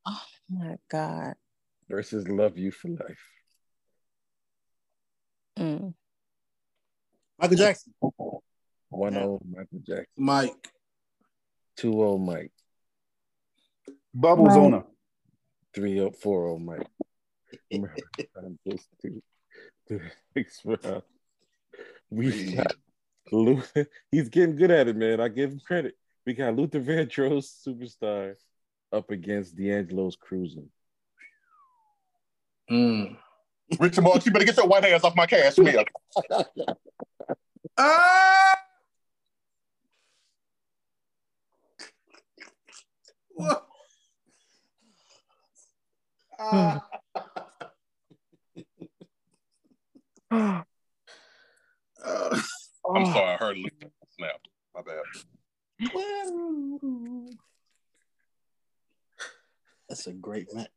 Oh 0.05 0.23
my 0.49 0.75
God. 0.89 1.35
versus 1.89 2.27
love 2.27 2.57
you 2.57 2.71
for 2.71 2.89
life. 2.89 3.29
Mm. 5.57 5.93
Michael 7.39 7.57
Jackson. 7.57 7.93
1 8.89 9.13
0 9.13 9.41
Michael 9.49 9.79
Jackson. 9.85 10.05
Mike. 10.17 10.69
2 11.77 11.91
0 11.91 12.17
Mike. 12.17 12.51
Bubbles 14.13 14.55
on 14.55 14.73
her. 14.73 14.83
3 15.73 15.93
0 15.95 16.11
4 16.11 16.47
0 16.47 16.59
Mike. 16.59 16.87
Remember 17.71 17.95
the 18.17 18.27
time 18.35 18.59
this 18.65 18.87
to 19.01 19.21
to 19.87 19.99
the 19.99 20.11
next 20.35 20.61
round. 20.65 21.03
We 22.09 22.55
got 22.55 22.75
Luther. 23.31 23.87
He's 24.11 24.29
getting 24.29 24.55
good 24.55 24.71
at 24.71 24.87
it, 24.87 24.95
man. 24.95 25.19
I 25.19 25.27
give 25.27 25.51
him 25.51 25.59
credit. 25.65 25.95
We 26.25 26.33
got 26.33 26.55
Luther 26.55 26.79
Vandross, 26.79 27.67
superstar, 27.67 28.35
up 28.91 29.11
against 29.11 29.55
D'Angelo's 29.55 30.15
cruising. 30.15 30.69
Mm. 32.69 33.17
Richard 33.79 34.03
Marx, 34.03 34.25
you 34.25 34.31
better 34.31 34.45
get 34.45 34.57
your 34.57 34.67
white 34.67 34.83
hands 34.83 35.03
off 35.03 35.15
my 35.15 35.25
cashmere. 35.27 35.85
Ah! 37.77 38.55
Whoa. 43.35 43.61
Ah. 46.39 46.85
Uh, 52.05 52.39
I'm 52.93 53.05
sorry, 53.07 53.33
I 53.33 53.37
heard 53.37 53.57
Luther 53.57 53.91
snap. 54.15 54.39
My 54.75 54.81
bad. 54.81 55.01
That's 59.89 60.07
a 60.07 60.13
great 60.13 60.53
match. 60.53 60.69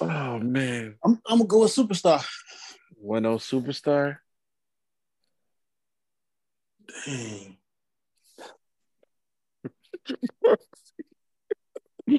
Oh 0.00 0.38
man. 0.38 0.96
I'm, 1.04 1.20
I'm 1.26 1.38
gonna 1.38 1.48
go 1.48 1.60
with 1.60 1.74
superstar. 1.74 2.24
1 2.96 3.22
0 3.22 3.36
superstar. 3.38 4.16
Dang. 7.06 7.56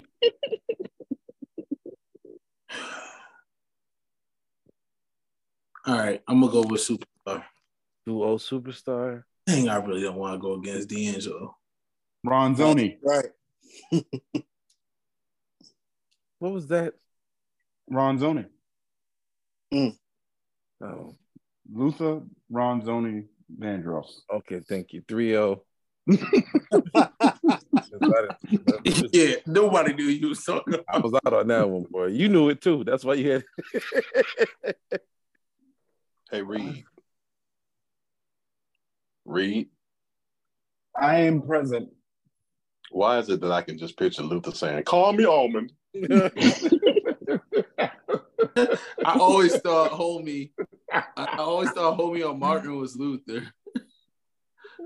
All 5.88 6.00
right, 6.00 6.24
I'm 6.28 6.42
gonna 6.42 6.52
go 6.52 6.64
with 6.64 6.82
superstar. 6.82 7.44
2 8.06 8.20
0 8.20 8.38
superstar. 8.38 9.24
Dang, 9.46 9.70
I 9.70 9.76
really 9.76 10.02
don't 10.02 10.16
want 10.16 10.34
to 10.34 10.40
go 10.40 10.54
against 10.54 10.90
D'Angelo. 10.90 11.56
Ronzoni. 12.26 12.98
Right. 13.04 13.26
What 16.40 16.54
was 16.54 16.68
that? 16.68 16.94
Ronzoni. 17.92 18.46
Mm. 19.74 19.98
Oh, 20.82 21.16
Luther, 21.74 22.22
Ronzoni, 22.52 23.26
Vandross. 23.58 24.22
okay. 24.32 24.60
Thank 24.68 24.94
you. 24.94 25.02
3 25.08 25.30
0. 25.30 25.64
yeah, 29.12 29.36
nobody 29.48 29.94
knew 29.94 30.04
you 30.04 30.30
was 30.30 30.44
talking. 30.44 30.76
I 30.88 31.00
was 31.00 31.14
out 31.26 31.34
on 31.34 31.48
that 31.48 31.68
one, 31.70 31.86
boy. 31.90 32.08
You 32.08 32.30
knew 32.30 32.50
it 32.50 32.62
too. 32.62 32.84
That's 32.84 33.04
why 33.04 33.16
you 33.16 33.32
had. 33.32 33.44
Hey 36.30 36.42
Reed. 36.42 36.84
Reed, 39.26 39.70
I 40.96 41.22
am 41.22 41.42
present. 41.42 41.90
Why 42.92 43.18
is 43.20 43.30
it 43.30 43.42
that 43.42 43.52
I 43.52 43.62
can 43.62 43.78
just 43.78 43.98
picture 43.98 44.24
Luther 44.24 44.52
saying, 44.52 44.84
Call 44.84 45.14
me 45.14 45.26
almond? 45.26 45.72
I 49.06 49.18
always 49.20 49.58
thought 49.60 49.92
homie. 49.92 50.52
I 50.92 51.36
always 51.38 51.72
thought 51.72 51.98
homie 51.98 52.28
on 52.30 52.40
Martin 52.40 52.80
was 52.80 52.96
Luther. 52.96 53.44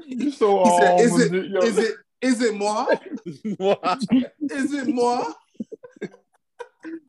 You 0.05 0.31
so 0.31 0.63
He 0.63 0.69
said, 0.79 0.99
"Is 0.99 1.19
it? 1.19 1.31
almond, 1.33 1.51
yo. 1.51 1.59
Is 1.61 1.77
it? 1.77 1.95
Is 2.21 2.41
it 2.41 2.55
moi? 2.55 2.85
Is 3.25 4.73
it 4.73 4.87
moi?" 4.87 5.31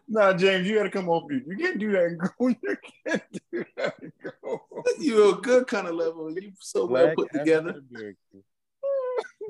Nah, 0.09 0.33
James, 0.33 0.67
you 0.67 0.77
gotta 0.77 0.91
come 0.91 1.09
off 1.09 1.23
mute. 1.29 1.45
You 1.47 1.57
can't 1.57 1.79
do 1.79 1.93
that 1.93 2.05
and 2.05 2.19
go. 2.19 2.31
You 2.49 2.77
can't 3.07 3.23
do 3.53 3.65
that 3.77 3.95
and 4.03 4.13
go. 4.43 4.61
You're 4.99 5.35
a 5.37 5.41
good 5.41 5.67
kind 5.69 5.87
of 5.87 5.95
level. 5.95 6.33
You 6.33 6.53
so 6.59 6.87
well 6.87 7.15
put 7.15 7.31
together. 7.33 7.71
African-American. 7.71 8.43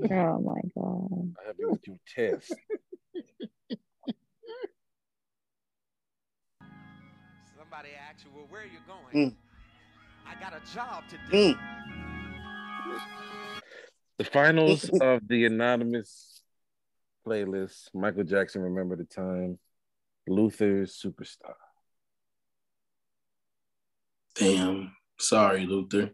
Oh 0.03 0.39
my 0.41 0.61
god. 0.75 1.35
I 1.43 1.47
have 1.49 1.57
you 1.59 1.71
with 1.71 1.87
you 1.87 1.99
test. 2.15 2.55
Somebody 7.57 7.91
asks 8.09 8.25
you, 8.25 8.31
"Well, 8.35 8.47
where 8.49 8.63
are 8.63 8.65
you 8.65 8.81
going?" 8.87 9.31
Mm. 9.31 9.37
I 10.27 10.41
got 10.41 10.55
a 10.55 10.75
job 10.75 11.05
to 11.11 11.17
do. 11.31 11.55
Mm. 11.55 11.59
The 14.19 14.25
finals 14.25 14.89
of 15.01 15.27
the 15.29 15.45
anonymous 15.47 16.43
playlist. 17.27 17.89
Michael 17.95 18.25
Jackson, 18.25 18.63
Remember 18.63 18.97
the 18.97 19.05
Time. 19.05 19.59
Luther's 20.27 21.01
Superstar. 21.03 21.55
Damn. 24.35 24.95
Sorry, 25.19 25.67
Luther. 25.67 26.11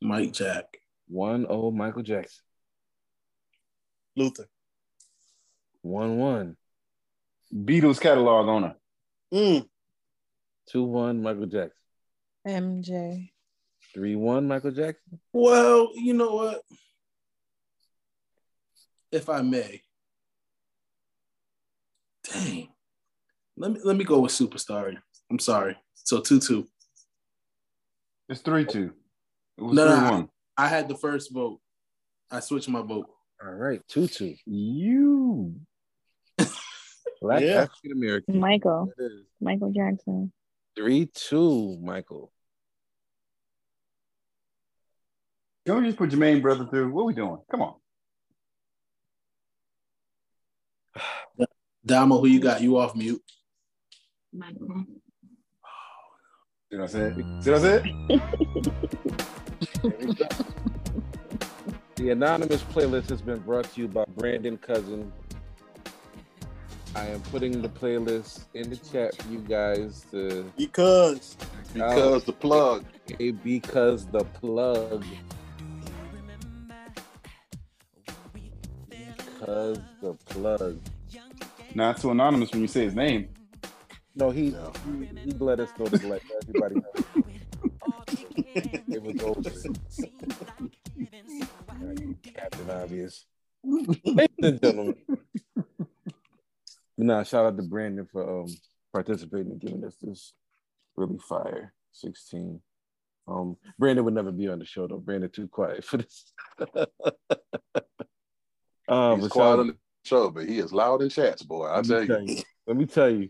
Mike 0.00 0.32
Jack. 0.32 0.77
One 1.08 1.46
oh 1.48 1.70
Michael 1.70 2.02
Jackson. 2.02 2.42
Luther. 4.16 4.48
One 5.82 6.18
one. 6.18 6.56
Beatles 7.52 8.00
catalog 8.00 8.46
owner. 8.48 8.74
Mm. 9.32 9.66
Two 10.68 10.84
one 10.84 11.22
Michael 11.22 11.46
Jackson. 11.46 11.72
MJ. 12.46 13.30
Three 13.94 14.16
one 14.16 14.46
Michael 14.46 14.70
Jackson. 14.72 15.18
Well, 15.32 15.90
you 15.94 16.12
know 16.14 16.34
what? 16.34 16.62
If 19.10 19.28
I 19.28 19.40
may. 19.40 19.80
Dang. 22.30 22.68
Let 23.56 23.72
me 23.72 23.80
let 23.82 23.96
me 23.96 24.04
go 24.04 24.20
with 24.20 24.32
superstar. 24.32 24.94
I'm 25.30 25.38
sorry. 25.38 25.76
So 25.94 26.20
two 26.20 26.38
two. 26.38 26.66
It's 28.28 28.42
three 28.42 28.66
two. 28.66 28.92
It 29.56 29.62
was 29.62 29.74
No, 29.74 29.86
three 29.86 29.96
no, 29.96 30.06
I, 30.06 30.10
one. 30.10 30.28
I 30.58 30.66
had 30.66 30.88
the 30.88 30.96
first 30.96 31.32
vote. 31.32 31.60
I 32.30 32.40
switched 32.40 32.68
my 32.68 32.82
vote. 32.82 33.06
All 33.42 33.52
right, 33.52 33.80
two 33.88 34.08
two. 34.08 34.34
You. 34.44 35.54
Black 37.22 37.42
Yeah. 37.42 37.62
African 37.62 37.92
American. 37.92 38.40
Michael. 38.40 38.92
Michael 39.40 39.70
Jackson. 39.72 40.32
Three 40.76 41.06
two 41.14 41.78
Michael. 41.80 42.32
Don't 45.64 45.84
just 45.84 45.96
put 45.96 46.10
Jermaine 46.10 46.42
brother 46.42 46.66
through. 46.66 46.90
What 46.92 47.06
we 47.06 47.14
doing? 47.14 47.38
Come 47.50 47.62
on. 47.62 47.74
Damo, 51.86 52.18
who 52.18 52.26
you 52.26 52.40
got? 52.40 52.60
You 52.60 52.78
off 52.78 52.96
mute. 52.96 53.22
Michael. 54.32 54.84
See 56.70 56.76
what 56.76 56.84
I 56.84 56.86
said? 56.86 57.14
See 57.40 57.50
what 57.50 57.60
I 57.60 57.62
said? 57.62 59.24
The 59.82 60.50
anonymous 62.10 62.62
playlist 62.64 63.10
has 63.10 63.22
been 63.22 63.38
brought 63.40 63.72
to 63.74 63.80
you 63.80 63.88
by 63.88 64.04
Brandon 64.16 64.56
Cousin. 64.56 65.12
I 66.96 67.06
am 67.06 67.20
putting 67.22 67.62
the 67.62 67.68
playlist 67.68 68.46
in 68.54 68.70
the 68.70 68.76
chat 68.76 69.14
for 69.20 69.28
you 69.28 69.38
guys 69.40 70.04
to 70.10 70.50
Because 70.56 71.36
Because 71.72 72.24
the 72.24 72.32
plug. 72.32 72.84
Okay, 73.10 73.30
because 73.30 74.06
the 74.06 74.24
plug. 74.24 75.04
Because 78.88 79.78
the 80.00 80.14
plug. 80.26 80.80
Not 81.74 82.00
so 82.00 82.10
anonymous 82.10 82.50
when 82.50 82.62
you 82.62 82.68
say 82.68 82.84
his 82.84 82.94
name. 82.96 83.28
No, 84.16 84.30
he 84.30 84.50
he, 84.50 84.56
he 85.24 85.30
let 85.32 85.60
us 85.60 85.70
know 85.78 85.86
to 85.86 86.06
let 86.08 86.22
everybody 86.42 86.76
know. 86.76 87.22
it 88.88 89.02
was 89.02 89.22
over. 89.22 89.50
Captain 92.34 92.70
Obvious. 92.70 93.26
Ladies 93.64 94.36
and 94.42 94.62
gentlemen. 94.62 94.96
Nah, 96.96 97.22
shout 97.22 97.46
out 97.46 97.56
to 97.56 97.62
Brandon 97.62 98.08
for 98.10 98.40
um 98.40 98.48
participating 98.92 99.52
and 99.52 99.60
giving 99.60 99.84
us 99.84 99.94
this 100.02 100.32
really 100.96 101.18
fire 101.18 101.72
16. 101.92 102.60
Um 103.28 103.56
Brandon 103.78 104.04
would 104.04 104.14
never 104.14 104.32
be 104.32 104.48
on 104.48 104.58
the 104.58 104.64
show 104.64 104.88
though. 104.88 104.98
Brandon 104.98 105.30
too 105.30 105.46
quiet 105.46 105.84
for 105.84 105.98
this. 105.98 106.32
um, 108.88 109.20
He's 109.20 109.28
quiet 109.28 109.60
on 109.60 109.68
the 109.68 109.76
show, 110.04 110.30
but 110.30 110.48
he 110.48 110.58
is 110.58 110.72
loud 110.72 111.02
in 111.02 111.08
chats, 111.08 111.42
boy. 111.42 111.70
I 111.72 111.82
tell 111.82 112.00
you. 112.00 112.06
tell 112.08 112.22
you. 112.22 112.42
Let 112.66 112.76
me 112.76 112.86
tell 112.86 113.10
you. 113.10 113.28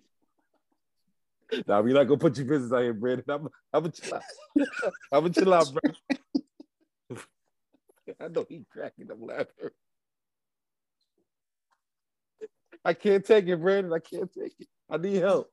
Now 1.66 1.80
we're 1.82 1.94
not 1.94 2.04
gonna 2.04 2.18
put 2.18 2.36
your 2.36 2.46
business 2.46 2.72
out 2.72 2.82
here, 2.82 2.94
Brandon. 2.94 3.24
I'm 3.28 3.48
I'm 3.72 3.82
gonna 3.82 3.92
chill 3.92 4.14
out. 4.14 4.22
I'm 5.12 5.22
gonna 5.22 5.30
chill 5.30 5.54
out, 5.54 5.72
bro. 5.72 5.92
I 8.20 8.28
know 8.28 8.46
he 8.48 8.64
cracking 8.70 9.10
up 9.10 9.18
laughing. 9.20 9.70
I 12.84 12.94
can't 12.94 13.24
take 13.24 13.46
it, 13.48 13.60
Brandon. 13.60 13.92
I 13.92 13.98
can't 13.98 14.32
take 14.32 14.54
it. 14.58 14.68
I 14.90 14.96
need 14.98 15.16
help. 15.16 15.50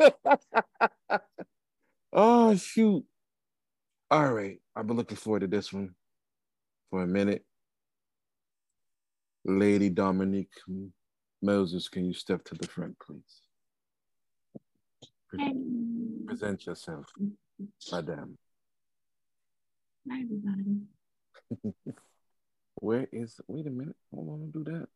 oh 2.12 2.56
shoot. 2.56 3.04
All 4.10 4.32
right. 4.32 4.60
I've 4.74 4.86
been 4.86 4.96
looking 4.96 5.16
forward 5.16 5.40
to 5.40 5.46
this 5.46 5.72
one 5.72 5.94
for 6.90 7.02
a 7.02 7.06
minute. 7.06 7.44
Lady 9.44 9.90
Dominique 9.90 10.50
Moses, 11.42 11.88
can 11.88 12.04
you 12.04 12.14
step 12.14 12.44
to 12.44 12.54
the 12.54 12.66
front, 12.66 12.98
please? 12.98 13.45
Pre- 15.28 15.54
Present 16.26 16.66
yourself, 16.66 17.06
madam. 17.90 18.38
Hi, 20.10 20.20
everybody. 20.22 20.82
Where 22.76 23.08
is? 23.12 23.40
Wait 23.48 23.66
a 23.66 23.70
minute. 23.70 23.96
Hold 24.14 24.28
on, 24.28 24.52
to 24.52 24.64
do 24.64 24.72
that. 24.72 24.88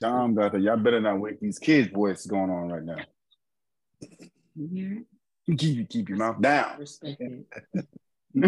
Tom 0.00 0.34
Doctor, 0.34 0.58
y'all 0.58 0.76
better 0.76 1.00
not 1.00 1.20
wake 1.20 1.40
these 1.40 1.58
kids' 1.58 1.88
voice 1.92 2.26
going 2.26 2.50
on 2.50 2.68
right 2.70 2.84
now. 2.84 3.04
You 4.56 4.68
hear 4.72 4.98
it? 5.48 5.58
Keep, 5.58 5.88
keep 5.88 6.08
your 6.08 6.18
mouth 6.18 6.40
down. 6.40 6.78
Respect 6.80 7.20
it. 7.20 7.46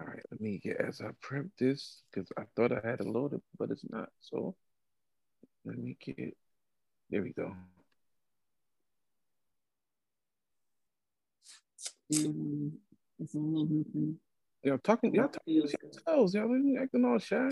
All 0.00 0.06
right, 0.06 0.16
let 0.16 0.30
me 0.42 0.58
get 0.62 0.80
as 0.80 1.00
I 1.00 1.10
prep 1.20 1.46
this 1.58 2.02
because 2.10 2.30
I 2.36 2.42
thought 2.56 2.72
I 2.72 2.86
had 2.86 3.00
it 3.00 3.06
loaded, 3.06 3.40
but 3.58 3.70
it's 3.70 3.84
not. 3.88 4.10
So 4.20 4.54
let 5.64 5.78
me 5.78 5.96
get. 6.04 6.36
There 7.10 7.22
we 7.22 7.32
go. 7.32 7.54
Um, 12.14 12.72
it's 13.18 13.34
a 13.34 13.38
little 13.38 13.64
different. 13.66 14.16
Y'all 14.64 14.78
talking, 14.78 15.14
y'all 15.14 15.28
talking 15.28 15.54
Feels 15.54 15.72
to 15.72 15.78
yourselves. 15.82 16.34
Y'all 16.34 16.54
ain't 16.54 16.78
acting 16.78 17.04
all 17.04 17.18
shy. 17.18 17.50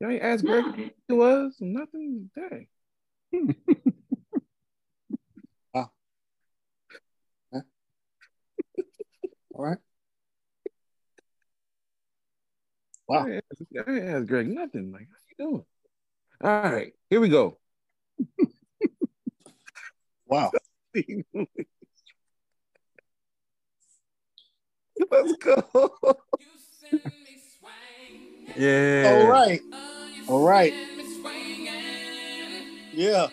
Y'all 0.00 0.10
ain't 0.10 0.22
asked 0.22 0.44
Greg 0.44 0.64
No. 0.64 0.90
who 1.08 1.16
was 1.16 1.56
nothing. 1.60 2.30
Dang. 2.34 2.66
all 5.74 5.92
right. 9.54 9.78
Wow. 13.06 13.26
I 13.26 13.30
ain't 13.32 13.44
asked- 13.52 13.88
I 13.88 14.00
asked 14.00 14.28
Greg 14.28 14.48
nothing. 14.48 14.92
Like, 14.92 15.08
how 15.08 15.16
you 15.38 15.44
doing? 15.50 15.64
All 16.42 16.62
right, 16.72 16.92
here 17.10 17.20
we 17.20 17.28
go. 17.28 17.58
Wow. 20.26 20.52
Let's 25.10 25.32
go. 25.34 25.62
yeah. 28.56 29.12
All 29.12 29.28
right. 29.28 29.60
All 30.28 30.42
right. 30.42 30.72
Yeah. 32.92 33.26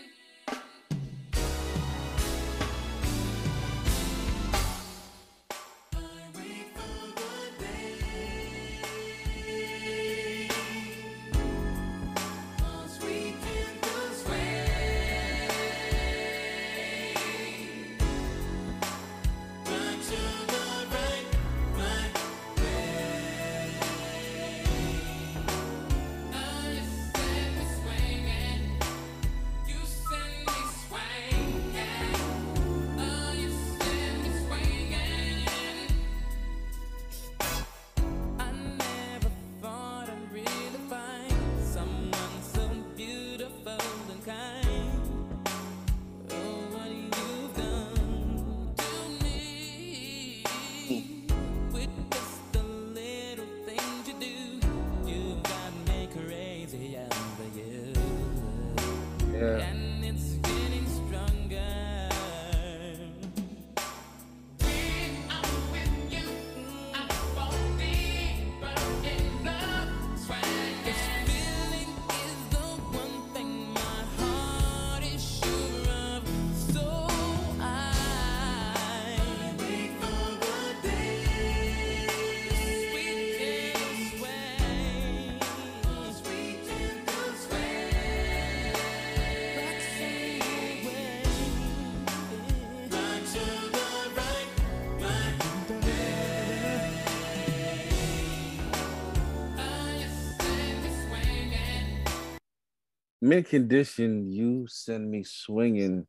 Mint 103.31 103.47
Condition, 103.47 104.29
you 104.29 104.67
send 104.67 105.09
me 105.09 105.23
swinging 105.23 106.05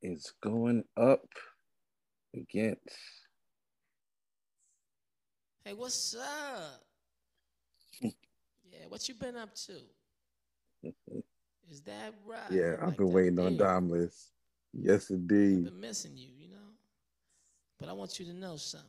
is 0.00 0.32
going 0.40 0.84
up 0.96 1.26
against. 2.32 2.78
Hey, 5.64 5.72
what's 5.72 6.14
up? 6.14 6.84
yeah, 8.00 8.78
what 8.88 9.08
you 9.08 9.16
been 9.16 9.36
up 9.36 9.56
to? 9.56 9.72
Is 11.68 11.80
that 11.80 12.14
right? 12.24 12.38
Yeah, 12.48 12.76
I've 12.80 12.90
Like 12.90 12.98
been 12.98 13.10
waiting 13.10 13.40
on. 13.40 13.56
Domless. 13.56 14.28
Yes, 14.72 15.10
indeed. 15.10 15.64
Been 15.64 15.80
missing 15.80 16.12
you, 16.14 16.28
you 16.38 16.48
know. 16.48 16.70
But 17.80 17.88
I 17.88 17.92
want 17.92 18.20
you 18.20 18.26
to 18.26 18.32
know 18.32 18.56
something. 18.56 18.88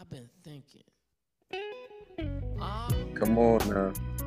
I've 0.00 0.10
been 0.10 0.28
thinking. 0.42 0.82
Ah, 2.60 2.88
Come 3.14 3.38
on 3.38 3.58
now. 3.68 4.17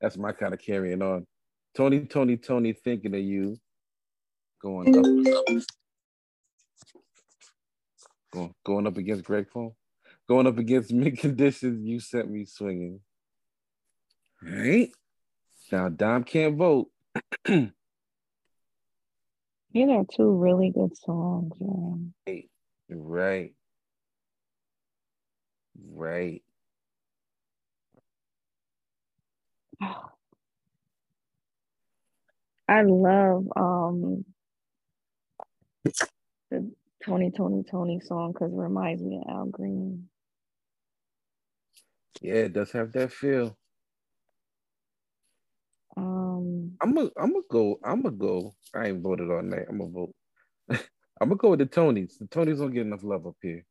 That's 0.00 0.16
my 0.16 0.32
kind 0.32 0.54
of 0.54 0.60
carrying 0.60 1.02
on. 1.02 1.26
Tony, 1.74 2.00
Tony, 2.00 2.36
Tony, 2.36 2.72
thinking 2.72 3.14
of 3.14 3.20
you. 3.20 3.56
Going 4.62 4.98
up. 4.98 5.04
Going, 8.32 8.54
going 8.64 8.86
up 8.86 8.96
against 8.96 9.24
Greg 9.24 9.46
Paul. 9.52 9.76
Going 10.28 10.46
up 10.46 10.58
against 10.58 10.92
Mint 10.92 11.18
Conditions, 11.18 11.86
you 11.86 12.00
sent 12.00 12.30
me 12.30 12.44
swinging. 12.44 13.00
All 14.42 14.52
right. 14.52 14.90
Now, 15.70 15.88
Dom 15.88 16.24
can't 16.24 16.56
vote. 16.56 16.88
These 17.46 17.70
are 19.88 20.04
two 20.12 20.32
really 20.32 20.70
good 20.70 20.96
songs, 20.96 21.52
man. 21.60 22.12
Right. 22.88 23.54
Right. 25.92 26.42
I 32.68 32.82
love 32.82 33.46
um 33.56 34.24
the 36.50 36.72
Tony 37.04 37.32
Tony 37.36 37.64
Tony 37.70 38.00
song 38.00 38.32
because 38.32 38.52
it 38.52 38.56
reminds 38.56 39.02
me 39.02 39.22
of 39.26 39.34
Al 39.34 39.46
Green. 39.46 40.08
Yeah, 42.22 42.34
it 42.34 42.54
does 42.54 42.72
have 42.72 42.92
that 42.92 43.12
feel. 43.12 43.56
Um 45.96 46.78
I'm 46.82 46.94
gonna 46.94 47.10
I'm 47.18 47.32
gonna 47.32 47.44
go. 47.50 47.80
I'm 47.84 48.02
gonna 48.02 48.16
go. 48.16 48.54
I 48.74 48.88
ain't 48.88 49.02
voted 49.02 49.30
on 49.30 49.50
that. 49.50 49.66
I'm 49.70 49.78
gonna 49.78 49.90
vote. 49.92 50.14
I'm 50.70 51.28
gonna 51.30 51.36
go 51.36 51.50
with 51.50 51.60
the 51.60 51.66
Tonys. 51.66 52.18
The 52.18 52.26
Tonys 52.26 52.58
don't 52.58 52.72
get 52.72 52.86
enough 52.86 53.04
love 53.04 53.26
up 53.26 53.36
here. 53.42 53.64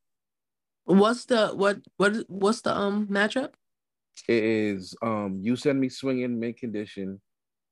What's 0.86 1.26
the 1.28 1.50
what 1.50 1.80
what 1.98 2.14
what's 2.30 2.62
the 2.62 2.76
um 2.78 3.08
matchup? 3.08 3.54
It 4.28 4.44
is 4.44 4.96
um 5.02 5.40
you 5.42 5.56
send 5.56 5.80
me 5.80 5.90
swinging 5.90 6.40
Mint 6.40 6.58
Condition 6.58 7.22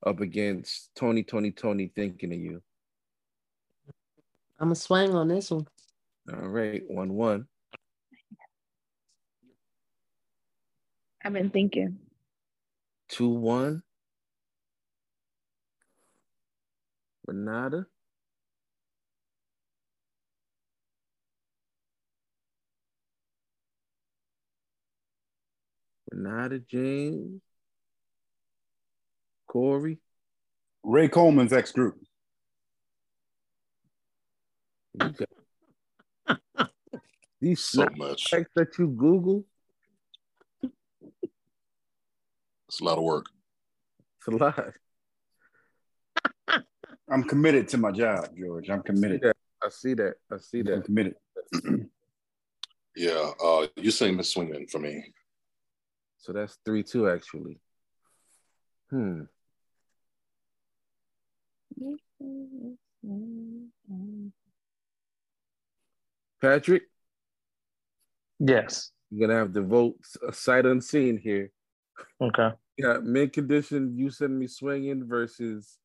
up 0.05 0.21
against 0.21 0.91
Tony 0.95 1.23
Tony 1.23 1.51
Tony 1.51 1.91
thinking 1.95 2.33
of 2.33 2.39
you. 2.39 2.61
I'm 4.59 4.71
a 4.71 4.75
swing 4.75 5.13
on 5.13 5.27
this 5.27 5.51
one. 5.51 5.67
All 6.33 6.47
right, 6.47 6.83
one 6.87 7.13
one. 7.13 7.47
I've 11.23 11.33
been 11.33 11.49
thinking. 11.49 11.97
Two 13.09 13.29
one. 13.29 13.83
Renata. 17.25 17.85
Renata 26.11 26.59
James. 26.59 27.41
Corey. 29.47 29.99
Ray 30.83 31.07
Coleman's 31.09 31.53
ex 31.53 31.71
group. 31.71 31.95
You 34.93 35.13
got 36.27 36.69
these 37.41 37.59
So 37.63 37.87
much. 37.97 38.29
facts 38.29 38.51
that 38.55 38.77
you 38.77 38.87
Google. 38.87 39.45
It's 42.67 42.81
a 42.81 42.83
lot 42.83 42.97
of 42.97 43.03
work. 43.03 43.25
It's 44.19 44.27
a 44.27 44.31
lot. 44.31 44.73
I'm 47.09 47.23
committed 47.23 47.69
to 47.69 47.77
my 47.77 47.91
job, 47.91 48.27
George. 48.37 48.69
I'm 48.69 48.81
committed. 48.83 49.21
I 49.63 49.69
see 49.69 49.93
that. 49.93 50.15
I 50.31 50.37
see 50.37 50.59
I'm 50.59 50.65
that. 50.65 50.85
committed. 50.85 51.15
Yeah, 52.99 53.29
uh, 53.43 53.67
you 53.75 53.91
sing 53.91 54.17
Miss 54.17 54.31
Swinging 54.33 54.65
for 54.65 54.79
me. 54.79 55.13
So 56.17 56.33
that's 56.33 56.57
three 56.65 56.83
two 56.83 57.09
actually. 57.09 57.59
Hmm. 58.89 59.23
Patrick, 66.41 66.83
Yes. 68.39 68.91
you're 69.09 69.27
gonna 69.27 69.39
have 69.39 69.53
to 69.53 69.61
vote 69.61 69.95
a 70.27 70.31
sight 70.33 70.65
unseen 70.65 71.17
here. 71.17 71.51
Okay. 72.21 72.49
Yeah, 72.79 72.99
Mint 73.01 73.33
Condition, 73.33 73.97
you 73.97 74.11
send 74.11 74.37
me 74.37 74.45
swinging 74.45 75.07
versus 75.07 75.79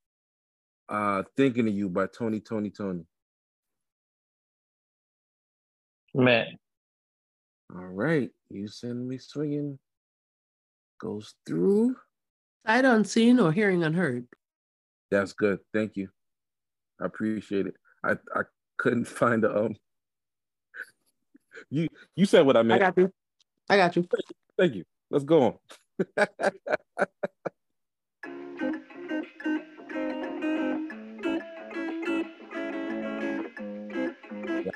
uh 0.91 1.23
thinking 1.39 1.67
of 1.67 1.73
you 1.73 1.89
by 1.89 2.07
Tony 2.07 2.39
Tony 2.39 2.69
Tony. 2.69 3.07
Man. 6.13 6.59
All 7.75 7.87
right, 7.87 8.29
you 8.51 8.69
send 8.69 9.09
me 9.09 9.17
swinging 9.17 9.79
goes 11.03 11.35
through. 11.45 11.97
Sight 12.66 12.85
unseen 12.85 13.41
or 13.41 13.51
hearing 13.53 13.83
unheard. 13.83 14.27
That's 15.11 15.33
good. 15.33 15.59
Thank 15.74 15.97
you. 15.97 16.09
I 17.01 17.07
appreciate 17.07 17.66
it. 17.66 17.74
I 18.05 18.12
I 18.35 18.43
couldn't 18.79 19.07
find 19.09 19.43
the 19.43 19.55
um. 19.55 19.74
You 21.70 21.89
you 22.15 22.24
said 22.24 22.47
what 22.47 22.57
I 22.57 22.62
meant. 22.62 22.81
I 22.83 22.87
got 22.87 22.97
you. 22.97 23.12
I 23.69 23.77
got 23.77 23.97
you. 23.97 24.07
Thank 24.57 24.77
you. 24.77 24.85
Let's 25.11 25.24
go 25.24 25.43
on. 25.43 25.59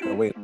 Wait. 0.17 0.35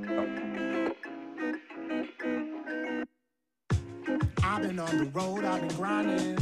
I've 4.53 4.61
been 4.61 4.79
on 4.79 4.99
the 4.99 5.07
road, 5.07 5.45
I've 5.47 5.67
been 5.67 5.77
grinding. 5.79 6.39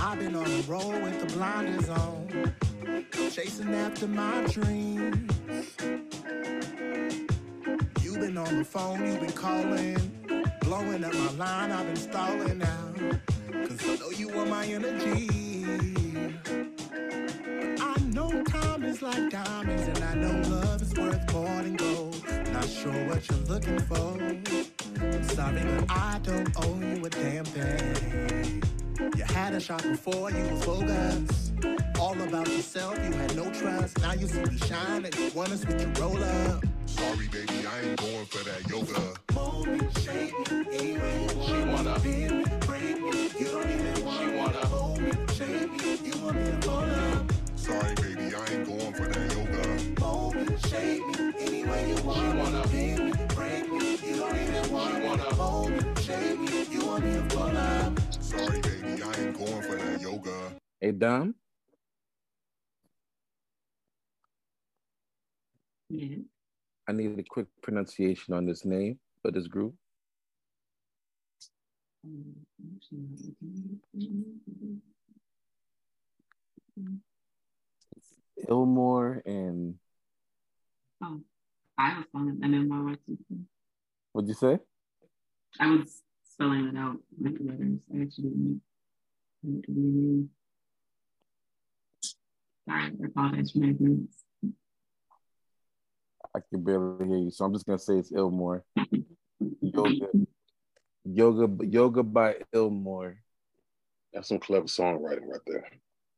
I've 0.00 0.18
been 0.18 0.34
on 0.34 0.44
the 0.44 0.64
road 0.66 1.02
with 1.02 1.20
the 1.20 1.26
blinders 1.36 1.90
on. 1.90 2.54
Chasing 3.30 3.74
after 3.74 4.08
my 4.08 4.46
dreams. 4.46 5.30
You've 8.00 8.20
been 8.20 8.38
on 8.38 8.56
the 8.60 8.64
phone, 8.64 9.06
you've 9.06 9.20
been 9.20 9.32
calling. 9.32 9.94
Blowing 10.62 11.04
up 11.04 11.12
my 11.12 11.30
line, 11.32 11.70
I've 11.70 11.84
been 11.84 11.96
stalling 11.96 12.56
now. 12.56 12.94
Cause 13.52 13.90
I 13.90 13.96
know 13.96 14.08
you 14.08 14.30
want 14.30 14.48
my 14.48 14.64
energy. 14.64 15.28
I 17.78 18.00
know 18.06 18.42
time 18.44 18.84
is 18.84 19.02
like 19.02 19.28
diamonds, 19.28 19.82
and 19.82 20.02
I 20.02 20.14
know 20.14 20.48
love 20.48 20.80
is 20.80 20.94
worth 20.94 21.30
more 21.30 21.62
than 21.62 21.76
gold. 21.76 22.24
Not 22.54 22.66
sure 22.66 23.06
what 23.06 23.28
you're 23.28 23.38
looking 23.40 23.80
for. 23.80 24.83
Sorry, 25.28 25.62
but 25.64 25.90
I 25.90 26.20
don't 26.22 26.50
owe 26.64 26.80
you 26.80 27.04
a 27.04 27.10
damn 27.10 27.44
thing. 27.44 28.62
You 29.16 29.24
had 29.24 29.54
a 29.54 29.60
shot 29.60 29.82
before 29.82 30.30
you 30.30 30.42
was 30.48 30.64
bogus. 30.66 31.52
All 32.00 32.20
about 32.20 32.48
yourself, 32.48 32.96
you 33.04 33.12
had 33.12 33.36
no 33.36 33.50
trust. 33.52 34.00
Now 34.00 34.12
you 34.14 34.26
see 34.28 34.42
me 34.44 34.58
shine 34.58 35.04
and 35.04 35.14
you 35.16 35.30
wanna 35.34 35.56
switch 35.56 35.82
your 35.82 35.90
roll 36.00 36.22
up. 36.22 36.64
Sorry, 36.86 37.28
baby, 37.28 37.66
I 37.66 37.80
ain't 37.82 38.00
going 38.00 38.26
for 38.26 38.44
that 38.44 38.68
yoga. 38.70 39.14
Mold 39.34 39.68
me, 39.68 39.80
shape 40.02 40.50
me, 40.50 40.98
want. 40.98 41.46
She 41.46 41.58
wanna 41.72 41.98
bend 42.00 42.38
me, 42.38 42.44
break 42.66 43.00
me. 43.00 43.30
You 43.38 43.46
don't 43.46 43.70
even 43.70 44.04
want. 44.04 44.20
She 44.20 44.36
wanna 44.36 44.66
hold 44.66 45.00
me, 45.00 45.12
shape 45.34 45.72
me. 45.72 45.98
You 46.04 46.24
want 46.24 46.36
me 46.36 46.44
to 46.50 46.58
pull 46.68 46.90
up. 47.02 47.32
Sorry, 47.56 47.94
baby, 47.96 48.34
I 48.34 48.46
ain't 48.52 48.66
going 48.66 48.94
for 48.94 49.06
that 49.08 49.26
yoga. 49.34 50.00
Mold 50.00 50.34
me, 50.36 50.46
shape 50.68 51.06
me, 51.08 51.34
any 51.40 51.64
way 51.64 51.88
you 51.90 52.02
want. 52.04 52.18
She 52.18 52.38
wanna 52.38 52.68
bend 52.68 53.04
me, 53.06 53.13
wanna 55.16 55.34
hold 55.36 55.70
me, 55.70 55.78
shape 56.02 56.38
me. 56.40 56.64
You 56.70 56.86
want 56.86 57.04
me 57.04 57.14
to 57.14 57.22
pull 57.36 57.56
up. 57.56 58.00
Sorry, 58.20 58.60
baby, 58.60 59.02
I 59.02 59.12
ain't 59.20 59.36
going 59.38 59.62
for 59.62 59.76
that 59.76 60.00
yoga. 60.00 60.52
Hey, 60.80 60.92
Dom. 60.92 61.34
Yeah. 65.88 66.16
I 66.88 66.92
need 66.92 67.18
a 67.18 67.22
quick 67.22 67.46
pronunciation 67.62 68.34
on 68.34 68.44
this 68.46 68.64
name 68.64 68.98
for 69.22 69.30
this 69.30 69.46
group. 69.46 69.74
Ilmore 78.48 79.22
and 79.26 79.74
Oh, 81.02 81.20
I 81.76 81.96
was 81.98 82.04
spelling 82.06 82.28
it, 82.40 82.44
and 82.44 82.54
then 82.54 82.68
my 82.68 82.80
wife 82.82 82.98
too. 83.06 83.18
what'd 84.12 84.28
you 84.28 84.34
say? 84.34 84.58
I 85.60 85.70
was 85.70 86.02
spelling 86.24 86.66
it 86.68 86.76
out 86.76 86.96
with 87.20 87.38
the 87.38 87.44
letters. 87.44 87.78
I 87.92 88.02
actually 88.02 88.30
didn't. 88.30 88.62
didn't 89.44 89.64
really- 89.68 90.28
Sorry, 92.66 92.82
I 92.82 93.06
apologize 93.06 93.50
for 93.52 93.58
my 93.58 93.68
ignorance. 93.68 94.24
I 96.34 96.40
can 96.50 96.64
barely 96.64 97.06
hear 97.06 97.18
you, 97.18 97.30
so 97.30 97.44
I'm 97.44 97.52
just 97.52 97.66
gonna 97.66 97.78
say 97.78 97.98
it's 97.98 98.10
Ilmore. 98.10 98.62
Yoga, 99.60 100.08
yoga, 101.04 101.66
yoga 101.66 102.02
by 102.02 102.36
Ilmore. 102.52 103.16
That's 104.12 104.28
some 104.28 104.38
clever 104.38 104.66
songwriting 104.66 105.26
right 105.28 105.40
there. 105.46 105.70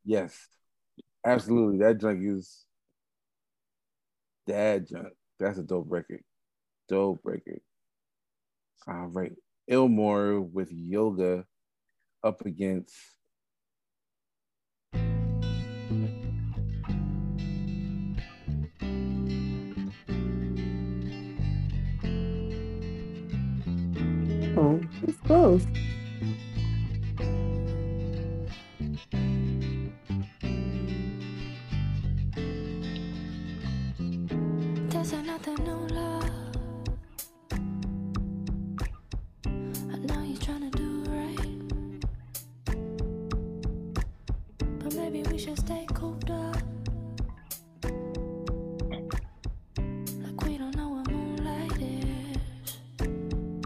Yes, 0.04 0.48
absolutely. 1.24 1.78
That 1.78 2.00
junk 2.00 2.20
is 2.22 2.64
that 4.46 4.88
junk. 4.88 5.12
That's 5.38 5.58
a 5.58 5.62
dope 5.62 5.86
record. 5.90 6.22
Dope 6.88 7.20
record. 7.24 7.60
All 8.88 9.08
right, 9.08 9.32
Ilmore 9.68 10.40
with 10.52 10.70
yoga 10.70 11.44
up 12.22 12.46
against. 12.46 12.94
Oh, 24.56 24.80
it's 25.02 25.18
close. 25.26 25.66
But 45.46 45.58
maybe 45.58 45.60
stay 45.60 45.86
cooped 45.94 46.30
up. 46.30 46.56
Like 50.18 50.44
we 50.44 50.58
don't 50.58 50.74
know 50.74 50.88
what 50.88 51.10
moonlight 51.10 51.80
is. 51.80 52.78
I 53.00 53.04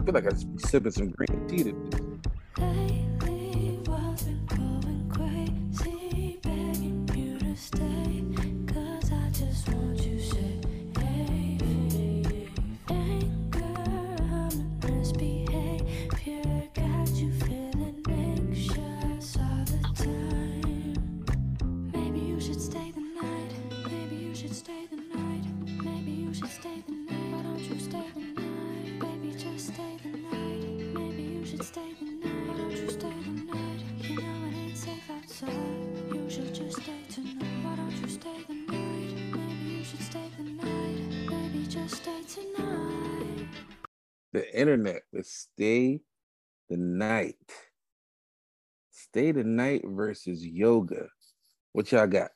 feel 0.03 0.13
like 0.13 0.27
I 0.27 0.37
should 0.37 0.55
be 0.55 0.61
sipping 0.61 0.91
some 0.91 1.09
green 1.09 1.47
tea. 1.47 1.63
To 1.63 1.73
internet 44.61 45.01
with 45.11 45.25
stay 45.25 46.01
the 46.69 46.77
night. 46.77 47.35
Stay 48.91 49.31
the 49.31 49.43
night 49.43 49.81
versus 49.83 50.45
yoga. 50.45 51.07
What 51.73 51.91
y'all 51.91 52.05
got? 52.05 52.29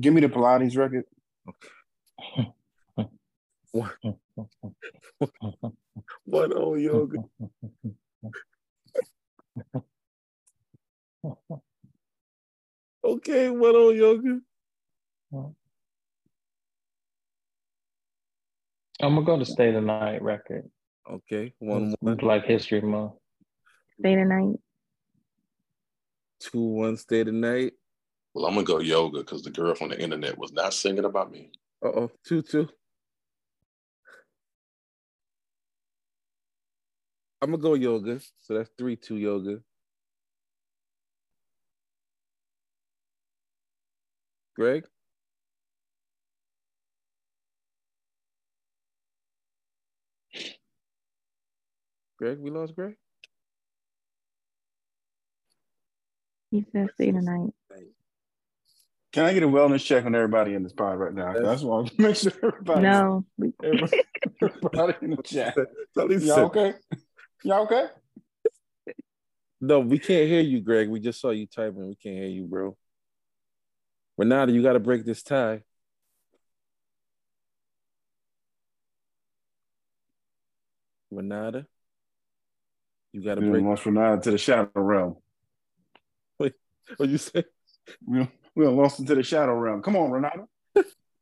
Give 0.00 0.14
me 0.14 0.22
the 0.22 0.28
Pilates 0.28 0.76
record. 0.76 1.04
What? 3.72 3.92
What 6.24 6.52
on 6.52 6.80
yoga? 6.80 7.18
Okay, 13.04 13.50
what 13.50 13.74
on 13.74 13.96
yoga? 13.96 14.40
I'm 19.00 19.14
gonna 19.14 19.22
go 19.22 19.38
to 19.38 19.44
Stay 19.44 19.72
the 19.72 19.80
Night 19.80 20.22
record. 20.22 20.70
Okay, 21.10 21.52
one 21.58 21.94
one. 22.00 22.16
Black 22.16 22.44
History 22.44 22.80
Month. 22.80 23.14
Stay 23.98 24.14
the 24.14 24.24
night. 24.24 24.56
Two 26.40 26.60
one 26.60 26.96
stay 26.96 27.24
the 27.24 27.32
night. 27.32 27.72
Well, 28.34 28.46
I'm 28.46 28.54
gonna 28.54 28.64
go 28.64 28.78
yoga 28.78 29.18
because 29.18 29.42
the 29.42 29.50
girl 29.50 29.74
from 29.74 29.90
the 29.90 30.00
internet 30.00 30.38
was 30.38 30.52
not 30.52 30.72
singing 30.72 31.04
about 31.04 31.32
me. 31.32 31.50
Uh 31.84 31.88
oh, 31.88 32.10
two 32.24 32.42
two. 32.42 32.68
I'm 37.40 37.50
gonna 37.50 37.62
go 37.62 37.74
yoga. 37.74 38.20
So 38.40 38.54
that's 38.54 38.70
three 38.78 38.94
two 38.94 39.16
yoga. 39.16 39.60
Greg? 44.62 44.84
Greg, 52.16 52.38
we 52.38 52.50
lost 52.50 52.76
Greg? 52.76 52.94
He 56.52 56.64
said 56.70 56.90
stay 56.94 57.10
the 57.10 57.20
night. 57.22 57.52
Can 59.12 59.24
I 59.24 59.34
get 59.34 59.42
a 59.42 59.48
wellness 59.48 59.84
check 59.84 60.04
on 60.04 60.14
everybody 60.14 60.54
in 60.54 60.62
this 60.62 60.72
pod 60.72 60.96
right 60.96 61.12
now? 61.12 61.32
That's 61.32 61.62
why 61.62 61.72
I 61.72 61.76
want 61.78 61.88
to 61.88 61.94
make 62.00 62.14
sure 62.14 62.32
everybody. 62.44 62.82
No. 62.82 63.24
Everybody, 63.64 64.02
everybody 64.42 64.94
in 65.02 65.10
the 65.10 65.22
chat. 65.24 65.56
Y'all 65.96 66.44
okay? 66.44 66.74
Y'all 67.42 67.64
okay? 67.64 67.86
No, 69.60 69.80
we 69.80 69.98
can't 69.98 70.28
hear 70.28 70.40
you, 70.40 70.60
Greg. 70.60 70.88
We 70.88 71.00
just 71.00 71.20
saw 71.20 71.30
you 71.30 71.48
typing. 71.48 71.88
We 71.88 71.96
can't 71.96 72.14
hear 72.14 72.28
you, 72.28 72.44
bro. 72.44 72.76
Renata, 74.22 74.52
you 74.52 74.62
got 74.62 74.74
to 74.74 74.78
break 74.78 75.04
this 75.04 75.20
tie. 75.24 75.64
Renata, 81.10 81.66
you 83.12 83.24
got 83.24 83.34
to 83.34 83.40
break. 83.40 83.64
lost 83.64 83.84
Renata 83.84 84.20
to 84.22 84.30
the 84.30 84.38
shadow 84.38 84.70
realm. 84.76 85.16
Wait, 86.38 86.54
what 86.98 87.08
you 87.08 87.18
say? 87.18 87.42
We 88.06 88.30
we 88.54 88.64
lost 88.64 89.00
into 89.00 89.16
the 89.16 89.24
shadow 89.24 89.54
realm. 89.54 89.82
Come 89.82 89.96
on, 89.96 90.12
Renata. 90.12 90.44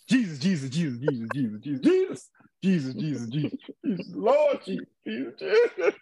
Jesus, 0.06 0.38
Jesus, 0.38 0.68
Jesus, 0.68 0.98
Jesus, 0.98 1.30
Jesus, 1.32 1.60
Jesus, 1.62 1.80
Jesus, 1.82 2.30
Jesus, 2.62 2.94
Jesus, 2.94 3.26
Jesus, 3.30 3.52
Jesus, 3.82 4.06
Lord 4.14 4.60
Jesus, 4.66 4.86
Jesus, 5.06 5.32
Jesus, 5.38 5.94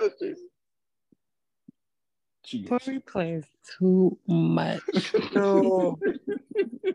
Lord 0.00 0.12
Jesus. 2.46 2.84
Tori 2.84 3.00
plays 3.00 3.44
too 3.78 4.16
much. 4.26 4.80
No. 5.34 5.98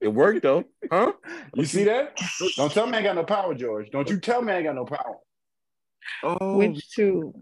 It 0.00 0.08
worked 0.14 0.42
though, 0.42 0.64
huh? 0.92 1.12
You 1.54 1.64
see 1.64 1.82
that? 1.84 2.16
Don't 2.56 2.72
tell 2.72 2.86
me 2.86 2.98
I 2.98 3.02
got 3.02 3.16
no 3.16 3.24
power, 3.24 3.52
George. 3.52 3.90
Don't 3.90 4.08
you 4.08 4.20
tell 4.20 4.40
me 4.40 4.52
I 4.52 4.62
got 4.62 4.76
no 4.76 4.84
power. 4.84 5.16
Oh, 6.22 6.56
Which 6.56 6.88
two? 6.90 7.34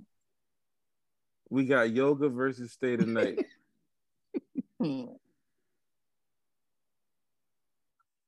we 1.51 1.67
got 1.67 1.91
yoga 1.91 2.31
versus 2.31 2.73
stay 2.73 2.97
the 2.97 3.05
night. 3.07 3.45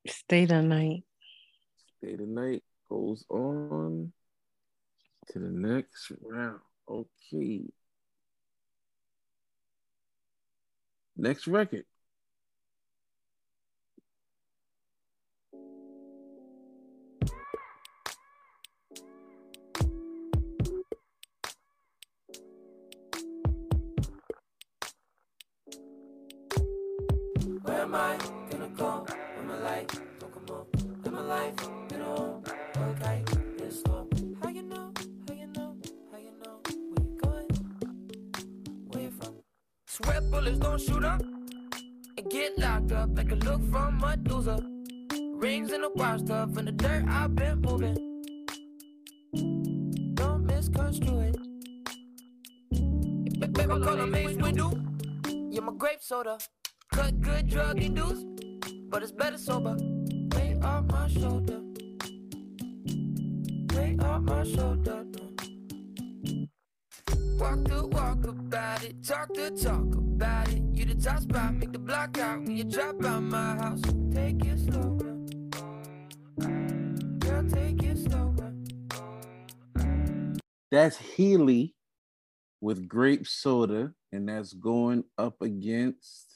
Stay 0.07 0.47
the 0.47 0.63
night. 0.63 1.05
Stay 1.99 2.17
the 2.17 2.27
night 2.27 2.63
goes 2.89 3.25
on 3.29 4.13
to 5.31 5.39
the 5.39 5.51
next 5.51 6.13
round. 6.23 6.61
Okay. 6.89 7.65
Next 11.21 11.49
record. 11.49 11.83
Where 27.63 27.81
am 27.81 27.95
I 27.97 28.17
gonna 28.49 28.69
go? 28.77 29.05
When 29.35 29.49
my 29.49 29.59
life 29.59 29.89
come 29.89 31.15
my 31.15 31.21
life, 31.21 31.55
okay, 32.79 33.28
bullets 40.31 40.59
don't 40.59 40.81
shoot 40.81 41.05
up 41.05 41.23
and 42.17 42.31
get 42.31 42.59
locked 42.59 42.93
up 42.93 43.11
like 43.17 43.31
a 43.33 43.35
look 43.37 43.63
from 43.71 43.99
Medusa. 43.99 44.59
Rings 45.35 45.73
in 45.73 45.83
the 45.83 45.91
wild 45.95 46.27
stuff 46.27 46.57
in 46.59 46.65
the 46.67 46.73
dirt. 46.73 47.05
I've 47.09 47.35
been 47.35 47.61
moving. 47.61 47.97
Don't 50.15 50.45
misconstrue 50.47 51.21
it. 51.21 51.37
Ba- 53.41 53.49
Baby, 53.49 53.69
call 53.69 53.97
them 53.97 54.11
Mace 54.11 54.37
Windu. 54.37 55.53
You're 55.53 55.63
my 55.63 55.73
grape 55.77 56.03
soda. 56.03 56.39
Cut 56.93 57.21
good 57.21 57.49
drug 57.49 57.83
induced, 57.83 58.27
but 58.91 59.03
it's 59.03 59.13
better 59.13 59.39
sober. 59.39 59.77
Weight 60.35 60.63
off 60.63 60.85
my 60.87 61.09
shoulder. 61.09 61.61
Weight 63.75 64.03
off 64.03 64.23
my 64.23 64.45
shoulder. 64.45 65.05
Walk 67.39 67.65
the 67.65 67.87
walk 67.93 68.27
about 68.27 68.85
it, 68.85 69.05
talk 69.05 69.29
the 69.35 69.51
talk 69.51 69.83
about 69.83 70.03
it. 70.03 70.08
You 70.21 70.85
the 70.85 70.97
top 71.01 71.21
spot, 71.21 71.55
make 71.55 71.71
the 71.71 71.79
block 71.79 72.19
out 72.19 72.41
when 72.41 72.57
you 72.57 72.65
drop 72.65 73.05
out 73.05 73.23
my 73.23 73.55
house. 73.55 73.81
Take 74.13 74.45
it 74.45 74.59
slower. 74.59 75.17
Girl, 77.21 77.49
take 77.49 77.83
it 77.85 77.99
slower. 77.99 78.53
That's 80.73 80.97
Healy 80.97 81.77
with 82.61 82.89
grape 82.89 83.29
soda, 83.29 83.93
and 84.11 84.29
that's 84.29 84.53
going 84.55 85.05
up 85.17 85.41
against 85.41 86.28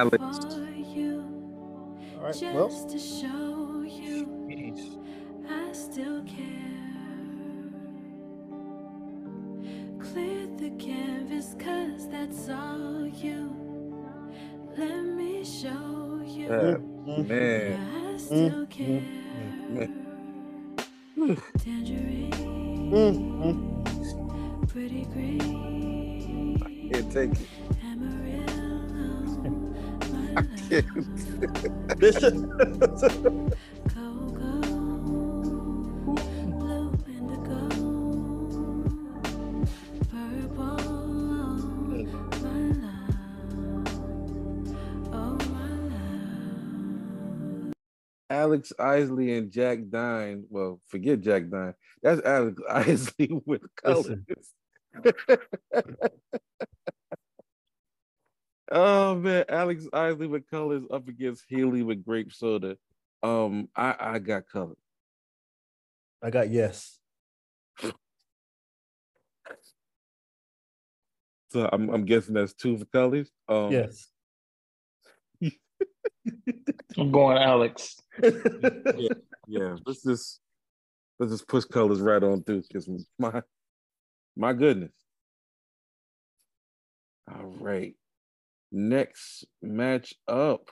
Alex. 0.00 0.38
for 0.38 0.70
you. 0.96 1.22
All 2.16 2.24
right, 2.24 2.32
Just 2.34 2.54
well. 2.54 2.70
to 2.88 2.98
show 2.98 3.82
you 3.82 4.26
I 5.46 5.72
still 5.72 6.22
care. 6.24 6.46
Clear 10.00 10.46
the 10.56 10.70
canvas, 10.78 11.54
cause 11.58 12.08
that's 12.08 12.48
all 12.48 13.06
you. 13.06 13.54
Let 14.78 15.04
me 15.04 15.44
show 15.44 16.22
you. 16.24 16.48
Uh, 16.48 16.78
man. 17.22 18.14
I 18.14 18.16
still 18.16 18.66
care. 18.66 19.02
Tangerine, 21.58 22.32
pretty 24.66 25.04
green, 25.04 26.58
Can't 26.90 27.12
take 27.12 27.32
it. 27.32 27.69
My 30.70 30.78
love. 45.96 47.72
Alex 48.30 48.72
Isley 48.78 49.36
and 49.36 49.50
Jack 49.50 49.80
Dine. 49.90 50.44
Well, 50.48 50.80
forget 50.86 51.20
Jack 51.20 51.50
Dine. 51.50 51.74
That's 52.02 52.22
Alex 52.24 52.62
Isley 52.70 53.42
with 53.44 53.62
colors. 53.74 54.20
oh 58.70 59.14
man, 59.16 59.44
Alex 59.48 59.86
Isley 59.92 60.26
with 60.26 60.48
colors 60.50 60.84
up 60.90 61.08
against 61.08 61.44
Healy 61.48 61.82
with 61.82 62.04
grape 62.04 62.32
soda. 62.32 62.76
Um, 63.22 63.68
I 63.76 63.94
I 63.98 64.18
got 64.18 64.46
color. 64.46 64.76
I 66.22 66.30
got 66.30 66.50
yes. 66.50 66.98
So 71.50 71.68
I'm 71.72 71.90
I'm 71.90 72.04
guessing 72.04 72.34
that's 72.34 72.54
two 72.54 72.78
for 72.78 72.84
colors. 72.86 73.30
Um, 73.48 73.72
Yes. 73.72 74.06
I'm 76.98 77.10
going 77.10 77.38
Alex. 77.38 78.00
yeah, 78.22 79.08
yeah. 79.46 79.76
Let's 79.86 80.02
just 80.02 80.40
let's 81.18 81.32
just 81.32 81.48
push 81.48 81.64
colors 81.64 82.00
right 82.00 82.22
on 82.22 82.42
through 82.42 82.62
because 82.62 82.88
my 83.18 83.42
my 84.36 84.52
goodness. 84.52 84.92
All 87.28 87.46
right. 87.60 87.94
Next 88.72 89.46
match 89.60 90.14
up. 90.28 90.70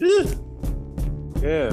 Yeah. 0.00 0.24
Yeah. 1.42 1.70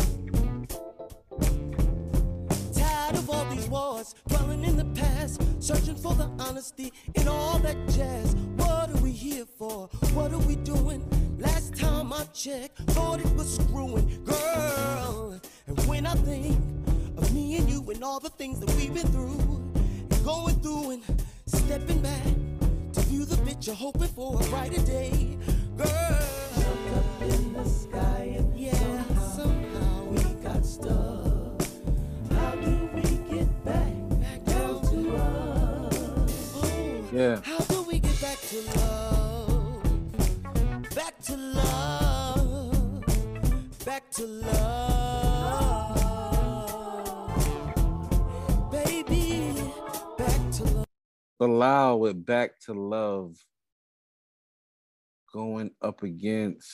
Tired 2.73 3.15
of 3.15 3.29
all 3.29 3.45
these 3.51 3.67
wars, 3.69 4.15
dwelling 4.27 4.63
in 4.63 4.77
the 4.77 4.85
past, 4.99 5.41
searching 5.61 5.95
for 5.95 6.15
the 6.15 6.25
honesty 6.39 6.91
in 7.13 7.27
all 7.27 7.59
that 7.59 7.77
jazz. 7.89 8.35
What 8.55 8.89
are 8.89 9.01
we 9.03 9.11
here 9.11 9.45
for? 9.45 9.89
What 10.15 10.33
are 10.33 10.39
we 10.39 10.55
doing? 10.55 11.07
Last 11.37 11.75
time 11.75 12.13
I 12.13 12.23
checked, 12.33 12.77
thought 12.91 13.19
it 13.19 13.29
was 13.35 13.55
screwing, 13.55 14.23
girl. 14.23 15.39
And 15.67 15.79
when 15.87 16.05
I 16.05 16.13
think 16.15 16.57
of 17.17 17.33
me 17.33 17.57
and 17.57 17.69
you 17.69 17.83
and 17.89 18.03
all 18.03 18.19
the 18.19 18.29
things 18.29 18.59
that 18.59 18.73
we've 18.75 18.93
been 18.93 19.07
through, 19.07 19.39
and 20.09 20.23
going 20.23 20.55
through 20.61 20.91
and 20.91 21.03
stepping 21.45 22.01
back 22.01 22.23
to 22.93 23.01
view 23.01 23.25
the 23.25 23.37
picture, 23.37 23.73
hoping 23.73 24.07
for 24.07 24.35
a 24.41 24.43
brighter 24.45 24.81
day, 24.85 25.37
girl. 25.75 25.87
Look 26.57 26.97
up 26.97 27.21
in 27.21 27.53
the 27.53 27.65
sky 27.65 28.33
and 28.37 28.57
yeah, 28.57 29.03
somehow 29.35 30.05
we 30.05 30.23
got 30.41 30.65
stuck. 30.65 31.61
How 32.31 32.51
do 32.55 32.89
we 32.93 33.01
get 33.37 33.65
back, 33.65 33.93
back 34.21 34.45
down 34.45 34.81
to 34.89 35.15
us? 35.17 36.53
Oh, 36.55 37.09
Yeah. 37.11 37.39
To 44.15 44.25
love. 44.25 45.91
Baby, 48.71 49.53
back 50.17 50.51
to 50.53 50.63
love. 50.63 50.85
Bilal 51.39 51.99
with 51.99 52.25
Back 52.25 52.59
to 52.65 52.73
Love 52.73 53.35
going 55.33 55.71
up 55.81 56.01
against 56.03 56.71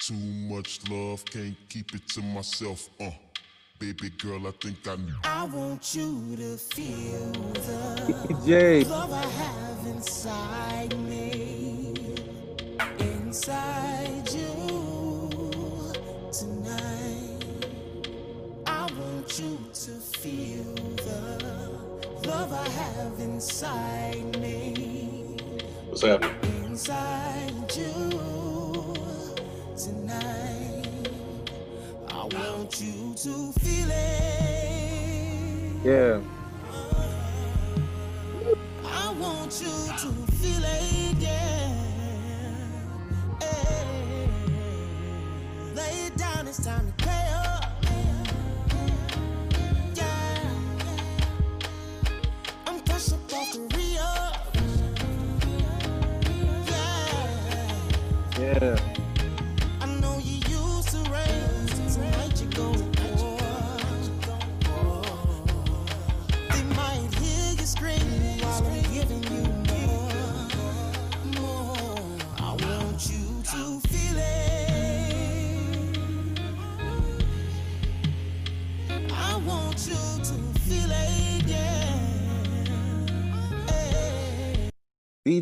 Too 0.00 0.14
much 0.14 0.80
love, 0.88 1.22
can't 1.26 1.56
keep 1.68 1.94
it 1.94 2.08
to 2.14 2.22
myself. 2.22 2.88
Uh, 2.98 3.10
baby 3.78 4.08
girl, 4.10 4.46
I 4.46 4.52
think 4.52 4.88
I 4.88 4.96
knew. 4.96 5.14
I 5.24 5.44
want 5.44 5.94
you 5.94 6.34
to 6.36 6.56
feel 6.56 7.30
the 7.32 8.42
Jay. 8.46 8.84
Inside 23.42 24.38
me, 24.40 25.36
What's 25.88 26.02
happening? 26.02 26.36
inside 26.66 27.74
you 27.76 28.10
tonight. 29.76 30.86
I 32.08 32.24
want 32.32 32.80
you 32.80 33.14
to 33.16 33.52
feel 33.58 33.90
it. 33.90 34.62
Yeah. 35.84 36.20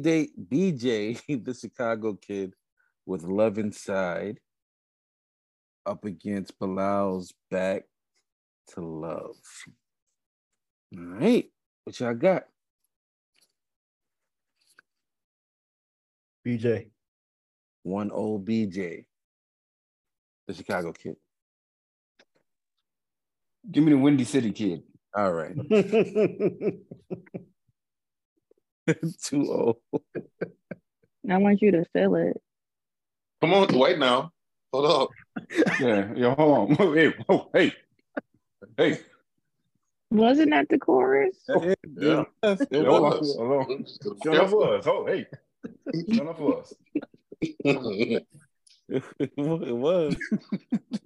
BJ, 0.00 0.30
BJ, 0.48 1.44
the 1.44 1.54
Chicago 1.54 2.14
kid 2.14 2.54
with 3.06 3.22
Love 3.22 3.58
Inside 3.58 4.40
up 5.84 6.04
against 6.04 6.58
Bilal's 6.58 7.32
Back 7.50 7.84
to 8.68 8.80
Love. 8.80 9.36
All 10.96 11.04
right, 11.04 11.50
what 11.84 12.00
y'all 12.00 12.14
got? 12.14 12.44
BJ. 16.46 16.88
One 17.82 18.10
old 18.10 18.46
BJ, 18.46 19.04
the 20.46 20.54
Chicago 20.54 20.92
kid. 20.92 21.16
Give 23.70 23.84
me 23.84 23.92
the 23.92 23.98
Windy 23.98 24.24
City 24.24 24.52
kid. 24.52 24.82
All 25.14 25.32
right. 25.32 25.54
Too 29.24 29.52
old. 29.52 29.76
I 31.28 31.36
want 31.36 31.62
you 31.62 31.70
to 31.72 31.84
feel 31.92 32.14
it. 32.16 32.40
Come 33.40 33.54
on, 33.54 33.78
wait 33.78 33.98
now. 33.98 34.32
Hold 34.72 34.86
up. 34.86 35.10
Yeah, 35.80 36.12
yeah, 36.14 36.34
hold 36.34 36.80
on. 36.80 36.94
Hey, 36.94 37.14
oh, 37.28 37.48
hey, 37.54 37.72
hey. 38.76 38.98
Wasn't 40.10 40.50
that 40.50 40.68
the 40.68 40.78
chorus? 40.78 41.36
Yeah. 41.48 41.74
Yeah, 41.96 42.24
It 42.42 42.86
hold 42.86 43.04
on, 43.04 43.18
was. 43.18 43.36
hold 43.36 43.70
on. 43.70 43.86
Shut 44.22 44.34
oh, 44.34 44.42
up 44.42 44.50
for 44.50 44.76
us. 44.76 44.86
Oh, 44.86 45.06
hey. 45.06 45.26
Shut 46.12 46.26
up 46.26 46.38
for 46.38 46.60
us. 46.60 46.74
it 48.88 49.76
was. 49.76 50.16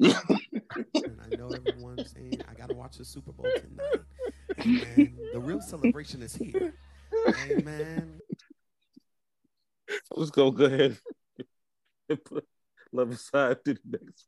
I 0.03 1.37
know 1.37 1.51
everyone's 1.51 2.11
saying 2.11 2.41
I 2.49 2.55
gotta 2.55 2.75
watch 2.75 2.99
the 2.99 3.05
Super 3.05 3.33
Bowl 3.33 3.47
tonight. 3.55 4.01
And 4.97 5.19
the 5.33 5.41
real 5.41 5.61
celebration 5.61 6.23
is 6.23 6.35
here. 6.35 6.75
Hey 7.37 7.63
man. 7.63 8.21
Let's 10.11 10.31
go. 10.31 10.51
Go 10.51 10.65
ahead. 10.65 10.99
Put 12.25 12.45
Love 12.93 13.11
Inside 13.11 13.65
to 13.65 13.75
the 13.75 13.81
next. 13.91 14.27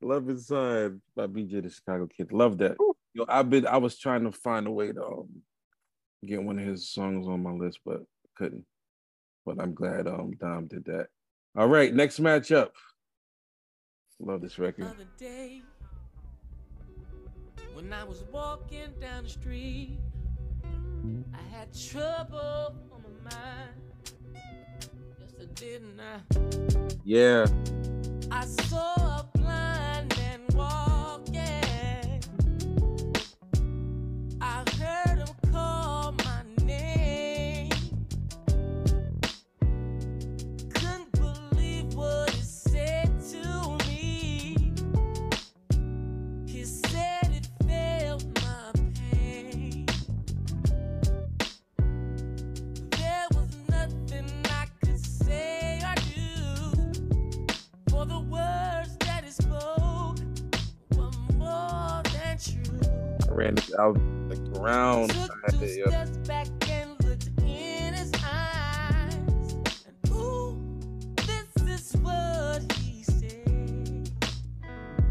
Love 0.00 0.28
Inside 0.28 1.00
by 1.16 1.26
BJ 1.26 1.62
the 1.62 1.70
Chicago 1.70 2.06
Kid. 2.06 2.32
Love 2.32 2.58
that. 2.58 2.76
Yo, 3.14 3.24
I've 3.28 3.50
been. 3.50 3.66
I 3.66 3.78
was 3.78 3.98
trying 3.98 4.24
to 4.24 4.32
find 4.32 4.66
a 4.66 4.70
way 4.70 4.92
to 4.92 5.04
um, 5.04 5.28
get 6.26 6.42
one 6.42 6.58
of 6.58 6.66
his 6.66 6.90
songs 6.90 7.26
on 7.26 7.42
my 7.42 7.52
list, 7.52 7.80
but 7.84 8.02
couldn't. 8.36 8.64
But 9.46 9.60
I'm 9.60 9.74
glad 9.74 10.06
um 10.06 10.32
Dom 10.40 10.66
did 10.66 10.84
that. 10.86 11.08
All 11.56 11.68
right, 11.68 11.92
next 11.94 12.20
matchup. 12.20 12.70
Love 14.20 14.40
this 14.40 14.58
record. 14.58 14.86
other 14.86 15.08
day 15.18 15.62
when 17.74 17.92
I 17.92 18.04
was 18.04 18.24
walking 18.32 18.92
down 19.00 19.24
the 19.24 19.30
street. 19.30 19.98
I 21.04 21.56
had 21.56 21.68
trouble 21.72 22.74
on 22.92 23.02
my 23.02 23.36
mind. 23.36 23.74
Yes, 25.20 25.32
I 25.40 25.44
didn't 25.54 26.00
I? 26.00 26.20
Yeah. 27.04 27.46
I 28.30 28.46
saw 28.46 29.03
this 71.26 71.94
is 71.94 71.96
what 72.00 72.72
he 72.78 73.02
said. 73.04 74.10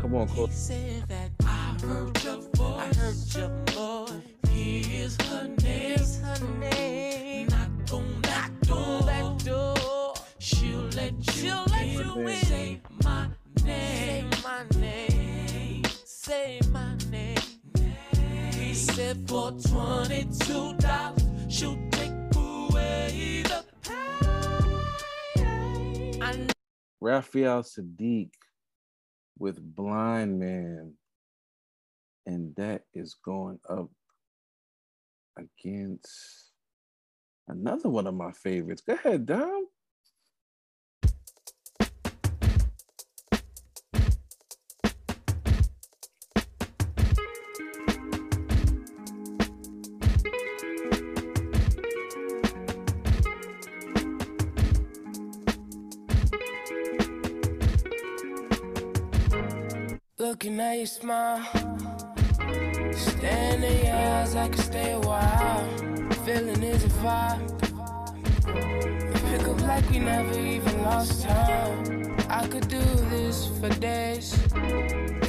Come 0.02 0.16
on, 0.16 0.28
He 0.28 0.36
Cole. 0.36 0.48
said 0.48 1.04
that 1.08 1.32
I 1.46 1.78
heard 1.86 2.24
your 2.24 2.42
voice. 2.56 2.80
I 2.80 2.94
heard 3.00 3.36
your 3.36 3.50
voice. 3.72 4.12
Here's 4.50 5.22
her 5.28 5.48
name. 5.48 5.58
Here's 5.62 6.20
her 6.22 6.48
name. 6.60 7.48
Knock 7.50 7.94
on 7.94 8.22
that 8.24 8.52
door. 8.62 9.02
That 9.04 9.46
door. 9.46 10.14
She'll 10.40 10.82
let 10.96 11.14
you 11.28 11.34
She'll 11.34 11.66
let 11.70 11.84
in. 11.88 12.00
you 12.00 12.28
in. 12.28 12.38
Say 12.46 12.82
my 13.04 13.28
name. 13.66 14.32
Say 14.32 14.44
my 14.44 14.80
name. 14.80 15.84
Say 16.06 16.60
my 16.72 16.93
said 19.14 19.30
for 19.30 19.52
twenty-two 19.52 20.74
dollars, 20.78 21.24
she'll 21.50 21.78
take 21.92 22.12
away 22.36 23.44
the 23.44 23.64
pain. 26.20 26.50
Raphael 27.00 27.64
Saadiq 27.64 28.32
with 29.38 29.60
Blind 29.76 30.40
Man. 30.40 30.94
And 32.26 32.56
that 32.56 32.84
is 32.94 33.18
going 33.26 33.60
up 33.70 33.90
against 35.38 36.54
another 37.50 37.90
one 37.90 38.08
of 38.08 38.14
my 38.16 38.32
favorites. 38.32 38.82
Go 38.88 38.94
ahead, 38.94 39.26
Dom. 39.26 39.68
At 60.74 60.80
your 60.80 60.88
smile, 60.88 61.46
staring 62.94 63.62
in 63.62 63.86
your 63.86 63.96
eyes, 63.96 64.36
I 64.36 64.50
could 64.50 64.60
stay 64.60 64.94
a 64.94 65.00
while. 65.02 65.70
Feeling 66.26 66.64
is 66.64 66.84
a 66.84 66.88
vibe. 66.88 67.60
Pick 69.30 69.48
up 69.50 69.62
like 69.62 69.88
we 69.92 70.00
never 70.00 70.40
even 70.40 70.82
lost 70.82 71.22
time. 71.22 72.18
I 72.28 72.48
could 72.48 72.68
do 72.70 72.82
this 73.14 73.50
for 73.60 73.70
days. 73.70 74.34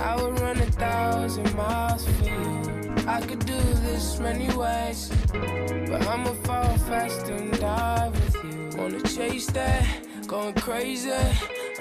I 0.01 0.17
would 0.17 0.41
run 0.41 0.61
a 0.63 0.71
thousand 0.85 1.55
miles 1.55 2.07
for 2.07 2.25
you. 2.25 2.95
I 3.07 3.21
could 3.21 3.45
do 3.45 3.61
this 3.85 4.19
many 4.21 4.49
ways, 4.57 5.13
but 5.31 6.07
I'ma 6.07 6.33
fall 6.45 6.75
fast 6.89 7.29
and 7.29 7.53
die 7.61 8.09
with 8.09 8.45
you. 8.45 8.79
Wanna 8.79 9.03
chase 9.03 9.49
that, 9.49 9.85
going 10.27 10.55
crazy. 10.55 11.13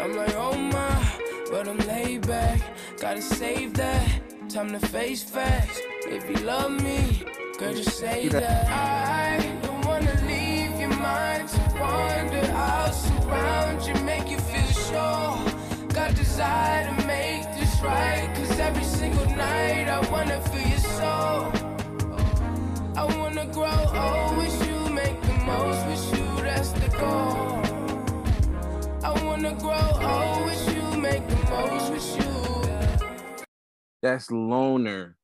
I'm 0.01 0.17
like, 0.17 0.35
oh 0.35 0.57
my, 0.57 1.22
but 1.53 1.67
I'm 1.67 1.77
laid 1.87 2.25
back. 2.25 2.59
Gotta 2.99 3.21
save 3.21 3.75
that, 3.75 4.09
time 4.49 4.71
to 4.71 4.79
face 4.87 5.21
facts. 5.21 5.79
If 6.07 6.27
you 6.27 6.37
love 6.37 6.71
me, 6.81 7.23
Girl, 7.59 7.75
just 7.75 7.99
say 7.99 8.27
that 8.29 8.65
I 8.67 9.37
don't 9.61 9.85
wanna 9.85 10.15
leave 10.25 10.73
your 10.81 10.95
mind 11.09 11.47
to 11.49 11.61
wander. 11.79 12.45
I'll 12.55 12.91
surround 12.91 13.85
you, 13.85 13.93
make 14.03 14.27
you 14.31 14.39
feel 14.39 14.71
sure. 14.87 15.37
Got 15.97 16.15
desire 16.15 16.83
to 16.89 16.95
make 17.05 17.43
this 17.59 17.73
right. 17.83 18.27
Cause 18.35 18.59
every 18.59 18.87
single 18.99 19.29
night 19.45 19.87
I 19.97 19.99
wanna 20.09 20.41
feel 20.49 20.67
your 20.75 20.85
soul. 20.99 21.41
I 23.01 23.03
wanna 23.19 23.45
grow 23.57 23.79
oh, 24.01 24.07
old 24.07 24.37
with 24.41 24.57
you, 24.67 24.79
make 25.01 25.21
the 25.29 25.37
most 25.51 25.81
with 25.89 26.05
you, 26.17 26.27
that's 26.47 26.71
the 26.81 26.89
goal. 26.97 27.61
I 29.09 29.11
wanna 29.23 29.53
grow 29.63 29.87
oh, 30.01 30.13
old 30.13 30.45
with 30.47 30.63
you, 30.75 30.82
make 31.03 31.27
the 31.27 31.35
most 31.49 31.91
with 31.91 32.17
you. 32.17 33.45
That's 34.01 34.27
Lonr. 34.27 35.15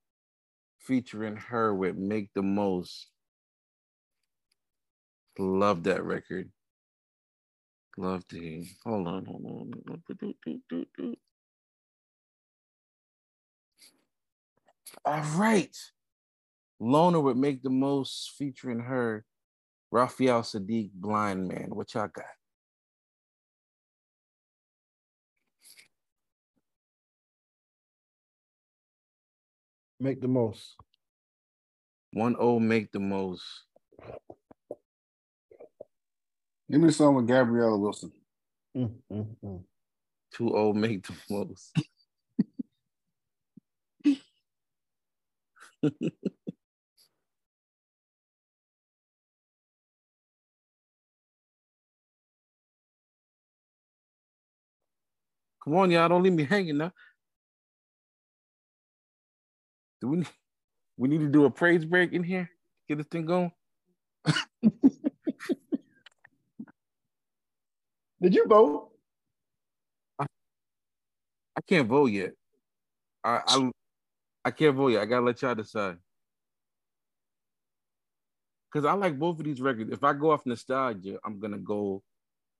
featuring 0.78 1.38
H.E.R. 1.38 1.74
with 1.74 1.96
Make 1.96 2.30
the 2.36 2.42
Most. 2.42 3.08
Love 5.38 5.84
that 5.84 6.04
record. 6.04 6.52
Love 7.98 8.28
to 8.28 8.38
hear. 8.38 8.64
Hold 8.86 9.08
on, 9.08 9.26
hold 9.26 9.46
on. 9.46 9.72
All 15.06 15.24
right. 15.38 15.78
Lonr. 16.82 17.24
would 17.24 17.38
make 17.38 17.64
the 17.64 17.70
most 17.70 18.34
featuring 18.38 18.82
H.E.R., 18.82 19.24
Raphael 19.92 20.42
Saadiq, 20.42 20.92
Blind 20.94 21.48
Man. 21.48 21.70
What 21.70 21.94
y'all 21.94 22.10
got? 22.14 22.39
Make 30.00 30.22
the 30.22 30.28
most. 30.28 30.76
One 32.14 32.36
O 32.40 32.60
make 32.60 32.92
the 32.92 33.00
most. 33.00 33.44
Give 36.72 36.82
me 36.82 36.88
the 36.88 36.94
song 36.94 37.16
with 37.16 37.28
Gabriella 37.28 37.78
Wilson. 37.78 38.12
Mm, 38.78 38.92
mm, 39.12 39.28
mm. 39.44 39.64
Two 40.34 40.56
O 40.56 40.74
make 40.74 41.06
the 41.08 41.14
most. 41.30 41.76
Come 55.64 55.76
on, 55.76 55.92
y'all, 55.92 56.10
don't 56.10 56.24
leave 56.24 56.34
me 56.34 56.46
hanging 56.46 56.78
now. 56.78 56.92
Do 60.02 60.08
we 60.10 60.18
need, 60.18 60.28
we 60.98 61.08
need 61.10 61.20
to 61.20 61.28
do 61.28 61.46
a 61.46 61.50
praise 61.50 61.86
break 61.86 62.14
in 62.14 62.24
here? 62.24 62.50
Get 62.88 62.98
this 62.98 63.08
thing 63.08 63.26
going? 63.26 63.52
Did 68.22 68.36
you 68.36 68.46
vote? 68.48 68.90
I 70.20 71.62
can't 71.68 71.88
vote 71.88 72.08
yet. 72.08 72.34
I 73.24 73.42
I, 73.46 73.72
I 74.46 74.52
can't 74.52 74.76
vote 74.76 74.90
yet. 74.90 75.02
I 75.02 75.06
gotta 75.06 75.26
let 75.26 75.42
y'all 75.42 75.56
decide. 75.56 75.98
Cause 78.72 78.86
I 78.86 78.94
like 78.94 79.18
both 79.18 79.40
of 79.40 79.46
these 79.46 79.62
records. 79.62 79.92
If 79.92 80.04
I 80.04 80.14
go 80.14 80.32
off 80.32 80.46
nostalgia, 80.46 81.18
I'm 81.26 81.40
gonna 81.40 81.58
go. 81.58 82.04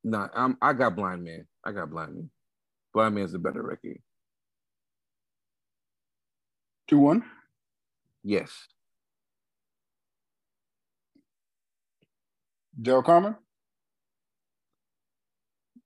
Nah, 0.04 0.28
I'm 0.34 0.58
I 0.62 0.74
got 0.74 0.96
Blind 0.96 1.24
Man. 1.24 1.46
I 1.64 1.72
got 1.72 1.90
Blind 1.90 2.16
Man. 2.16 2.30
Blind 2.94 3.16
Man's 3.16 3.34
a 3.34 3.40
better 3.40 3.62
record. 3.62 4.00
Two 6.90 6.98
one. 6.98 7.24
Yes. 8.24 8.68
Daryl 12.82 13.04
Carmen. 13.04 13.36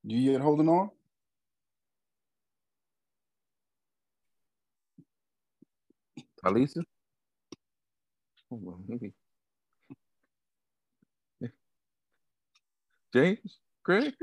You 0.05 0.31
yet 0.31 0.39
holding 0.39 0.69
on? 0.69 0.91
Alisa? 6.45 6.83
Hold 8.49 8.67
on, 8.67 8.83
maybe. 8.87 9.13
James? 13.13 13.59
Craig? 13.83 14.13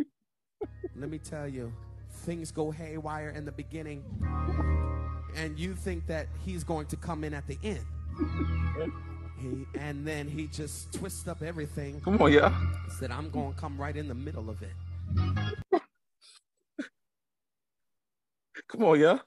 Let 0.97 1.11
me 1.11 1.19
tell 1.19 1.47
you, 1.47 1.73
things 2.11 2.51
go 2.51 2.70
haywire 2.70 3.31
in 3.31 3.44
the 3.44 3.52
beginning, 3.52 4.05
and 5.36 5.59
you 5.59 5.74
think 5.74 6.07
that 6.07 6.28
he's 6.44 6.65
going 6.65 6.86
to 6.86 6.97
come 6.97 7.24
in 7.24 7.35
at 7.35 7.47
the 7.47 7.59
end. 7.62 7.85
He, 9.40 9.65
and 9.78 10.07
then 10.07 10.28
he 10.28 10.48
just 10.48 10.93
twists 10.93 11.27
up 11.27 11.40
everything. 11.40 11.98
Come 12.02 12.20
on, 12.20 12.31
yeah. 12.31 12.55
Said, 12.98 13.11
I'm 13.11 13.31
going 13.31 13.55
to 13.55 13.59
come 13.59 13.81
right 13.81 13.97
in 13.97 14.07
the 14.07 14.15
middle 14.15 14.51
of 14.51 14.61
it. 14.61 14.69
Come 18.69 18.85
on, 18.85 19.01
yeah. 19.01 19.20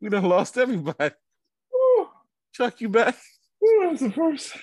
we 0.00 0.08
done 0.08 0.24
lost 0.24 0.58
everybody. 0.58 1.14
Chuck, 2.52 2.80
you 2.80 2.88
back? 2.88 3.16
that's 3.82 4.00
the 4.00 4.10
first. 4.10 4.56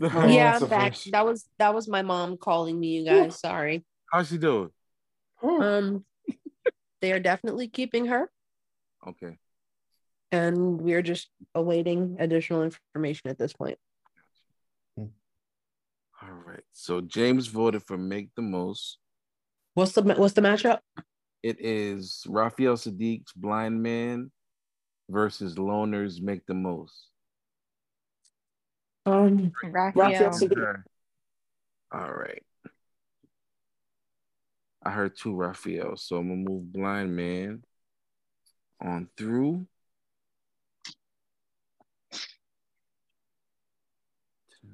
yeah, 0.30 0.58
I'm 0.60 0.68
back. 0.68 0.96
That 1.12 1.26
was 1.26 1.46
that 1.58 1.74
was 1.74 1.86
my 1.86 2.00
mom 2.02 2.38
calling 2.38 2.80
me, 2.80 2.98
you 2.98 3.04
guys. 3.04 3.38
Sorry. 3.38 3.84
How's 4.10 4.28
she 4.28 4.38
doing? 4.38 4.70
Um, 5.42 6.04
they 7.02 7.12
are 7.12 7.20
definitely 7.20 7.68
keeping 7.68 8.06
her, 8.06 8.30
Okay. 9.06 9.38
and 10.32 10.80
we're 10.80 11.02
just 11.02 11.28
awaiting 11.54 12.16
additional 12.18 12.62
information 12.62 13.30
at 13.30 13.38
this 13.38 13.52
point. 13.52 13.78
All 14.98 15.08
right. 16.46 16.62
So 16.72 17.00
James 17.00 17.46
voted 17.46 17.82
for 17.86 17.96
Make 17.96 18.28
the 18.36 18.42
Most. 18.42 18.98
What's 19.74 19.92
the 19.92 20.02
what's 20.02 20.34
the 20.34 20.42
matchup? 20.42 20.80
It 21.42 21.56
is 21.60 22.24
Raphael 22.28 22.74
Saadiq's 22.76 23.32
Blind 23.34 23.82
Man 23.82 24.30
versus 25.08 25.56
Lonr.'s 25.56 26.20
Make 26.20 26.44
the 26.46 26.54
Most. 26.54 27.08
Um, 29.10 29.52
Raphael. 29.64 30.84
All 31.92 32.12
right. 32.12 32.42
I 34.82 34.90
heard 34.90 35.16
two 35.16 35.34
Raphael, 35.34 35.96
so 35.96 36.16
I'm 36.16 36.28
gonna 36.28 36.48
move 36.48 36.72
Blind 36.72 37.14
Man 37.14 37.64
on 38.80 39.08
through. 39.16 39.66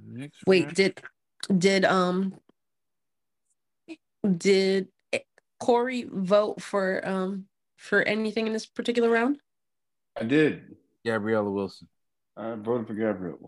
Next 0.06 0.38
Wait, 0.46 0.64
round. 0.64 0.76
did 0.76 1.00
did 1.58 1.84
um 1.84 2.34
did 4.36 4.88
Corey 5.58 6.06
vote 6.08 6.60
for 6.62 7.06
um 7.08 7.46
for 7.76 8.02
anything 8.02 8.46
in 8.46 8.52
this 8.52 8.66
particular 8.66 9.10
round? 9.10 9.38
I 10.16 10.24
did. 10.24 10.76
Gabriella 11.04 11.50
Wilson. 11.50 11.88
I 12.36 12.54
voted 12.54 12.86
for 12.86 12.94
Gabriella. 12.94 13.38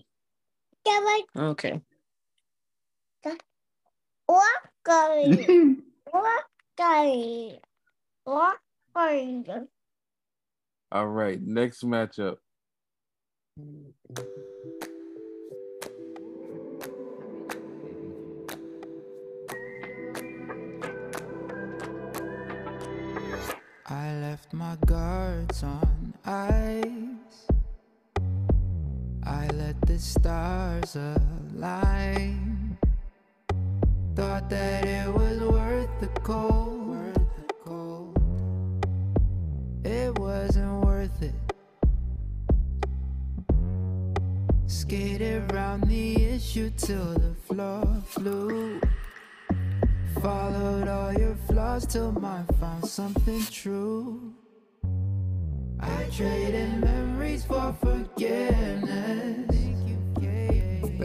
Okay. 1.36 1.80
All 10.92 11.08
right, 11.08 11.40
next 11.42 11.84
matchup. 11.84 12.36
I 23.86 24.14
left 24.20 24.52
my 24.52 24.76
guards 24.86 25.62
on. 25.62 26.14
I 26.24 26.82
let 26.84 27.17
stars 29.98 30.96
align. 30.96 32.78
Thought 34.14 34.48
that 34.50 34.84
it 34.84 35.12
was 35.12 35.40
worth 35.40 35.90
the 36.00 36.06
cold. 36.20 36.88
Worth 36.88 37.14
the 37.14 37.54
cold. 37.64 38.86
It 39.84 40.18
wasn't 40.18 40.84
worth 40.84 41.22
it. 41.22 41.34
Skated 44.66 45.50
around 45.52 45.84
the 45.88 46.24
issue 46.24 46.70
till 46.76 47.14
the 47.14 47.34
floor 47.46 47.84
flew. 48.06 48.80
Followed 50.22 50.88
all 50.88 51.12
your 51.12 51.36
flaws 51.48 51.86
till 51.86 52.12
mine 52.12 52.46
found 52.60 52.86
something 52.86 53.42
true. 53.50 54.34
I 55.80 56.04
traded 56.10 56.80
memories 56.80 57.44
for 57.44 57.74
forgiveness. 57.80 59.57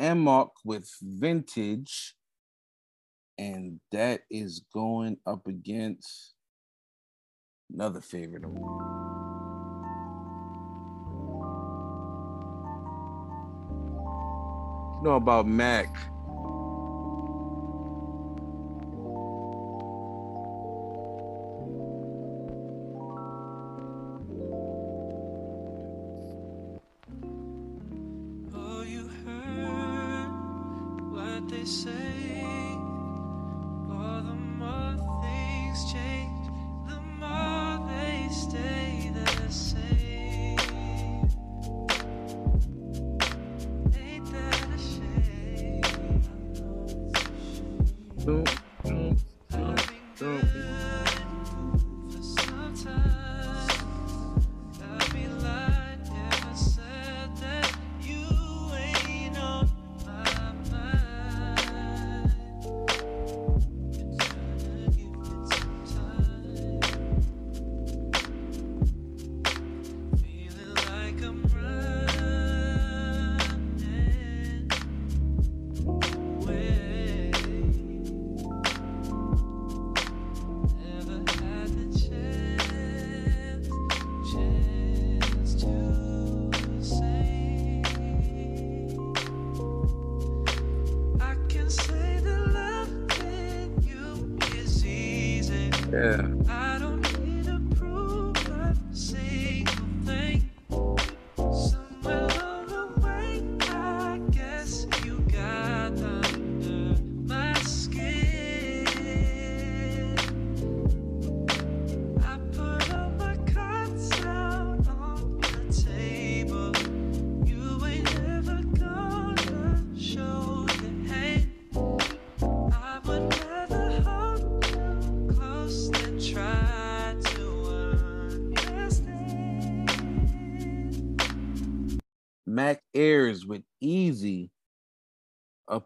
Mark 0.00 0.50
with 0.64 0.90
Vintage. 1.02 2.14
And 3.38 3.80
that 3.92 4.22
is 4.30 4.64
going 4.72 5.18
up 5.26 5.46
against 5.46 6.34
another 7.72 8.00
favorite 8.00 8.44
of 8.44 8.52
mine. 8.52 8.62
You 14.96 15.04
know 15.04 15.16
about 15.16 15.46
Mac. 15.46 15.94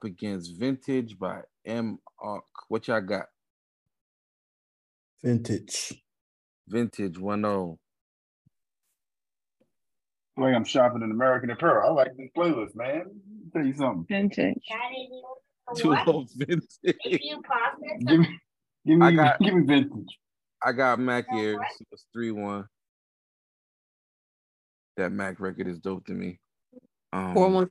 Up 0.04 0.10
against 0.10 0.58
Vintage 0.58 1.18
by 1.18 1.40
M. 1.64 1.98
Ark. 2.20 2.44
What 2.68 2.88
y'all 2.88 3.00
got? 3.00 3.26
Vintage. 5.22 5.94
Vintage 6.68 7.16
oh. 7.18 7.22
1 7.22 7.40
0. 7.42 7.78
Like 10.36 10.54
I'm 10.54 10.64
shopping 10.64 11.02
in 11.02 11.10
American 11.10 11.50
Apparel. 11.50 11.88
I 11.88 11.92
like 11.92 12.16
this 12.18 12.28
playlist, 12.36 12.74
man. 12.76 13.04
Tell 13.54 13.64
you 13.64 13.72
something. 13.72 14.04
Vintage. 14.10 14.62
Two 15.76 15.96
oh 16.06 16.26
Vintage. 16.36 16.60
Give 16.82 18.20
me, 18.20 18.28
give 18.86 19.00
I 19.00 19.10
me, 19.10 19.16
got- 19.16 19.40
give 19.40 19.54
me 19.54 19.62
vintage. 19.66 20.18
I 20.62 20.72
got 20.72 20.98
Mac 20.98 21.26
Ayres. 21.32 21.60
It 21.80 21.86
was 21.90 22.04
3 22.12 22.30
1. 22.32 22.64
That 24.98 25.12
Mac 25.12 25.40
record 25.40 25.66
is 25.66 25.78
dope 25.78 26.04
to 26.06 26.12
me. 26.12 26.40
Um, 27.12 27.34
Four 27.34 27.48
one. 27.50 27.68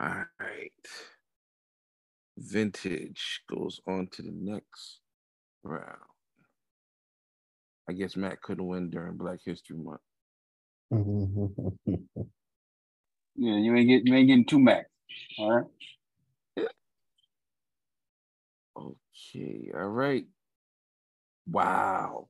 All 0.00 0.08
right. 0.08 0.70
Vintage 2.42 3.42
goes 3.50 3.80
on 3.88 4.08
to 4.12 4.22
the 4.22 4.32
next 4.34 5.00
round. 5.64 5.98
I 7.88 7.92
guess 7.92 8.16
Matt 8.16 8.42
couldn't 8.42 8.66
win 8.66 8.90
during 8.90 9.16
Black 9.16 9.40
History 9.44 9.76
Month. 9.76 10.00
Yeah, 13.36 13.56
you 13.56 13.74
ain't 13.76 13.88
get 13.88 14.06
you 14.06 14.14
ain't 14.14 14.28
getting 14.28 14.46
two 14.46 14.60
max. 14.60 14.88
All 15.38 15.52
right. 15.52 15.66
Okay, 18.78 19.70
all 19.74 19.88
right. 19.88 20.24
Wow. 21.46 22.28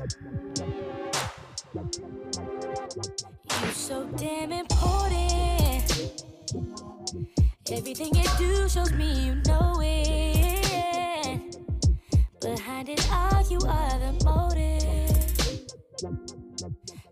You 0.00 0.08
so 3.74 4.06
damn 4.16 4.50
important. 4.50 6.24
Everything 7.70 8.14
you 8.14 8.24
do 8.38 8.66
shows 8.70 8.94
me 8.94 9.26
you 9.26 9.34
know 9.46 9.78
it. 9.82 11.54
Behind 12.40 12.88
it 12.88 13.06
all, 13.12 13.42
you 13.50 13.58
are 13.68 13.98
the 13.98 14.12
motive. 14.24 15.66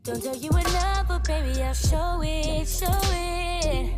Don't 0.05 0.23
tell 0.23 0.37
you 0.37 0.49
enough, 0.49 1.09
but 1.09 1.25
baby, 1.25 1.63
I'll 1.63 1.75
show 1.75 2.23
it, 2.23 2.67
show 2.67 3.01
it. 3.13 3.93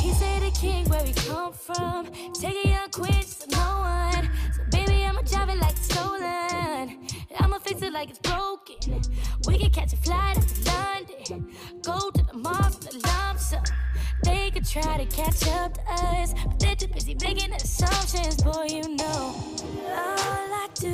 He 0.00 0.12
say 0.12 0.40
the 0.40 0.50
king 0.60 0.88
where 0.88 1.04
we 1.04 1.12
come 1.12 1.52
from. 1.52 2.06
Take 2.40 2.64
a 2.64 2.68
young 2.68 2.90
queen 2.90 3.22
no 3.52 3.58
one. 3.58 4.30
Like 7.96 8.10
it's 8.10 8.18
broken. 8.18 9.00
We 9.46 9.56
can 9.56 9.70
catch 9.70 9.94
a 9.94 9.96
flight 9.96 10.36
to 10.36 10.70
London. 10.70 11.50
Go 11.82 12.10
to 12.10 12.22
the 12.24 12.34
mall 12.34 12.70
for 12.70 12.90
the 12.92 13.00
lump 13.08 13.38
sum. 13.38 13.62
They 14.22 14.50
could 14.50 14.66
try 14.66 14.98
to 14.98 15.06
catch 15.06 15.48
up 15.48 15.72
to 15.72 15.80
us, 15.88 16.34
but 16.44 16.60
they're 16.60 16.76
too 16.76 16.88
busy 16.88 17.16
making 17.22 17.54
assumptions. 17.54 18.42
Boy, 18.42 18.66
you 18.68 18.96
know 18.96 19.34
all 20.02 20.50
I 20.64 20.68
do 20.74 20.92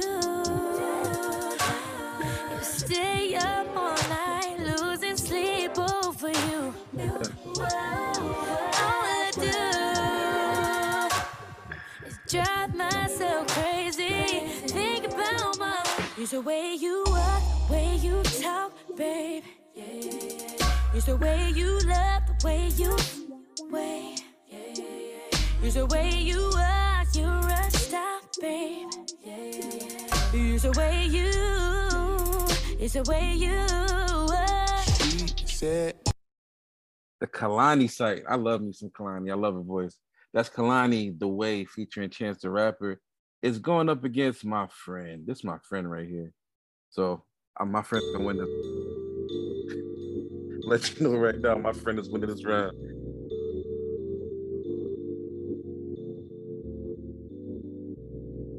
is 2.60 2.68
stay 2.68 3.34
up 3.34 3.66
all 3.76 3.96
night, 4.08 4.58
losing 4.60 5.16
sleep 5.16 5.76
over 5.76 6.28
you. 6.28 6.72
All 7.58 7.66
I 9.18 9.32
do 9.34 9.58
is 12.06 12.16
drive 12.28 12.72
myself 12.76 13.48
crazy. 13.48 13.71
It's 16.18 16.32
the 16.32 16.42
way 16.42 16.74
you 16.78 17.04
walk, 17.06 17.70
way 17.70 17.96
you 17.96 18.22
talk, 18.42 18.72
babe. 18.98 19.44
It's 19.74 21.06
the 21.06 21.16
way 21.16 21.50
you 21.54 21.78
love, 21.86 22.22
the 22.26 22.36
way 22.44 22.68
you 22.76 22.94
way. 23.70 24.16
It's 25.62 25.74
the 25.74 25.86
way 25.86 26.10
you 26.10 26.52
are, 26.54 27.04
you're 27.14 27.48
a 27.48 27.70
star, 27.70 28.20
babe. 28.42 28.88
It's 30.34 30.62
the 30.64 30.72
way 30.76 31.06
you, 31.06 31.30
it's 32.78 32.92
the 32.92 33.04
way 33.08 33.32
you 33.32 33.56
are. 33.56 34.82
She 35.38 35.46
said 35.46 35.94
the 37.20 37.26
Kehlani 37.26 37.90
site. 37.90 38.24
I 38.28 38.34
love 38.34 38.60
me 38.60 38.74
some 38.74 38.90
Kehlani. 38.90 39.30
I 39.30 39.34
love 39.34 39.54
her 39.54 39.62
voice. 39.62 39.96
That's 40.34 40.50
Kehlani 40.50 41.18
the 41.18 41.28
Way 41.28 41.64
featuring 41.64 42.10
Chance 42.10 42.42
the 42.42 42.50
Rapper. 42.50 43.00
It's 43.42 43.58
going 43.58 43.88
up 43.88 44.04
against 44.04 44.44
my 44.44 44.68
friend. 44.68 45.26
This 45.26 45.38
is 45.38 45.44
my 45.44 45.58
friend 45.58 45.90
right 45.90 46.08
here. 46.08 46.32
So 46.90 47.24
uh, 47.58 47.64
my 47.64 47.82
friend 47.82 48.04
gonna 48.12 48.24
win 48.24 48.36
this. 48.38 48.48
Let 50.64 51.00
you 51.00 51.08
know 51.08 51.16
right 51.18 51.38
now, 51.40 51.56
my 51.56 51.72
friend 51.72 51.98
is 51.98 52.08
winning 52.08 52.30
this 52.30 52.44
round. 52.44 52.72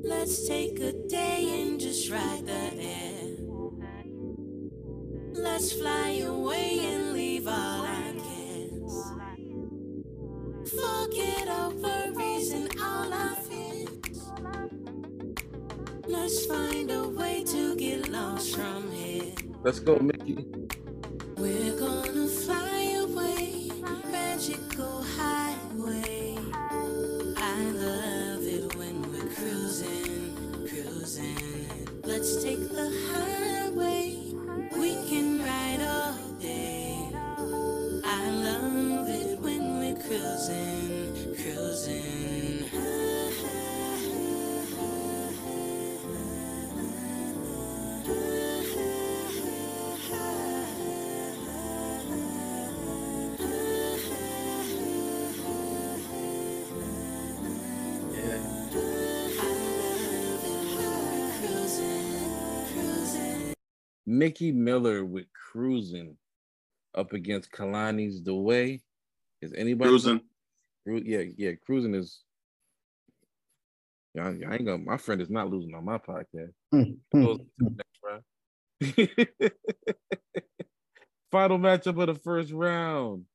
Let's 0.04 0.48
take 0.48 0.80
a 0.82 0.94
day 1.08 1.62
and 1.64 1.80
just 1.80 2.10
ride 2.10 2.46
the 2.46 2.74
air. 2.84 3.38
Let's 5.34 5.74
fly 5.74 6.24
away 6.26 6.80
and 6.86 7.14
leave 7.14 7.48
all 7.48 7.86
our 7.86 8.14
cares. 8.14 9.14
Forget 10.72 11.48
our 11.48 11.70
worries 11.72 12.52
and 12.52 12.70
all 12.82 13.14
our 13.14 13.36
Let's 19.64 19.80
go, 19.80 19.98
Mickey. 19.98 20.38
Mickey 64.18 64.52
Miller 64.52 65.04
with 65.04 65.26
Cruising 65.34 66.18
up 66.96 67.14
against 67.14 67.52
Kehlani's 67.52 68.24
The 68.24 68.34
Way. 68.34 68.82
Is 69.42 69.54
anybody 69.54 69.90
Cruising. 69.90 70.22
Cru- 70.86 71.04
Yeah, 71.04 71.24
yeah, 71.36 71.52
Cruising 71.66 71.96
is. 71.96 72.22
Yeah, 74.14 74.28
I, 74.28 74.28
I 74.28 74.54
ain't 74.56 74.66
gonna. 74.66 74.78
My 74.78 74.98
friend 74.98 75.22
is 75.22 75.30
not 75.30 75.50
losing 75.50 75.74
on 75.74 75.84
my 75.84 75.98
podcast. 75.98 76.54
Hmm, 76.72 76.84
hmm. 77.12 77.24
Goes 77.24 77.40
to 77.40 77.46
the 77.58 77.70
next 77.72 78.00
round. 78.04 79.52
Final 81.32 81.58
matchup 81.58 82.00
of 82.00 82.08
the 82.08 82.16
first 82.16 82.52
round. 82.52 83.26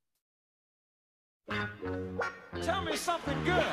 Tell 2.63 2.83
me 2.85 2.95
something 2.95 3.43
good. 3.45 3.67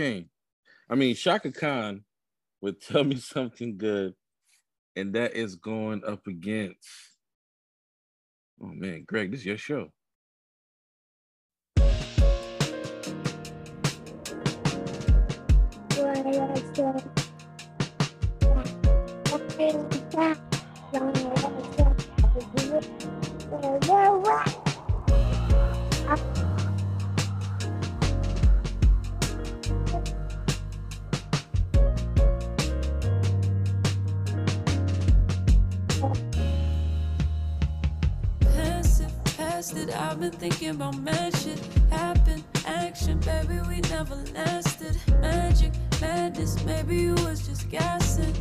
Cocaine. 0.00 0.30
I 0.88 0.94
mean 0.94 1.14
Chaka 1.14 1.52
Khan 1.52 2.04
would 2.62 2.80
tell 2.80 3.04
me 3.04 3.16
something 3.16 3.76
good, 3.76 4.14
and 4.96 5.14
that 5.14 5.34
is 5.34 5.56
going 5.56 6.02
up 6.06 6.26
against. 6.26 6.88
Oh 8.62 8.68
man, 8.68 9.04
Greg, 9.06 9.30
this 9.30 9.40
is 9.40 9.46
your 9.46 9.58
show. 9.58 9.90
It, 39.60 39.66
past 39.66 39.76
it. 39.76 39.94
I've 39.94 40.20
been 40.20 40.30
thinking 40.30 40.70
about 40.70 40.98
mad 40.98 41.36
shit. 41.36 41.58
Happen, 41.90 42.42
action, 42.66 43.18
baby, 43.20 43.60
we 43.68 43.80
never 43.90 44.16
lasted. 44.34 44.96
Magic, 45.20 45.72
madness, 46.00 46.62
maybe 46.64 46.96
you 46.96 47.14
was 47.26 47.46
just 47.46 47.68
guessing. 47.68 48.34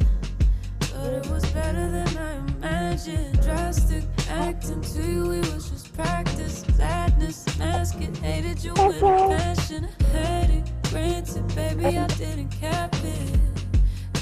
But 0.79 1.13
it 1.13 1.27
was 1.27 1.45
better 1.51 1.89
than 1.91 2.17
I 2.17 2.35
imagined. 2.35 3.41
Drastic 3.41 4.03
acting 4.29 4.81
to 4.81 5.01
you, 5.01 5.31
it 5.31 5.53
was 5.53 5.69
just 5.69 5.93
practice. 5.93 6.63
Sadness, 6.75 7.45
mask 7.57 7.99
it, 8.01 8.15
hated 8.17 8.63
you 8.63 8.73
with 8.73 9.01
a 9.01 9.35
passion. 9.37 9.87
Had 10.13 10.49
it, 10.49 10.71
granted, 10.89 11.47
baby, 11.55 11.97
I 11.97 12.07
didn't 12.07 12.49
cap 12.49 12.95
it. 13.03 13.48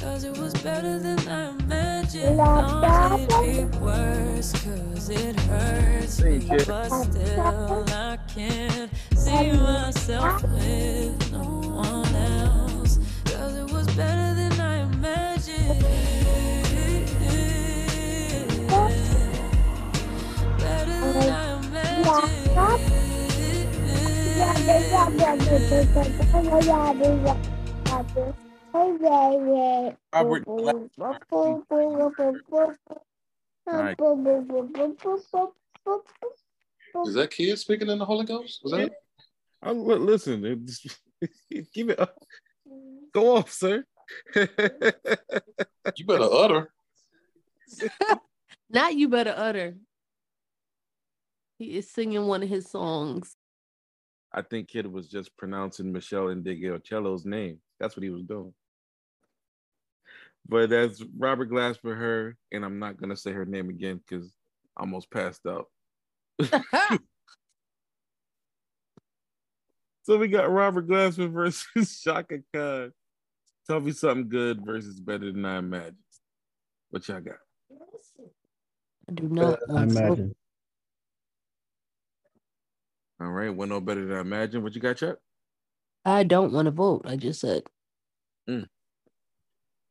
Cause 0.07 0.23
it 0.23 0.38
was 0.38 0.53
better 0.63 0.97
than 0.99 1.19
I 1.27 1.49
imagined. 1.49 2.38
Don't 2.38 3.19
it 3.19 3.71
be 3.71 3.77
worse, 3.77 4.53
cause 4.53 5.09
it 5.09 5.35
hurts 5.41 6.21
me. 6.21 6.39
But 6.65 6.89
still, 6.89 7.85
I 7.89 8.17
can't 8.34 8.89
see 9.13 9.51
myself 9.51 10.43
with 10.43 11.31
no 11.34 11.43
one 11.43 12.15
else. 12.15 12.99
Cause 13.25 13.55
it 13.57 13.69
was 13.69 13.85
better 13.88 14.34
than 14.34 14.53
I 14.61 14.84
imagined. 14.84 15.81
Better 20.57 21.11
than 21.13 21.34
I 21.34 21.57
Robert, 30.13 30.43
Right. 33.65 33.97
Is 37.05 37.13
that 37.15 37.31
kid 37.31 37.57
speaking 37.59 37.89
in 37.89 37.99
the 37.99 38.05
Holy 38.05 38.25
Ghost? 38.25 38.61
Was 38.63 38.71
that? 38.73 38.91
I'm, 39.61 39.79
uh, 39.79 39.83
li- 39.83 39.95
listen, 39.95 40.45
it's- 40.45 40.97
give 41.73 41.89
it 41.89 41.99
up. 41.99 42.15
Go 43.13 43.35
off, 43.37 43.51
sir. 43.51 43.83
you 44.35 44.45
better 46.05 46.29
utter. 46.31 46.71
Not 48.69 48.95
you 48.95 49.09
better 49.09 49.33
utter. 49.35 49.75
He 51.57 51.77
is 51.77 51.89
singing 51.91 52.27
one 52.27 52.43
of 52.43 52.49
his 52.49 52.69
songs. 52.69 53.35
I 54.31 54.41
think 54.43 54.67
kid 54.67 54.85
was 54.85 55.07
just 55.07 55.35
pronouncing 55.37 55.91
Meshell 55.91 56.33
Ndegeocello's 56.43 57.25
name. 57.25 57.59
That's 57.79 57.95
what 57.95 58.03
he 58.03 58.09
was 58.09 58.23
doing. 58.23 58.53
But 60.49 60.69
that's 60.69 61.03
Robert 61.18 61.45
Glass 61.45 61.78
for 61.78 61.94
her, 61.94 62.38
and 62.52 62.64
I'm 62.64 62.80
not 62.80 62.98
gonna 62.98 63.18
say 63.18 63.32
her 63.32 63.45
name 63.45 63.69
again 63.69 63.99
because 64.07 64.32
I 64.78 64.82
almost 64.82 65.11
passed 65.11 65.45
out. 65.45 65.68
so 70.03 70.18
we 70.18 70.28
got 70.30 70.49
Robert 70.49 70.88
Glasper 70.88 71.32
versus 71.32 72.02
Chaka 72.03 72.40
Khan. 72.53 72.94
Tell 73.68 73.82
me 73.82 73.91
something 73.91 74.30
good 74.30 74.65
versus 74.65 74.99
better 74.99 75.32
than 75.32 75.44
I 75.44 75.57
imagined. 75.57 75.98
What 76.90 77.06
y'all 77.10 77.19
got? 77.19 77.36
I 79.10 79.14
do 79.14 79.28
not. 79.28 79.60
I 79.69 79.84
imagine. 79.84 80.34
All 83.19 83.28
right, 83.28 83.49
one 83.49 83.69
no 83.69 83.82
better 83.82 84.06
than 84.06 84.18
I 84.18 84.22
imagined. 84.22 84.64
What 84.64 84.76
you 84.76 84.82
got, 84.82 84.98
Chuck? 84.98 85.18
I 86.06 86.24
don't 86.24 86.53
want 86.53 86.68
to 86.68 86.72
vote. 86.72 87.02
I 87.06 87.18
just 87.18 87.41
said. 87.41 87.64
Mm. 88.49 88.68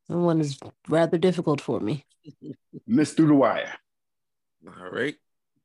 That 0.09 0.19
one 0.19 0.41
is 0.41 0.59
rather 0.89 1.19
difficult 1.19 1.61
for 1.61 1.81
me. 1.81 2.05
Miss 2.87 3.13
through 3.13 3.29
the 3.29 3.35
wire. 3.35 3.75
All 4.67 4.91
right, 4.91 5.15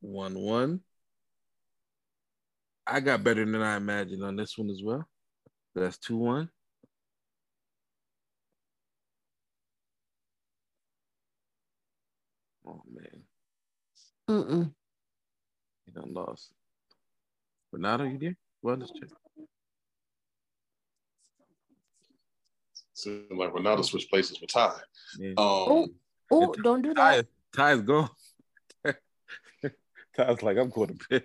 one 0.02 0.38
one. 0.40 0.82
I 2.88 3.00
got 3.00 3.24
better 3.24 3.46
than 3.46 3.62
I 3.62 3.78
imagined 3.78 4.24
on 4.24 4.36
this 4.36 4.58
one 4.58 4.70
as 4.70 4.82
well. 4.84 5.06
That's 5.76 5.98
two 5.98 6.18
one. 6.18 6.50
Oh 12.66 12.82
man, 12.92 13.24
Mm-mm. 14.30 14.74
you 15.86 15.94
done 15.94 16.14
lost. 16.14 16.52
Renato, 17.72 18.04
you 18.04 18.18
there? 18.18 18.38
Well, 18.62 18.78
let's 18.78 18.92
check. 18.92 19.10
Seems 23.02 23.32
like 23.32 23.52
Ronaldo 23.52 23.84
switched 23.84 24.12
places 24.12 24.40
with 24.40 24.52
Ty. 24.52 24.74
Yeah. 25.18 25.30
Um, 25.30 25.36
Oh, 25.40 25.88
oh, 26.32 26.54
don't 26.54 26.84
do 26.84 26.94
that. 26.94 27.26
Ty, 27.52 27.76
Ty's 27.76 27.82
gone. 27.82 28.10
Ty's 30.16 30.44
like, 30.44 30.58
I'm 30.58 30.70
going 30.70 30.90
to 30.90 31.00
bed. 31.10 31.24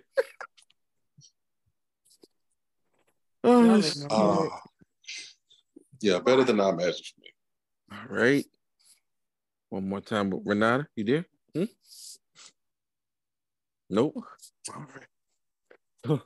oh, 3.45 4.49
uh, 4.49 4.49
yeah, 6.01 6.19
better 6.19 6.45
than 6.45 6.61
I 6.61 6.71
imagined 6.71 7.07
for 7.09 7.21
me. 7.21 7.31
All 7.93 8.17
right. 8.17 8.47
One 9.69 9.87
more 9.87 10.01
time, 10.01 10.31
but 10.31 10.41
Renata, 10.47 10.87
you 10.97 11.05
there? 11.05 11.27
Hmm? 11.55 11.65
Nope. 13.91 14.17
All 14.75 14.87
right. 16.09 16.21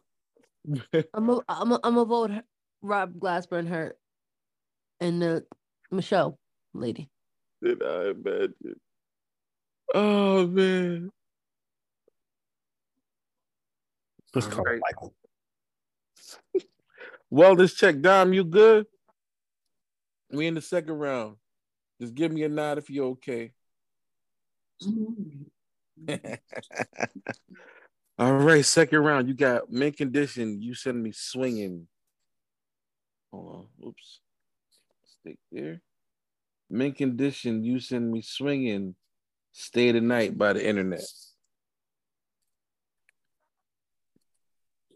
I'm 1.12 1.28
a, 1.28 1.40
I'm 1.48 1.72
a, 1.72 1.81
I'm 1.82 1.97
a 1.98 2.05
vote 2.05 2.31
Rob 2.82 3.14
Glasper 3.14 3.59
and 3.59 3.68
her 3.68 3.97
and 5.01 5.22
the 5.22 5.44
Michelle 5.90 6.39
lady. 6.74 7.10
Did 7.62 7.82
I 7.82 8.10
imagine? 8.10 8.81
Oh 9.94 10.47
man. 10.47 11.10
Let's 14.35 14.47
call 14.47 14.64
right. 14.64 14.77
it 14.77 14.82
Michael. 14.82 15.14
Wellness 17.32 17.77
check, 17.77 18.01
Dom. 18.01 18.32
You 18.32 18.44
good? 18.44 18.86
We 20.31 20.47
in 20.47 20.55
the 20.55 20.60
second 20.60 20.94
round. 20.94 21.36
Just 22.01 22.14
give 22.14 22.31
me 22.32 22.44
a 22.44 22.48
nod 22.48 22.78
if 22.78 22.89
you're 22.89 23.06
okay. 23.09 23.52
All 28.18 28.35
right, 28.35 28.64
second 28.64 29.01
round. 29.01 29.28
You 29.28 29.35
got 29.35 29.70
mint 29.70 29.97
condition. 29.97 30.62
You 30.62 30.74
send 30.74 31.02
me 31.02 31.12
swinging. 31.12 31.89
Hold 33.32 33.68
on. 33.82 33.89
Oops. 33.89 34.20
Stick 35.20 35.38
there. 35.52 35.80
Mint 36.70 36.97
condition. 36.97 37.64
You 37.64 37.80
send 37.80 38.10
me 38.10 38.22
swinging. 38.22 38.94
Stay 39.52 39.92
the 39.92 40.01
night 40.01 40.36
by 40.38 40.52
the 40.55 40.66
internet. 40.66 41.02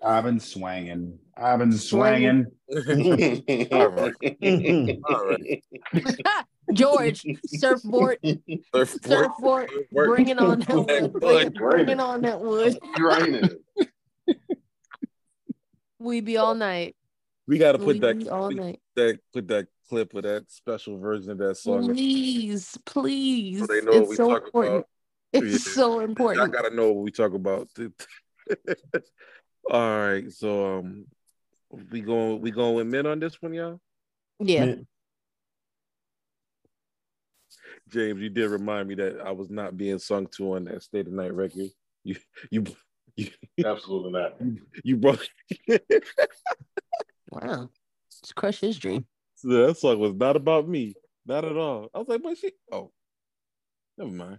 I've 0.03 0.25
been 0.25 0.41
swinging. 0.41 1.19
I've 1.37 1.59
been 1.59 1.73
swinging. 1.73 2.47
All 3.73 3.89
right. 3.89 4.15
All 5.09 5.27
right. 5.27 5.65
George, 6.73 7.25
surfboard, 7.47 8.19
Surfboard. 8.73 9.03
surfboard, 9.05 9.71
bring 9.93 10.29
it 10.29 10.39
on 10.39 10.61
that 10.61 10.75
wood. 10.75 11.13
Bring, 11.13 11.51
bring 11.85 12.01
on 12.01 12.23
that 12.23 12.41
wood. 12.41 12.79
Raining. 12.99 13.51
We 15.99 16.21
be 16.23 16.37
all 16.39 16.55
night. 16.55 16.97
We 17.47 17.59
got 17.59 17.73
to 17.73 17.79
put 17.79 17.87
We 17.89 17.99
that, 18.01 18.19
be 18.19 18.29
all 18.31 18.51
night. 18.51 18.81
that 18.97 19.19
put 19.35 19.49
that 19.49 19.67
clip 19.89 20.15
of 20.15 20.23
that 20.25 20.51
special 20.51 20.99
version 20.99 21.31
of 21.31 21.39
that 21.39 21.57
song. 21.57 21.87
Please, 21.95 22.77
please. 22.85 23.61
So 23.61 23.67
they 23.67 23.81
know 23.81 23.93
what 23.93 24.01
it's 24.03 24.11
we 24.11 24.17
so 24.17 24.29
talk 24.29 24.45
important. 24.47 24.75
about. 24.75 24.89
It's 25.33 25.67
Yeah. 25.67 25.73
so 25.73 26.01
important. 26.01 26.43
I 26.43 26.47
gotta 26.49 26.75
know 26.75 26.93
what 26.93 27.05
we 27.05 27.11
talk 27.11 27.35
about. 27.35 27.69
All 29.71 29.99
right, 29.99 30.31
so 30.31 30.79
um, 30.79 31.07
we 31.91 32.01
going 32.03 32.41
we 32.41 32.51
going 32.51 32.75
with 32.75 32.87
men 32.87 33.07
on 33.07 33.19
this 33.19 33.41
one, 33.41 33.55
y'all. 33.55 33.81
Yeah. 34.39 34.67
Man, 34.67 34.87
James, 37.89 38.21
you 38.21 38.29
did 38.29 38.51
remind 38.51 38.89
me 38.89 38.95
that 38.97 39.21
I 39.21 39.31
was 39.33 39.51
not 39.51 39.77
being 39.77 39.99
sung 39.99 40.27
to 40.37 40.55
on 40.55 40.65
that 40.65 40.83
State 40.83 41.07
of 41.07 41.13
Night 41.13 41.33
record. 41.33 41.71
You 42.05 42.17
you 42.51 42.65
you 43.17 43.31
Absolutely 43.65 44.13
not. 44.13 44.35
you 44.83 44.97
brought 44.97 45.27
Wow. 47.31 47.71
Just 48.11 48.35
crush 48.35 48.61
his 48.61 48.79
dream. 48.79 49.07
That 49.45 49.77
song 49.79 49.99
was 49.99 50.15
not 50.15 50.37
about 50.37 50.69
me, 50.69 50.95
not 51.27 51.45
at 51.45 51.57
all. 51.57 51.89
I 51.95 51.99
was 51.99 52.09
like, 52.09 52.23
but 52.23 52.39
she 52.39 52.53
oh, 52.73 52.91
never 53.97 54.11
mind. 54.11 54.39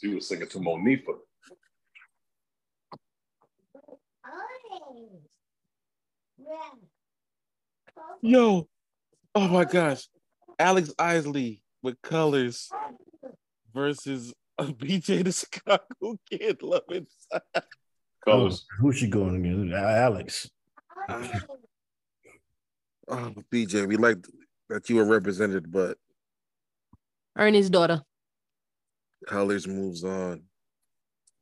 She 0.00 0.08
was 0.08 0.28
singing 0.28 0.48
to 0.48 0.58
Monifa. 0.58 1.18
Yo, 8.20 8.68
oh 9.34 9.48
my 9.48 9.64
gosh, 9.64 10.06
Alex 10.58 10.92
Isley 10.98 11.62
with 11.82 12.00
colors 12.02 12.70
versus 13.74 14.32
a 14.58 14.64
BJ 14.66 15.24
the 15.24 15.32
Chicago 15.32 16.18
Kid. 16.30 16.62
Love 16.62 16.82
it. 16.90 17.06
Colors. 18.24 18.64
Who's 18.78 18.98
she 18.98 19.08
going 19.08 19.44
against? 19.44 19.74
Alex. 19.74 20.50
Oh, 23.08 23.34
BJ, 23.52 23.86
we 23.86 23.96
like 23.96 24.18
that 24.72 24.88
you 24.88 24.96
were 24.96 25.04
represented, 25.04 25.70
but 25.70 25.98
Ernie's 27.36 27.70
daughter. 27.70 28.02
colors 29.26 29.66
moves 29.66 30.02
on 30.04 30.42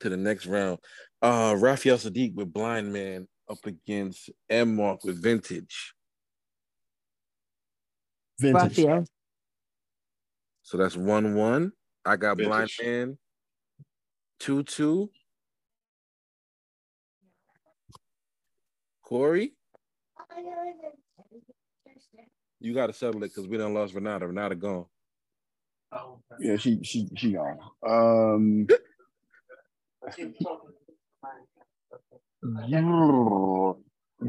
to 0.00 0.08
the 0.08 0.16
next 0.16 0.46
round. 0.46 0.78
Uh 1.22 1.54
Raphael 1.58 1.96
Saadiq 1.96 2.34
with 2.34 2.52
Blind 2.52 2.92
Man 2.92 3.28
up 3.48 3.58
against 3.64 4.30
M 4.48 4.76
Mark 4.76 5.04
with 5.04 5.22
Vintage. 5.22 5.94
Vintage. 8.38 8.78
Raphael. 8.78 9.04
So 10.62 10.76
that's 10.76 10.96
one 10.96 11.34
one. 11.34 11.72
I 12.04 12.16
got 12.16 12.38
Blind 12.38 12.70
Man. 12.82 13.18
Two 14.38 14.62
two. 14.64 15.10
Corey, 19.04 19.54
you 22.60 22.74
got 22.74 22.86
to 22.88 22.92
settle 22.92 23.22
it 23.24 23.28
because 23.34 23.48
we 23.48 23.56
done 23.56 23.74
lost 23.74 23.94
Renata. 23.94 24.26
Renata 24.26 24.54
gone. 24.54 24.86
Yeah, 26.38 26.56
she 26.56 26.80
she 26.84 27.08
she 27.16 27.32
gone. 27.32 27.58
Um 27.86 28.66
give 30.16 30.28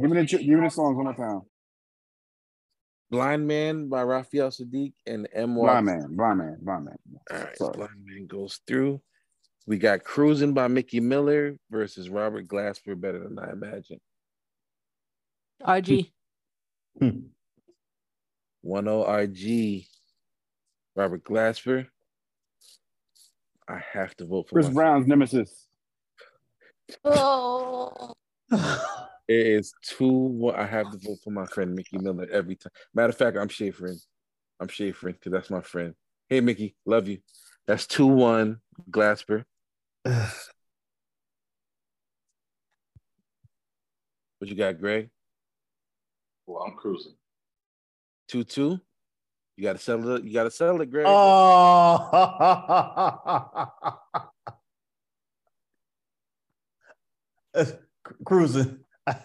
me 0.09 0.21
the 0.21 0.25
ch- 0.25 0.39
give 0.39 0.47
me 0.47 0.61
the 0.61 0.69
songs 0.69 0.95
one 0.95 1.05
more 1.05 1.13
time. 1.13 1.41
Blind 3.11 3.45
Man 3.45 3.89
by 3.89 4.03
Raphael 4.03 4.49
Saadiq 4.49 4.93
and 5.05 5.27
M. 5.33 5.55
Blind 5.55 5.85
man, 5.85 6.15
blind 6.15 6.37
man, 6.39 6.57
blind 6.61 6.85
man. 6.85 6.97
All 7.29 7.37
right, 7.37 7.57
Sorry. 7.57 7.73
Blind 7.75 8.05
Man 8.05 8.25
goes 8.25 8.59
through. 8.65 9.01
We 9.67 9.77
got 9.77 10.03
Cruising 10.03 10.53
by 10.53 10.67
Mickey 10.67 10.99
Miller 10.99 11.57
versus 11.69 12.09
Robert 12.09 12.47
Glasper, 12.47 12.99
Better 12.99 13.19
Than 13.19 13.37
I 13.37 13.51
Imagine. 13.51 13.99
RG. 15.61 16.11
1 18.61 18.83
0 18.83 19.05
RG, 19.05 19.87
Robert 20.95 21.23
Glasper. 21.23 21.87
I 23.67 23.81
have 23.93 24.15
to 24.17 24.25
vote 24.25 24.49
for 24.49 24.55
Chris 24.55 24.65
myself. 24.65 24.75
Brown's 24.75 25.07
nemesis. 25.07 25.67
Oh. 27.05 28.13
It 29.31 29.47
is 29.47 29.73
two. 29.81 30.11
One. 30.11 30.55
I 30.55 30.65
have 30.65 30.91
to 30.91 30.97
vote 30.97 31.19
for 31.23 31.29
my 31.29 31.45
friend 31.45 31.73
Mickey 31.73 31.97
Miller 31.97 32.27
every 32.31 32.55
time. 32.55 32.73
Matter 32.93 33.09
of 33.09 33.17
fact, 33.17 33.37
I'm 33.37 33.47
Schaeferin. 33.47 33.97
I'm 34.59 34.67
Schaeferin 34.67 35.13
because 35.13 35.31
that's 35.31 35.49
my 35.49 35.61
friend. 35.61 35.95
Hey, 36.27 36.41
Mickey, 36.41 36.75
love 36.85 37.07
you. 37.07 37.19
That's 37.65 37.87
two 37.87 38.07
one 38.07 38.59
Glasper. 38.89 39.45
What 44.39 44.49
you 44.49 44.55
got, 44.55 44.79
Greg? 44.79 45.11
Well, 46.47 46.63
I'm 46.63 46.73
cruising. 46.75 47.13
Two 48.31 48.43
two. 48.45 48.79
You 49.57 49.63
got 49.63 49.73
to 49.73 49.79
settle 49.79 50.15
it. 50.15 50.23
You 50.23 50.31
got 50.31 50.45
to 50.45 50.51
settle 50.51 50.79
it, 50.79 50.89
Greg. 50.89 51.05
Oh, 51.05 52.07
cruising. 58.25 58.79
I 59.07 59.17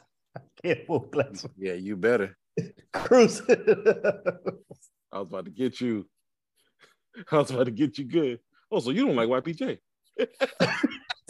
can't 0.61 0.85
vote 0.89 1.12
glass. 1.12 1.47
Yeah, 1.57 1.74
you 1.74 1.97
better. 1.97 2.37
Cruising. 2.93 3.47
I 5.12 5.20
was 5.20 5.28
about 5.28 5.45
to 5.45 5.53
get 5.53 5.81
you. 5.81 6.09
I 7.31 7.37
was 7.37 7.53
about 7.53 7.66
to 7.66 7.70
get 7.70 7.97
you 7.99 8.07
good. 8.07 8.41
Oh, 8.73 8.81
so 8.81 8.91
you 8.91 9.07
don't 9.07 9.15
like 9.15 9.28
YPJ? 9.28 9.78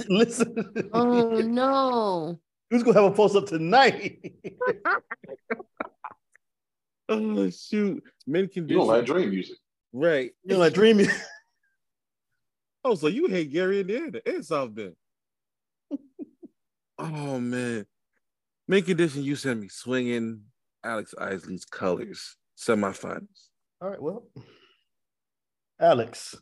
Listen. 0.09 0.73
Oh 0.95 1.41
no. 1.41 2.41
Who's 2.71 2.83
gonna 2.83 3.03
have 3.03 3.13
a 3.13 3.15
post 3.15 3.37
up 3.37 3.45
tonight? 3.45 4.19
Oh 7.09 7.51
shoot, 7.51 8.03
men 8.27 8.49
can. 8.49 8.69
You 8.69 8.77
condition. 8.77 8.79
don't 8.79 8.87
like 8.89 9.07
dream 9.07 9.31
music. 9.31 9.57
right? 9.93 10.33
You 10.45 10.55
know, 10.55 10.59
like 10.59 10.77
music. 10.77 11.15
Oh, 12.85 12.95
so 12.95 13.09
you 13.09 13.27
hate 13.27 13.51
Gary 13.53 13.81
Indiana 13.81 14.21
and 14.25 14.45
South 14.45 14.73
Bend? 14.75 14.95
oh 16.99 17.39
man, 17.41 17.87
Mint 18.69 18.87
Condition. 18.87 19.25
You 19.25 19.37
sent 19.37 19.61
me 19.61 19.69
swinging 19.69 20.43
Alex 20.85 21.15
Isley's 21.19 21.65
colors 21.65 22.37
semifinals. 22.57 23.49
All 23.81 23.91
right, 23.91 24.01
well, 24.01 24.27
Alex. 25.81 26.37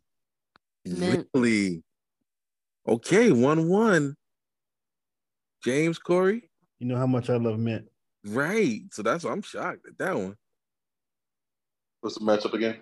Man. 0.86 1.26
Really? 1.34 1.82
Okay, 2.86 3.32
one 3.32 3.68
one. 3.68 4.14
James 5.64 5.98
Corey. 5.98 6.50
You 6.78 6.86
know 6.86 6.98
how 6.98 7.06
much 7.06 7.30
I 7.30 7.36
love 7.36 7.58
Mint. 7.58 7.86
Right. 8.26 8.82
So 8.92 9.02
that's 9.02 9.24
why 9.24 9.32
I'm 9.32 9.40
shocked 9.42 9.86
at 9.88 9.96
that 9.98 10.14
one. 10.14 10.36
What's 12.04 12.18
the 12.18 12.24
matchup 12.26 12.52
again? 12.52 12.80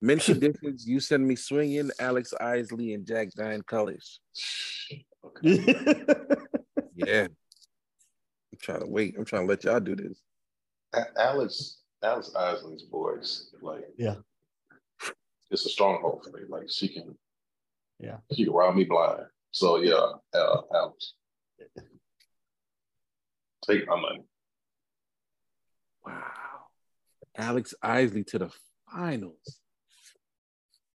Mint 0.00 0.22
Conditions, 0.22 0.86
you 0.86 1.00
send 1.00 1.26
me 1.26 1.34
swinging 1.34 1.90
Alex 1.98 2.32
Isley 2.40 2.94
and 2.94 3.04
Jack 3.04 3.32
Dine 3.32 3.62
colors. 3.62 4.20
Yeah. 5.42 7.26
I'm 7.26 8.58
trying 8.62 8.78
to 8.82 8.86
wait. 8.86 9.16
I'm 9.18 9.24
trying 9.24 9.42
to 9.42 9.48
let 9.48 9.64
y'all 9.64 9.80
do 9.80 9.96
this. 9.96 10.22
A- 10.94 11.20
Alex 11.20 11.78
Alex 12.04 12.30
Isley's 12.36 12.84
voice, 12.88 13.50
like 13.60 13.86
Yeah. 13.98 14.14
it's 15.50 15.66
a 15.66 15.68
stronghold 15.68 16.22
for 16.24 16.30
me. 16.38 16.44
Like 16.48 16.70
she 16.70 16.86
can, 16.90 17.18
Yeah. 17.98 18.18
she 18.32 18.44
can 18.44 18.52
ride 18.52 18.76
me 18.76 18.84
blind. 18.84 19.24
So 19.50 19.78
yeah, 19.82 20.12
uh, 20.32 20.60
Alex, 20.72 21.14
take 23.66 23.88
my 23.88 24.00
money. 24.00 24.22
Wow. 26.06 26.22
Alex 27.36 27.74
Isley 27.82 28.24
to 28.24 28.38
the 28.38 28.50
finals 28.92 29.60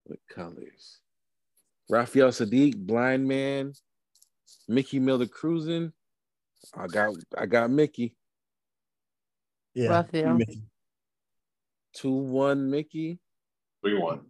with 0.06 0.18
colors. 0.28 1.00
Raphael 1.88 2.28
Saadiq, 2.28 2.76
blind 2.76 3.26
man. 3.26 3.72
Mickey 4.68 4.98
Miller 4.98 5.26
cruising. 5.26 5.92
I 6.74 6.86
got 6.86 7.14
I 7.36 7.46
got 7.46 7.70
Mickey. 7.70 8.16
Yeah. 9.74 9.90
Raphael. 9.90 10.38
Two 11.94 12.12
one 12.12 12.70
Mickey. 12.70 13.18
Three 13.82 13.98
one. 13.98 14.22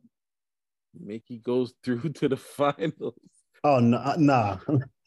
Mickey 0.99 1.39
goes 1.39 1.75
through 1.85 2.09
to 2.15 2.29
the 2.29 2.37
finals. 2.37 3.19
Oh 3.63 3.79
no, 3.79 4.15
nah. 4.19 4.59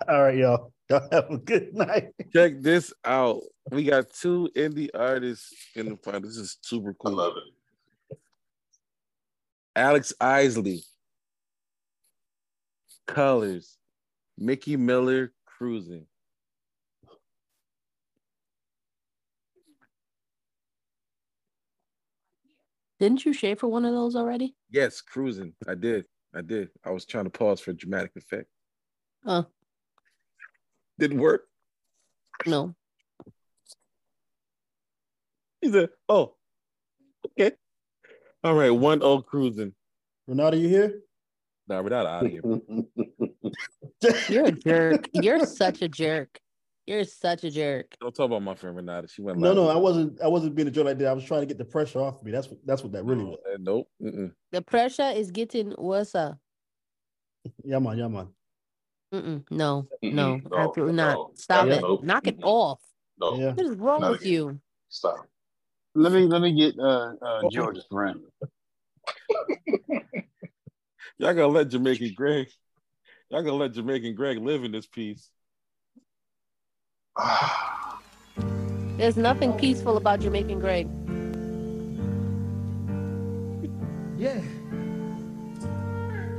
All 0.05 0.23
right, 0.23 0.37
y'all. 0.37 0.71
Y'all 0.89 1.07
have 1.11 1.29
a 1.29 1.37
good 1.37 1.73
night. 1.73 2.13
Check 2.31 2.61
this 2.61 2.93
out. 3.03 3.41
We 3.71 3.83
got 3.83 4.09
two 4.09 4.49
indie 4.55 4.89
artists 4.93 5.53
in 5.75 5.89
the 5.89 5.97
final. 5.97 6.21
This 6.21 6.37
is 6.37 6.57
super 6.61 6.93
cool. 6.93 7.19
I 7.19 7.23
love 7.23 7.33
it. 7.35 8.17
Alex 9.75 10.13
Isley. 10.21 10.83
Colors. 13.05 13.77
Mickey 14.37 14.77
Miller 14.77 15.33
cruising. 15.45 16.05
Didn't 22.99 23.25
you 23.25 23.33
shave 23.33 23.59
for 23.59 23.67
one 23.67 23.83
of 23.83 23.93
those 23.93 24.15
already? 24.15 24.55
Yes, 24.71 25.01
cruising. 25.01 25.53
I 25.67 25.75
did. 25.75 26.05
I 26.33 26.41
did. 26.41 26.69
I 26.85 26.91
was 26.91 27.05
trying 27.05 27.25
to 27.25 27.29
pause 27.29 27.59
for 27.59 27.73
dramatic 27.73 28.11
effect. 28.15 28.47
Oh, 29.25 29.45
Didn't 30.99 31.19
work. 31.19 31.43
no. 32.45 32.73
He 35.61 35.71
said, 35.71 35.89
"Oh, 36.07 36.35
okay, 37.31 37.55
all 38.43 38.53
right." 38.53 38.69
One 38.69 39.01
O 39.01 39.21
cruising. 39.21 39.73
Renata, 40.27 40.55
you 40.57 40.69
here? 40.69 41.01
Nah, 41.67 41.81
we're 41.81 41.89
not 41.89 42.05
out 42.05 42.25
of 42.25 42.31
here. 42.31 42.41
You're 44.29 44.45
a 44.45 44.51
jerk. 44.51 45.09
You're 45.13 45.45
such 45.45 45.81
a 45.81 45.87
jerk. 45.89 46.39
You're 46.85 47.03
such 47.03 47.43
a 47.43 47.51
jerk. 47.51 47.95
Don't 47.99 48.15
talk 48.15 48.27
about 48.27 48.43
my 48.43 48.55
friend 48.55 48.75
Renata. 48.75 49.07
She 49.07 49.21
went. 49.21 49.39
No, 49.39 49.53
no, 49.53 49.67
I 49.67 49.75
wasn't. 49.75 50.21
I 50.21 50.27
wasn't 50.27 50.55
being 50.55 50.67
a 50.67 50.71
jerk 50.71 50.85
like 50.85 50.99
that. 50.99 51.07
I 51.07 51.13
was 51.13 51.25
trying 51.25 51.41
to 51.41 51.47
get 51.47 51.57
the 51.57 51.65
pressure 51.65 51.99
off 51.99 52.23
me. 52.23 52.31
That's 52.31 52.47
what. 52.47 52.59
That's 52.65 52.83
what 52.83 52.91
that 52.93 53.03
really 53.03 53.25
was. 53.25 53.39
Uh, 53.51 53.57
nope. 53.59 53.89
Mm-mm. 54.01 54.31
The 54.51 54.61
pressure 54.61 55.11
is 55.13 55.31
getting 55.31 55.73
worse. 55.77 56.15
up. 56.15 56.37
Yeah, 57.63 57.79
man. 57.79 57.97
Yeah, 57.97 58.07
man. 58.07 58.27
Mm-mm. 59.13 59.43
No, 59.51 59.87
Mm-mm. 60.03 60.11
no, 60.13 60.41
No, 60.49 60.57
absolutely 60.57 60.95
no. 60.95 61.03
not. 61.05 61.37
Stop 61.39 61.67
it. 61.67 61.81
Nope. 61.81 62.03
Knock 62.03 62.27
it 62.27 62.39
off. 62.43 62.81
No, 63.19 63.35
Yeah. 63.37 63.53
What 63.53 63.65
is 63.65 63.75
wrong 63.77 64.01
Not 64.01 64.11
with 64.11 64.21
again. 64.21 64.33
you? 64.33 64.59
stop. 64.89 65.27
Let 65.95 66.11
me 66.11 66.25
let 66.25 66.41
me 66.41 66.51
get 66.53 66.77
uh, 66.79 67.13
uh 67.21 67.49
George's 67.49 67.85
friend. 67.89 68.19
Y'all 71.17 71.33
gonna 71.33 71.47
let 71.47 71.69
Jamaican 71.69 72.13
Greg. 72.15 72.47
Y'all 73.29 73.41
gonna 73.41 73.55
let 73.55 73.71
Jamaican 73.73 74.13
Greg 74.15 74.37
live 74.37 74.63
in 74.63 74.71
this 74.71 74.85
piece. 74.85 75.29
There's 78.97 79.17
nothing 79.17 79.53
peaceful 79.53 79.97
about 79.97 80.19
Jamaican 80.19 80.59
Greg. 80.59 80.87
Yeah. 84.17 84.41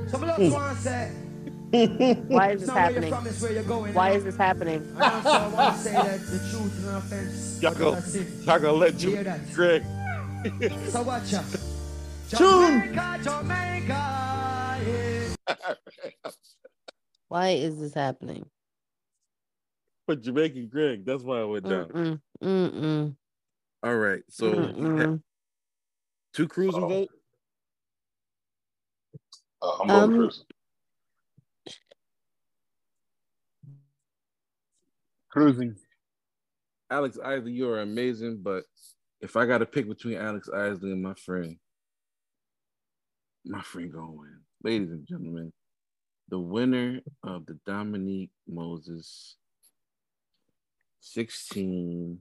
Some 0.08 0.22
of 0.22 0.28
us 0.30 0.52
want 0.52 0.76
to 0.76 0.82
say, 0.82 1.12
Why 1.70 2.52
is 2.52 2.60
this 2.60 2.62
it's 2.62 2.66
not 2.68 2.74
where 2.76 2.90
you're 2.92 3.02
happening? 3.02 3.12
from, 3.12 3.26
it's 3.26 3.42
where 3.42 3.52
you're 3.52 3.62
going. 3.64 3.92
Why 3.94 4.10
is 4.12 4.24
this 4.24 4.36
happening? 4.36 4.76
And 4.94 5.02
also, 5.02 5.28
I 5.28 5.48
want 5.48 5.76
to 5.76 5.82
say 5.82 5.92
that 5.92 6.20
the 6.20 6.38
truth 6.50 6.78
is 6.78 6.86
an 6.88 6.94
offense. 6.96 7.58
Y'all 7.62 7.74
gonna, 7.74 7.90
That's 7.96 8.14
it. 8.14 8.28
y'all 8.46 8.58
gonna 8.58 8.72
let 8.72 9.02
You 9.02 9.10
hear 9.10 9.24
Jamaican 9.24 9.46
that? 9.46 9.54
Greg. 9.54 9.84
So 10.90 11.02
watch 11.02 11.34
out. 11.34 11.44
Jamaica, 12.28 13.20
Jamaica, 13.22 14.78
yeah. 14.86 15.74
Why 17.28 17.48
is 17.50 17.78
this 17.80 17.92
happening? 17.92 18.46
For 20.06 20.16
Jamaican 20.16 20.68
Greg, 20.68 21.04
that's 21.04 21.22
why 21.22 21.40
I 21.40 21.44
went 21.44 21.68
down. 21.68 21.86
Mm-mm, 21.88 22.20
mm-mm, 22.42 23.16
All 23.82 23.96
right, 23.96 24.22
so 24.30 24.52
mm-mm. 24.52 25.20
two 26.32 26.48
cruising 26.48 26.82
Oh. 26.84 26.88
vote. 26.88 27.08
Uh, 29.60 29.76
I'm 29.82 29.88
going 29.88 30.02
Um, 30.02 30.10
cruising. 30.16 30.44
Cruising. 35.38 35.76
Alex 36.90 37.16
Isley, 37.24 37.52
you 37.52 37.70
are 37.70 37.80
amazing, 37.80 38.40
but 38.42 38.64
if 39.20 39.36
I 39.36 39.46
got 39.46 39.58
to 39.58 39.66
pick 39.66 39.88
between 39.88 40.16
Alex 40.16 40.48
Isley 40.52 40.90
and 40.90 41.00
my 41.00 41.14
friend, 41.14 41.56
my 43.44 43.62
friend 43.62 43.92
going 43.92 44.06
to 44.08 44.18
win. 44.18 44.40
Ladies 44.64 44.90
and 44.90 45.06
gentlemen, 45.06 45.52
the 46.28 46.40
winner 46.40 46.98
of 47.22 47.46
the 47.46 47.56
Dominique 47.64 48.32
Moses 48.48 49.36
16. 51.02 52.18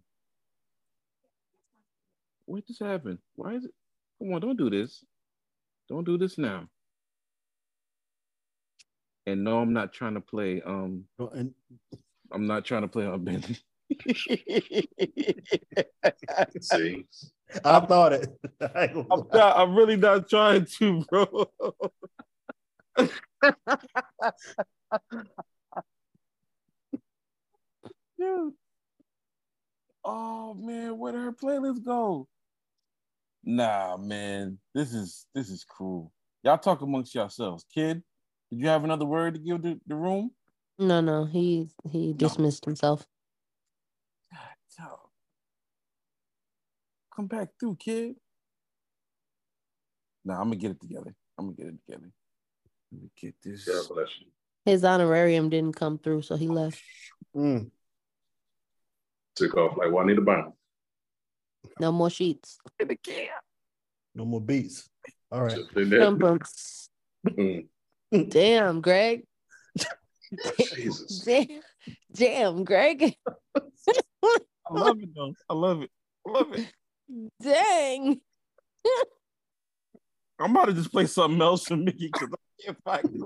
What 2.46 2.68
just 2.68 2.84
happened? 2.84 3.18
Why 3.34 3.56
is 3.56 3.66
it? 3.66 3.72
Come 4.20 4.32
on, 4.36 4.42
don't 4.42 4.60
do 4.60 4.70
this. 4.70 5.04
Don't 5.90 6.06
do 6.06 6.20
this 6.20 6.38
now. 6.38 6.68
And 9.26 9.44
no, 9.44 9.58
I'm 9.58 9.74
not 9.74 9.92
trying 9.92 10.14
to 10.14 10.22
play. 10.22 10.62
Um, 10.64 11.06
And 11.34 11.56
I'm 12.32 12.48
not 12.48 12.66
trying 12.66 12.82
to 12.84 12.88
play 12.88 13.06
on 13.06 13.24
Ben. 13.24 13.44
See, 16.62 17.06
I 17.64 17.80
thought 17.80 18.14
it. 18.14 18.30
I 18.62 18.92
I'm, 19.12 19.24
not, 19.34 19.58
I'm 19.58 19.76
really 19.76 19.96
not 19.96 20.30
trying 20.30 20.66
to, 20.80 21.04
bro. 21.10 21.50
Dude. 28.20 28.54
Oh 30.04 30.54
man, 30.54 30.98
where 30.98 31.12
did 31.12 31.22
her 31.22 31.34
playlist 31.34 31.84
go? 31.84 32.28
Nah, 33.44 33.98
man, 33.98 34.58
this 34.74 34.94
is 34.94 35.26
this 35.34 35.50
is 35.50 35.64
cool. 35.66 36.12
Y'all 36.44 36.58
talk 36.58 36.82
amongst 36.82 37.14
yourselves. 37.16 37.66
Kid, 37.74 38.04
did 38.50 38.60
you 38.60 38.68
have 38.68 38.84
another 38.84 39.06
word 39.06 39.36
to 39.36 39.40
give 39.40 39.62
the, 39.62 39.80
the 39.88 39.96
room? 39.96 40.32
No, 40.80 41.02
no, 41.02 41.26
he 41.26 41.70
he 41.90 42.14
dismissed 42.14 42.66
himself. 42.66 43.06
So 44.68 44.84
come 47.16 47.28
back 47.28 47.50
through, 47.60 47.78
kid. 47.78 48.16
Nah, 50.24 50.36
I'm 50.40 50.48
gonna 50.48 50.58
get 50.58 50.72
it 50.72 50.82
together. 50.82 51.16
I'm 51.38 51.46
gonna 51.46 51.56
get 51.56 51.68
it 51.68 51.80
together. 51.86 52.12
Let 52.92 53.02
me 53.02 53.10
get 53.20 53.36
this. 53.44 53.66
God 53.66 53.94
bless 53.94 54.10
you. 54.20 54.28
His 54.66 54.84
honorarium 54.84 55.50
didn't 55.50 55.76
come 55.76 55.98
through, 55.98 56.22
so 56.22 56.36
he 56.36 56.48
left. 56.48 56.82
Mm. 57.36 57.72
Took 59.36 59.56
off 59.58 59.78
like 59.78 59.92
Juanita 59.92 60.22
Brown. 60.22 60.54
No 61.80 61.92
more 61.92 62.10
sheets. 62.10 62.60
No 64.14 64.26
more 64.26 64.42
beats. 64.42 64.90
All 65.32 65.44
right. 65.44 65.60
Bum, 65.74 66.18
bum. 66.18 66.40
Mm. 67.28 67.68
Damn, 68.30 68.82
Greg. 68.82 69.24
Jesus. 70.76 71.20
Damn, 71.26 71.62
damn, 72.14 72.64
Greg. 72.64 73.16
I 73.56 74.74
love 74.74 74.98
it 75.02 75.10
though. 75.16 75.34
I 75.50 75.54
love 75.54 75.82
it. 75.82 75.92
I 76.28 76.32
love 76.32 76.54
it. 76.54 76.68
Dang. 77.42 78.20
I'm 80.40 80.52
about 80.52 80.66
to 80.66 80.74
just 80.74 80.92
play 80.92 81.06
something 81.06 81.42
else 81.42 81.66
for 81.66 81.78
Mickey 81.78 82.12
because 82.12 82.30
I 82.34 82.64
can't 82.64 82.78
find 82.84 83.24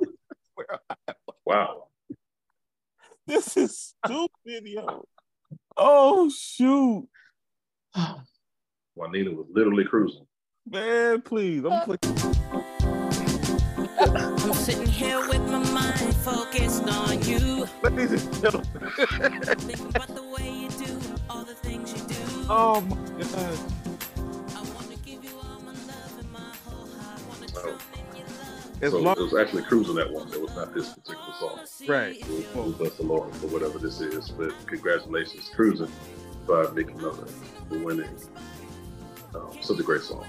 where 0.56 0.68
I 0.90 0.96
am. 1.08 1.16
Wow. 1.46 1.88
This 3.26 3.58
is 3.58 3.94
stupid, 4.06 4.66
yo. 4.66 5.06
Oh 5.78 6.30
shoot. 6.30 7.08
Juanita 8.96 9.32
was 9.32 9.48
literally 9.52 9.86
cruising. 9.86 10.26
Man, 10.70 11.22
please. 11.22 11.64
I'm 11.66 11.82
playing. 11.82 12.00
I'm 14.00 14.54
sitting 14.54 14.86
here 14.86 15.20
with 15.28 15.42
my 15.50 15.60
mind 15.60 15.71
focused 16.24 16.88
on 16.88 17.22
you. 17.24 17.68
Ladies 17.84 18.24
and 18.26 18.42
gentlemen. 18.42 18.92
Thinking 18.96 19.88
about 19.88 20.08
the 20.16 20.24
way 20.36 20.50
you 20.52 20.70
do 20.70 21.00
all 21.30 21.44
the 21.44 21.56
things 21.56 21.92
you 21.94 22.08
do. 22.08 22.46
Oh 22.50 22.82
my 22.82 22.96
god. 23.24 23.58
So, 27.54 27.76
As 28.82 28.92
so 28.94 29.00
long- 29.00 29.16
it 29.18 29.22
was 29.22 29.36
actually 29.36 29.64
cruising 29.64 29.96
that 29.96 30.12
one. 30.12 30.32
It 30.34 30.42
was 30.42 30.56
not 30.56 30.74
this 30.74 30.90
particular 30.94 31.34
song. 31.40 31.60
Right. 31.88 32.26
We 32.28 32.72
bless 32.74 32.96
the 32.98 33.04
Lord 33.04 33.34
for 33.36 33.48
whatever 33.48 33.78
this 33.78 34.00
is. 34.02 34.30
But 34.30 34.54
congratulations, 34.66 35.50
cruising 35.54 35.92
by 36.48 36.68
Mickey 36.72 36.94
Miller 36.94 37.28
for 37.70 37.78
winning. 37.80 38.10
Um, 39.36 39.52
such 39.62 39.80
a 39.80 39.84
great 39.84 40.02
song 40.02 40.26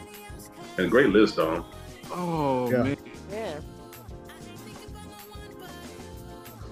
and 0.76 0.86
a 0.86 0.90
great 0.90 1.08
list, 1.10 1.36
Dom. 1.36 1.64
Oh 2.10 2.70
Yeah. 2.70 2.82
man. 2.82 2.96
Yeah. 3.30 3.60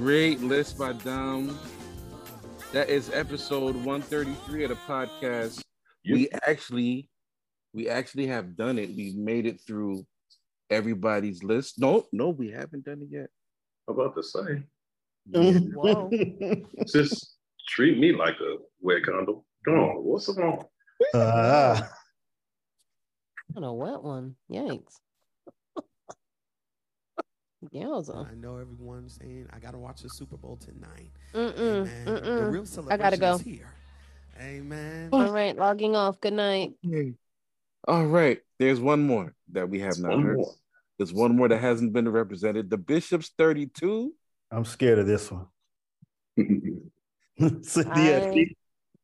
Great 0.01 0.41
list 0.41 0.79
by 0.79 0.95
Dom. 0.95 1.59
That 2.73 2.89
is 2.89 3.11
episode 3.13 3.75
133 3.77 4.65
of 4.65 4.71
the 4.71 4.77
podcast. 4.89 5.63
We 6.11 6.31
actually 6.43 7.11
we 7.75 7.87
actually 7.87 8.27
have 8.29 8.57
done 8.57 8.79
it. 8.79 8.89
We've 8.97 9.15
made 9.15 9.45
it 9.45 9.61
through 9.61 10.07
everybody's 10.71 11.45
list. 11.45 11.79
No, 11.79 12.07
no, 12.13 12.31
we 12.31 12.51
haven't 12.51 12.87
done 12.87 13.03
it 13.03 13.09
yet. 13.11 13.29
How 13.87 13.93
about 13.93 14.17
to 14.17 14.23
say? 14.23 14.63
Whoa. 15.27 16.11
Just 16.87 17.37
treat 17.69 17.99
me 17.99 18.13
like 18.13 18.37
a 18.41 18.57
wet 18.81 19.03
condom. 19.05 19.43
Come 19.67 19.75
on, 19.75 19.97
what's 20.03 20.35
wrong? 20.35 20.65
Ah. 21.15 21.93
On 23.55 23.65
a 23.65 23.75
wet 23.75 24.03
one. 24.03 24.35
Yikes. 24.51 24.95
Yowza. 27.75 28.31
I 28.31 28.35
know 28.35 28.57
everyone's 28.57 29.19
saying 29.21 29.49
I 29.53 29.59
gotta 29.59 29.79
watch 29.79 30.03
the 30.03 30.09
Super 30.09 30.37
Bowl 30.37 30.57
tonight. 30.57 31.11
Mm-mm, 31.35 31.59
Amen. 31.59 32.05
The 32.05 32.21
mm-mm. 32.21 32.53
real 32.53 32.91
I 32.91 32.97
gotta 32.97 33.17
go. 33.17 33.35
is 33.35 33.41
here. 33.43 33.71
Amen. 34.41 35.11
All 35.13 35.31
right, 35.31 35.57
logging 35.57 35.95
off. 35.95 36.21
Good 36.21 36.33
night. 36.33 36.73
All 37.87 38.07
right. 38.07 38.39
There's 38.59 38.81
one 38.81 39.07
more 39.07 39.35
that 39.53 39.69
we 39.69 39.81
have 39.81 39.99
not 39.99 40.21
heard. 40.23 40.37
more. 40.39 40.53
There's 40.99 41.13
one 41.13 41.37
more 41.37 41.49
that 41.49 41.59
hasn't 41.59 41.93
been 41.93 42.09
represented. 42.09 42.71
The 42.71 42.79
Bishop's 42.79 43.31
32. 43.37 44.15
I'm 44.51 44.65
scared 44.65 44.99
of 44.99 45.07
this 45.07 45.31
one. 45.31 45.47
So, 47.63 47.81
yeah, 47.97 48.33
I- 48.35 48.55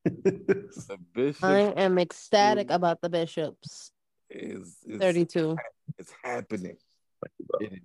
The 0.05 0.99
Bishop 1.15 1.43
I 1.43 1.59
am 1.77 1.99
ecstatic 1.99 2.71
about 2.71 3.01
the 3.01 3.09
bishops. 3.09 3.91
is, 4.29 4.77
is 4.87 5.01
32. 5.01 5.57
It's 5.99 6.13
happening. 6.23 6.77
It 7.61 7.73
is 7.73 7.79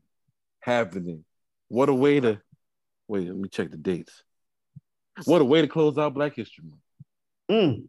happening. 0.62 1.26
What 1.68 1.90
a 1.90 1.94
way 1.94 2.20
to 2.20 2.42
wait. 3.08 3.28
Let 3.28 3.38
me 3.38 3.50
check 3.50 3.72
the 3.72 3.78
dates. 3.78 4.24
What 5.26 5.42
a 5.42 5.46
way 5.46 5.62
to 5.62 5.68
close 5.68 5.98
out 5.98 6.14
Black 6.14 6.36
History 6.36 6.66
Month. 6.66 6.82
Mm. 7.52 7.88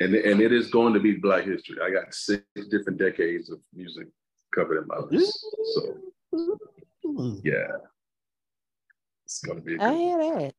And 0.00 0.14
and 0.14 0.40
it 0.40 0.52
is 0.52 0.70
going 0.70 0.94
to 0.94 1.00
be 1.00 1.12
Black 1.16 1.44
History. 1.44 1.78
I 1.82 1.90
got 1.90 2.14
six 2.14 2.44
different 2.70 2.98
decades 2.98 3.50
of 3.50 3.58
music 3.74 4.06
covered 4.54 4.82
in 4.82 4.86
my 4.86 4.98
list. 5.10 5.44
So 5.74 6.58
yeah, 7.42 7.72
it's 9.24 9.40
going 9.40 9.58
to 9.58 9.64
be. 9.64 9.74
A 9.76 9.82
I 9.82 9.90
good 9.90 9.96
hear 9.96 10.18
that. 10.18 10.54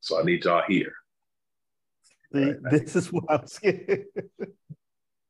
So 0.00 0.18
I 0.20 0.24
need 0.24 0.44
y'all 0.44 0.62
here. 0.66 0.94
See, 2.32 2.52
this 2.70 2.96
is 2.96 3.12
what 3.12 3.24
I'm 3.28 3.46
scared. 3.46 4.06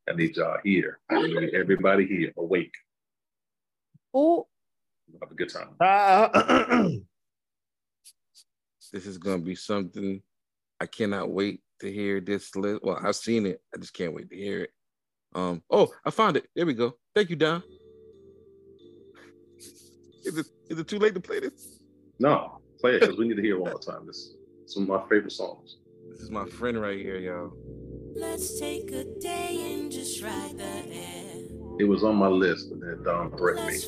I 0.09 0.13
need 0.15 0.35
y'all 0.37 0.57
here. 0.63 0.99
I 1.09 1.21
need 1.21 1.53
everybody 1.53 2.07
here 2.07 2.31
awake. 2.37 2.73
Oh, 4.13 4.47
Have 5.21 5.31
a 5.31 5.35
good 5.35 5.51
time. 5.51 5.75
Ah. 5.79 6.87
This 8.91 9.05
is 9.05 9.17
gonna 9.17 9.41
be 9.41 9.55
something 9.55 10.21
I 10.79 10.85
cannot 10.85 11.31
wait 11.31 11.61
to 11.79 11.91
hear 11.91 12.19
this 12.19 12.55
list. 12.55 12.81
Well, 12.83 12.99
I've 13.01 13.15
seen 13.15 13.45
it. 13.45 13.61
I 13.73 13.77
just 13.77 13.93
can't 13.93 14.13
wait 14.13 14.29
to 14.29 14.35
hear 14.35 14.63
it. 14.63 14.71
Um, 15.33 15.63
oh, 15.71 15.93
I 16.03 16.09
found 16.09 16.35
it. 16.35 16.47
There 16.55 16.65
we 16.65 16.73
go. 16.73 16.95
Thank 17.15 17.29
you, 17.29 17.37
Don. 17.37 17.63
Is 20.25 20.37
it 20.37 20.45
is 20.69 20.77
it 20.77 20.87
too 20.87 20.99
late 20.99 21.15
to 21.15 21.19
play 21.19 21.39
this? 21.39 21.79
No, 22.19 22.59
play 22.79 22.95
it 22.97 22.99
because 22.99 23.17
we 23.17 23.27
need 23.27 23.37
to 23.37 23.41
hear 23.41 23.55
it 23.55 23.59
one 23.59 23.71
more 23.71 23.79
time. 23.79 24.05
This 24.05 24.35
is 24.67 24.75
one 24.75 24.83
of 24.83 24.89
my 24.89 25.09
favorite 25.09 25.31
songs. 25.31 25.77
This 26.11 26.19
is 26.19 26.29
my 26.29 26.45
friend 26.45 26.79
right 26.79 26.99
here, 26.99 27.17
y'all. 27.17 27.51
Let's 28.15 28.59
take 28.59 28.91
a 28.91 29.05
day 29.19 29.73
and 29.73 29.91
just 29.91 30.21
ride 30.21 30.57
the 30.57 30.63
air. 30.63 31.21
It 31.79 31.85
was 31.85 32.03
on 32.03 32.17
my 32.17 32.27
list, 32.27 32.69
but 32.69 32.81
then 32.81 33.01
Don 33.03 33.29
Brett 33.31 33.55
me. 33.55 33.79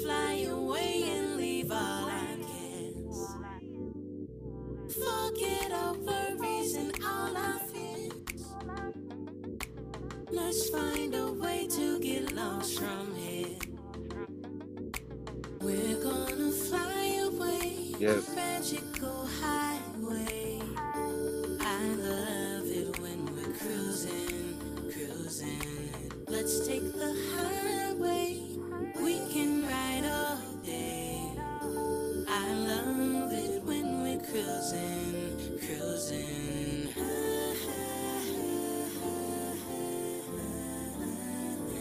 Let's 10.53 10.69
find 10.69 11.15
a 11.15 11.34
way 11.34 11.67
to 11.67 11.99
get 11.99 12.31
lost 12.34 12.77
from 12.77 13.15
here. 13.15 13.57
We're 15.59 15.97
gonna 16.03 16.51
fly 16.51 17.25
away. 17.25 17.95
Yes. 17.97 18.35
Magical 18.35 19.25
highway. 19.41 20.61
I 21.59 21.84
love 21.97 22.67
it 22.69 22.99
when 22.99 23.25
we're 23.34 23.57
cruising, 23.57 24.59
cruising. 24.93 26.13
Let's 26.27 26.67
take 26.67 26.85
the 26.93 27.15
highway. 27.34 28.38
We 29.01 29.25
can 29.34 29.65
ride 29.65 30.05
all 30.05 30.38
day. 30.63 31.31
I 32.30 32.53
love 32.53 33.34
it 33.34 33.63
when 33.63 34.03
we're 34.03 34.23
cruising, 34.30 35.57
cruising. 35.65 36.02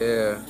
Yeah. 0.02 0.42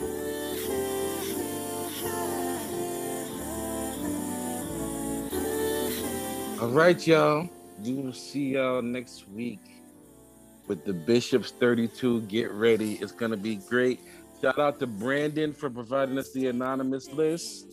All 6.58 6.68
right, 6.68 7.06
y'all. 7.06 7.50
We 7.84 7.92
will 7.92 8.14
see 8.14 8.54
y'all 8.54 8.80
next 8.80 9.28
week 9.28 9.60
with 10.68 10.86
the 10.86 10.94
Bishops 10.94 11.50
32. 11.50 12.22
Get 12.22 12.50
ready. 12.52 12.94
It's 12.94 13.12
going 13.12 13.32
to 13.32 13.36
be 13.36 13.56
great. 13.56 14.00
Shout 14.40 14.58
out 14.58 14.80
to 14.80 14.86
Brandon 14.86 15.52
for 15.52 15.68
providing 15.68 16.16
us 16.16 16.32
the 16.32 16.46
anonymous 16.46 17.12
list. 17.12 17.66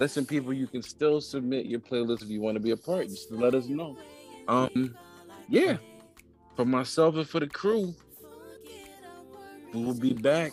Listen, 0.00 0.26
people, 0.26 0.52
you 0.52 0.66
can 0.66 0.82
still 0.82 1.20
submit 1.20 1.66
your 1.66 1.78
playlist 1.78 2.22
if 2.22 2.30
you 2.30 2.40
want 2.40 2.56
to 2.56 2.60
be 2.60 2.72
a 2.72 2.76
part. 2.76 3.06
Just 3.06 3.30
let 3.30 3.54
us 3.54 3.68
know. 3.68 3.96
Um, 4.48 4.96
yeah. 5.48 5.76
For 6.56 6.64
myself 6.64 7.14
and 7.14 7.28
for 7.28 7.38
the 7.38 7.46
crew, 7.46 7.94
we 9.72 9.84
will 9.84 9.94
be 9.94 10.12
back 10.12 10.52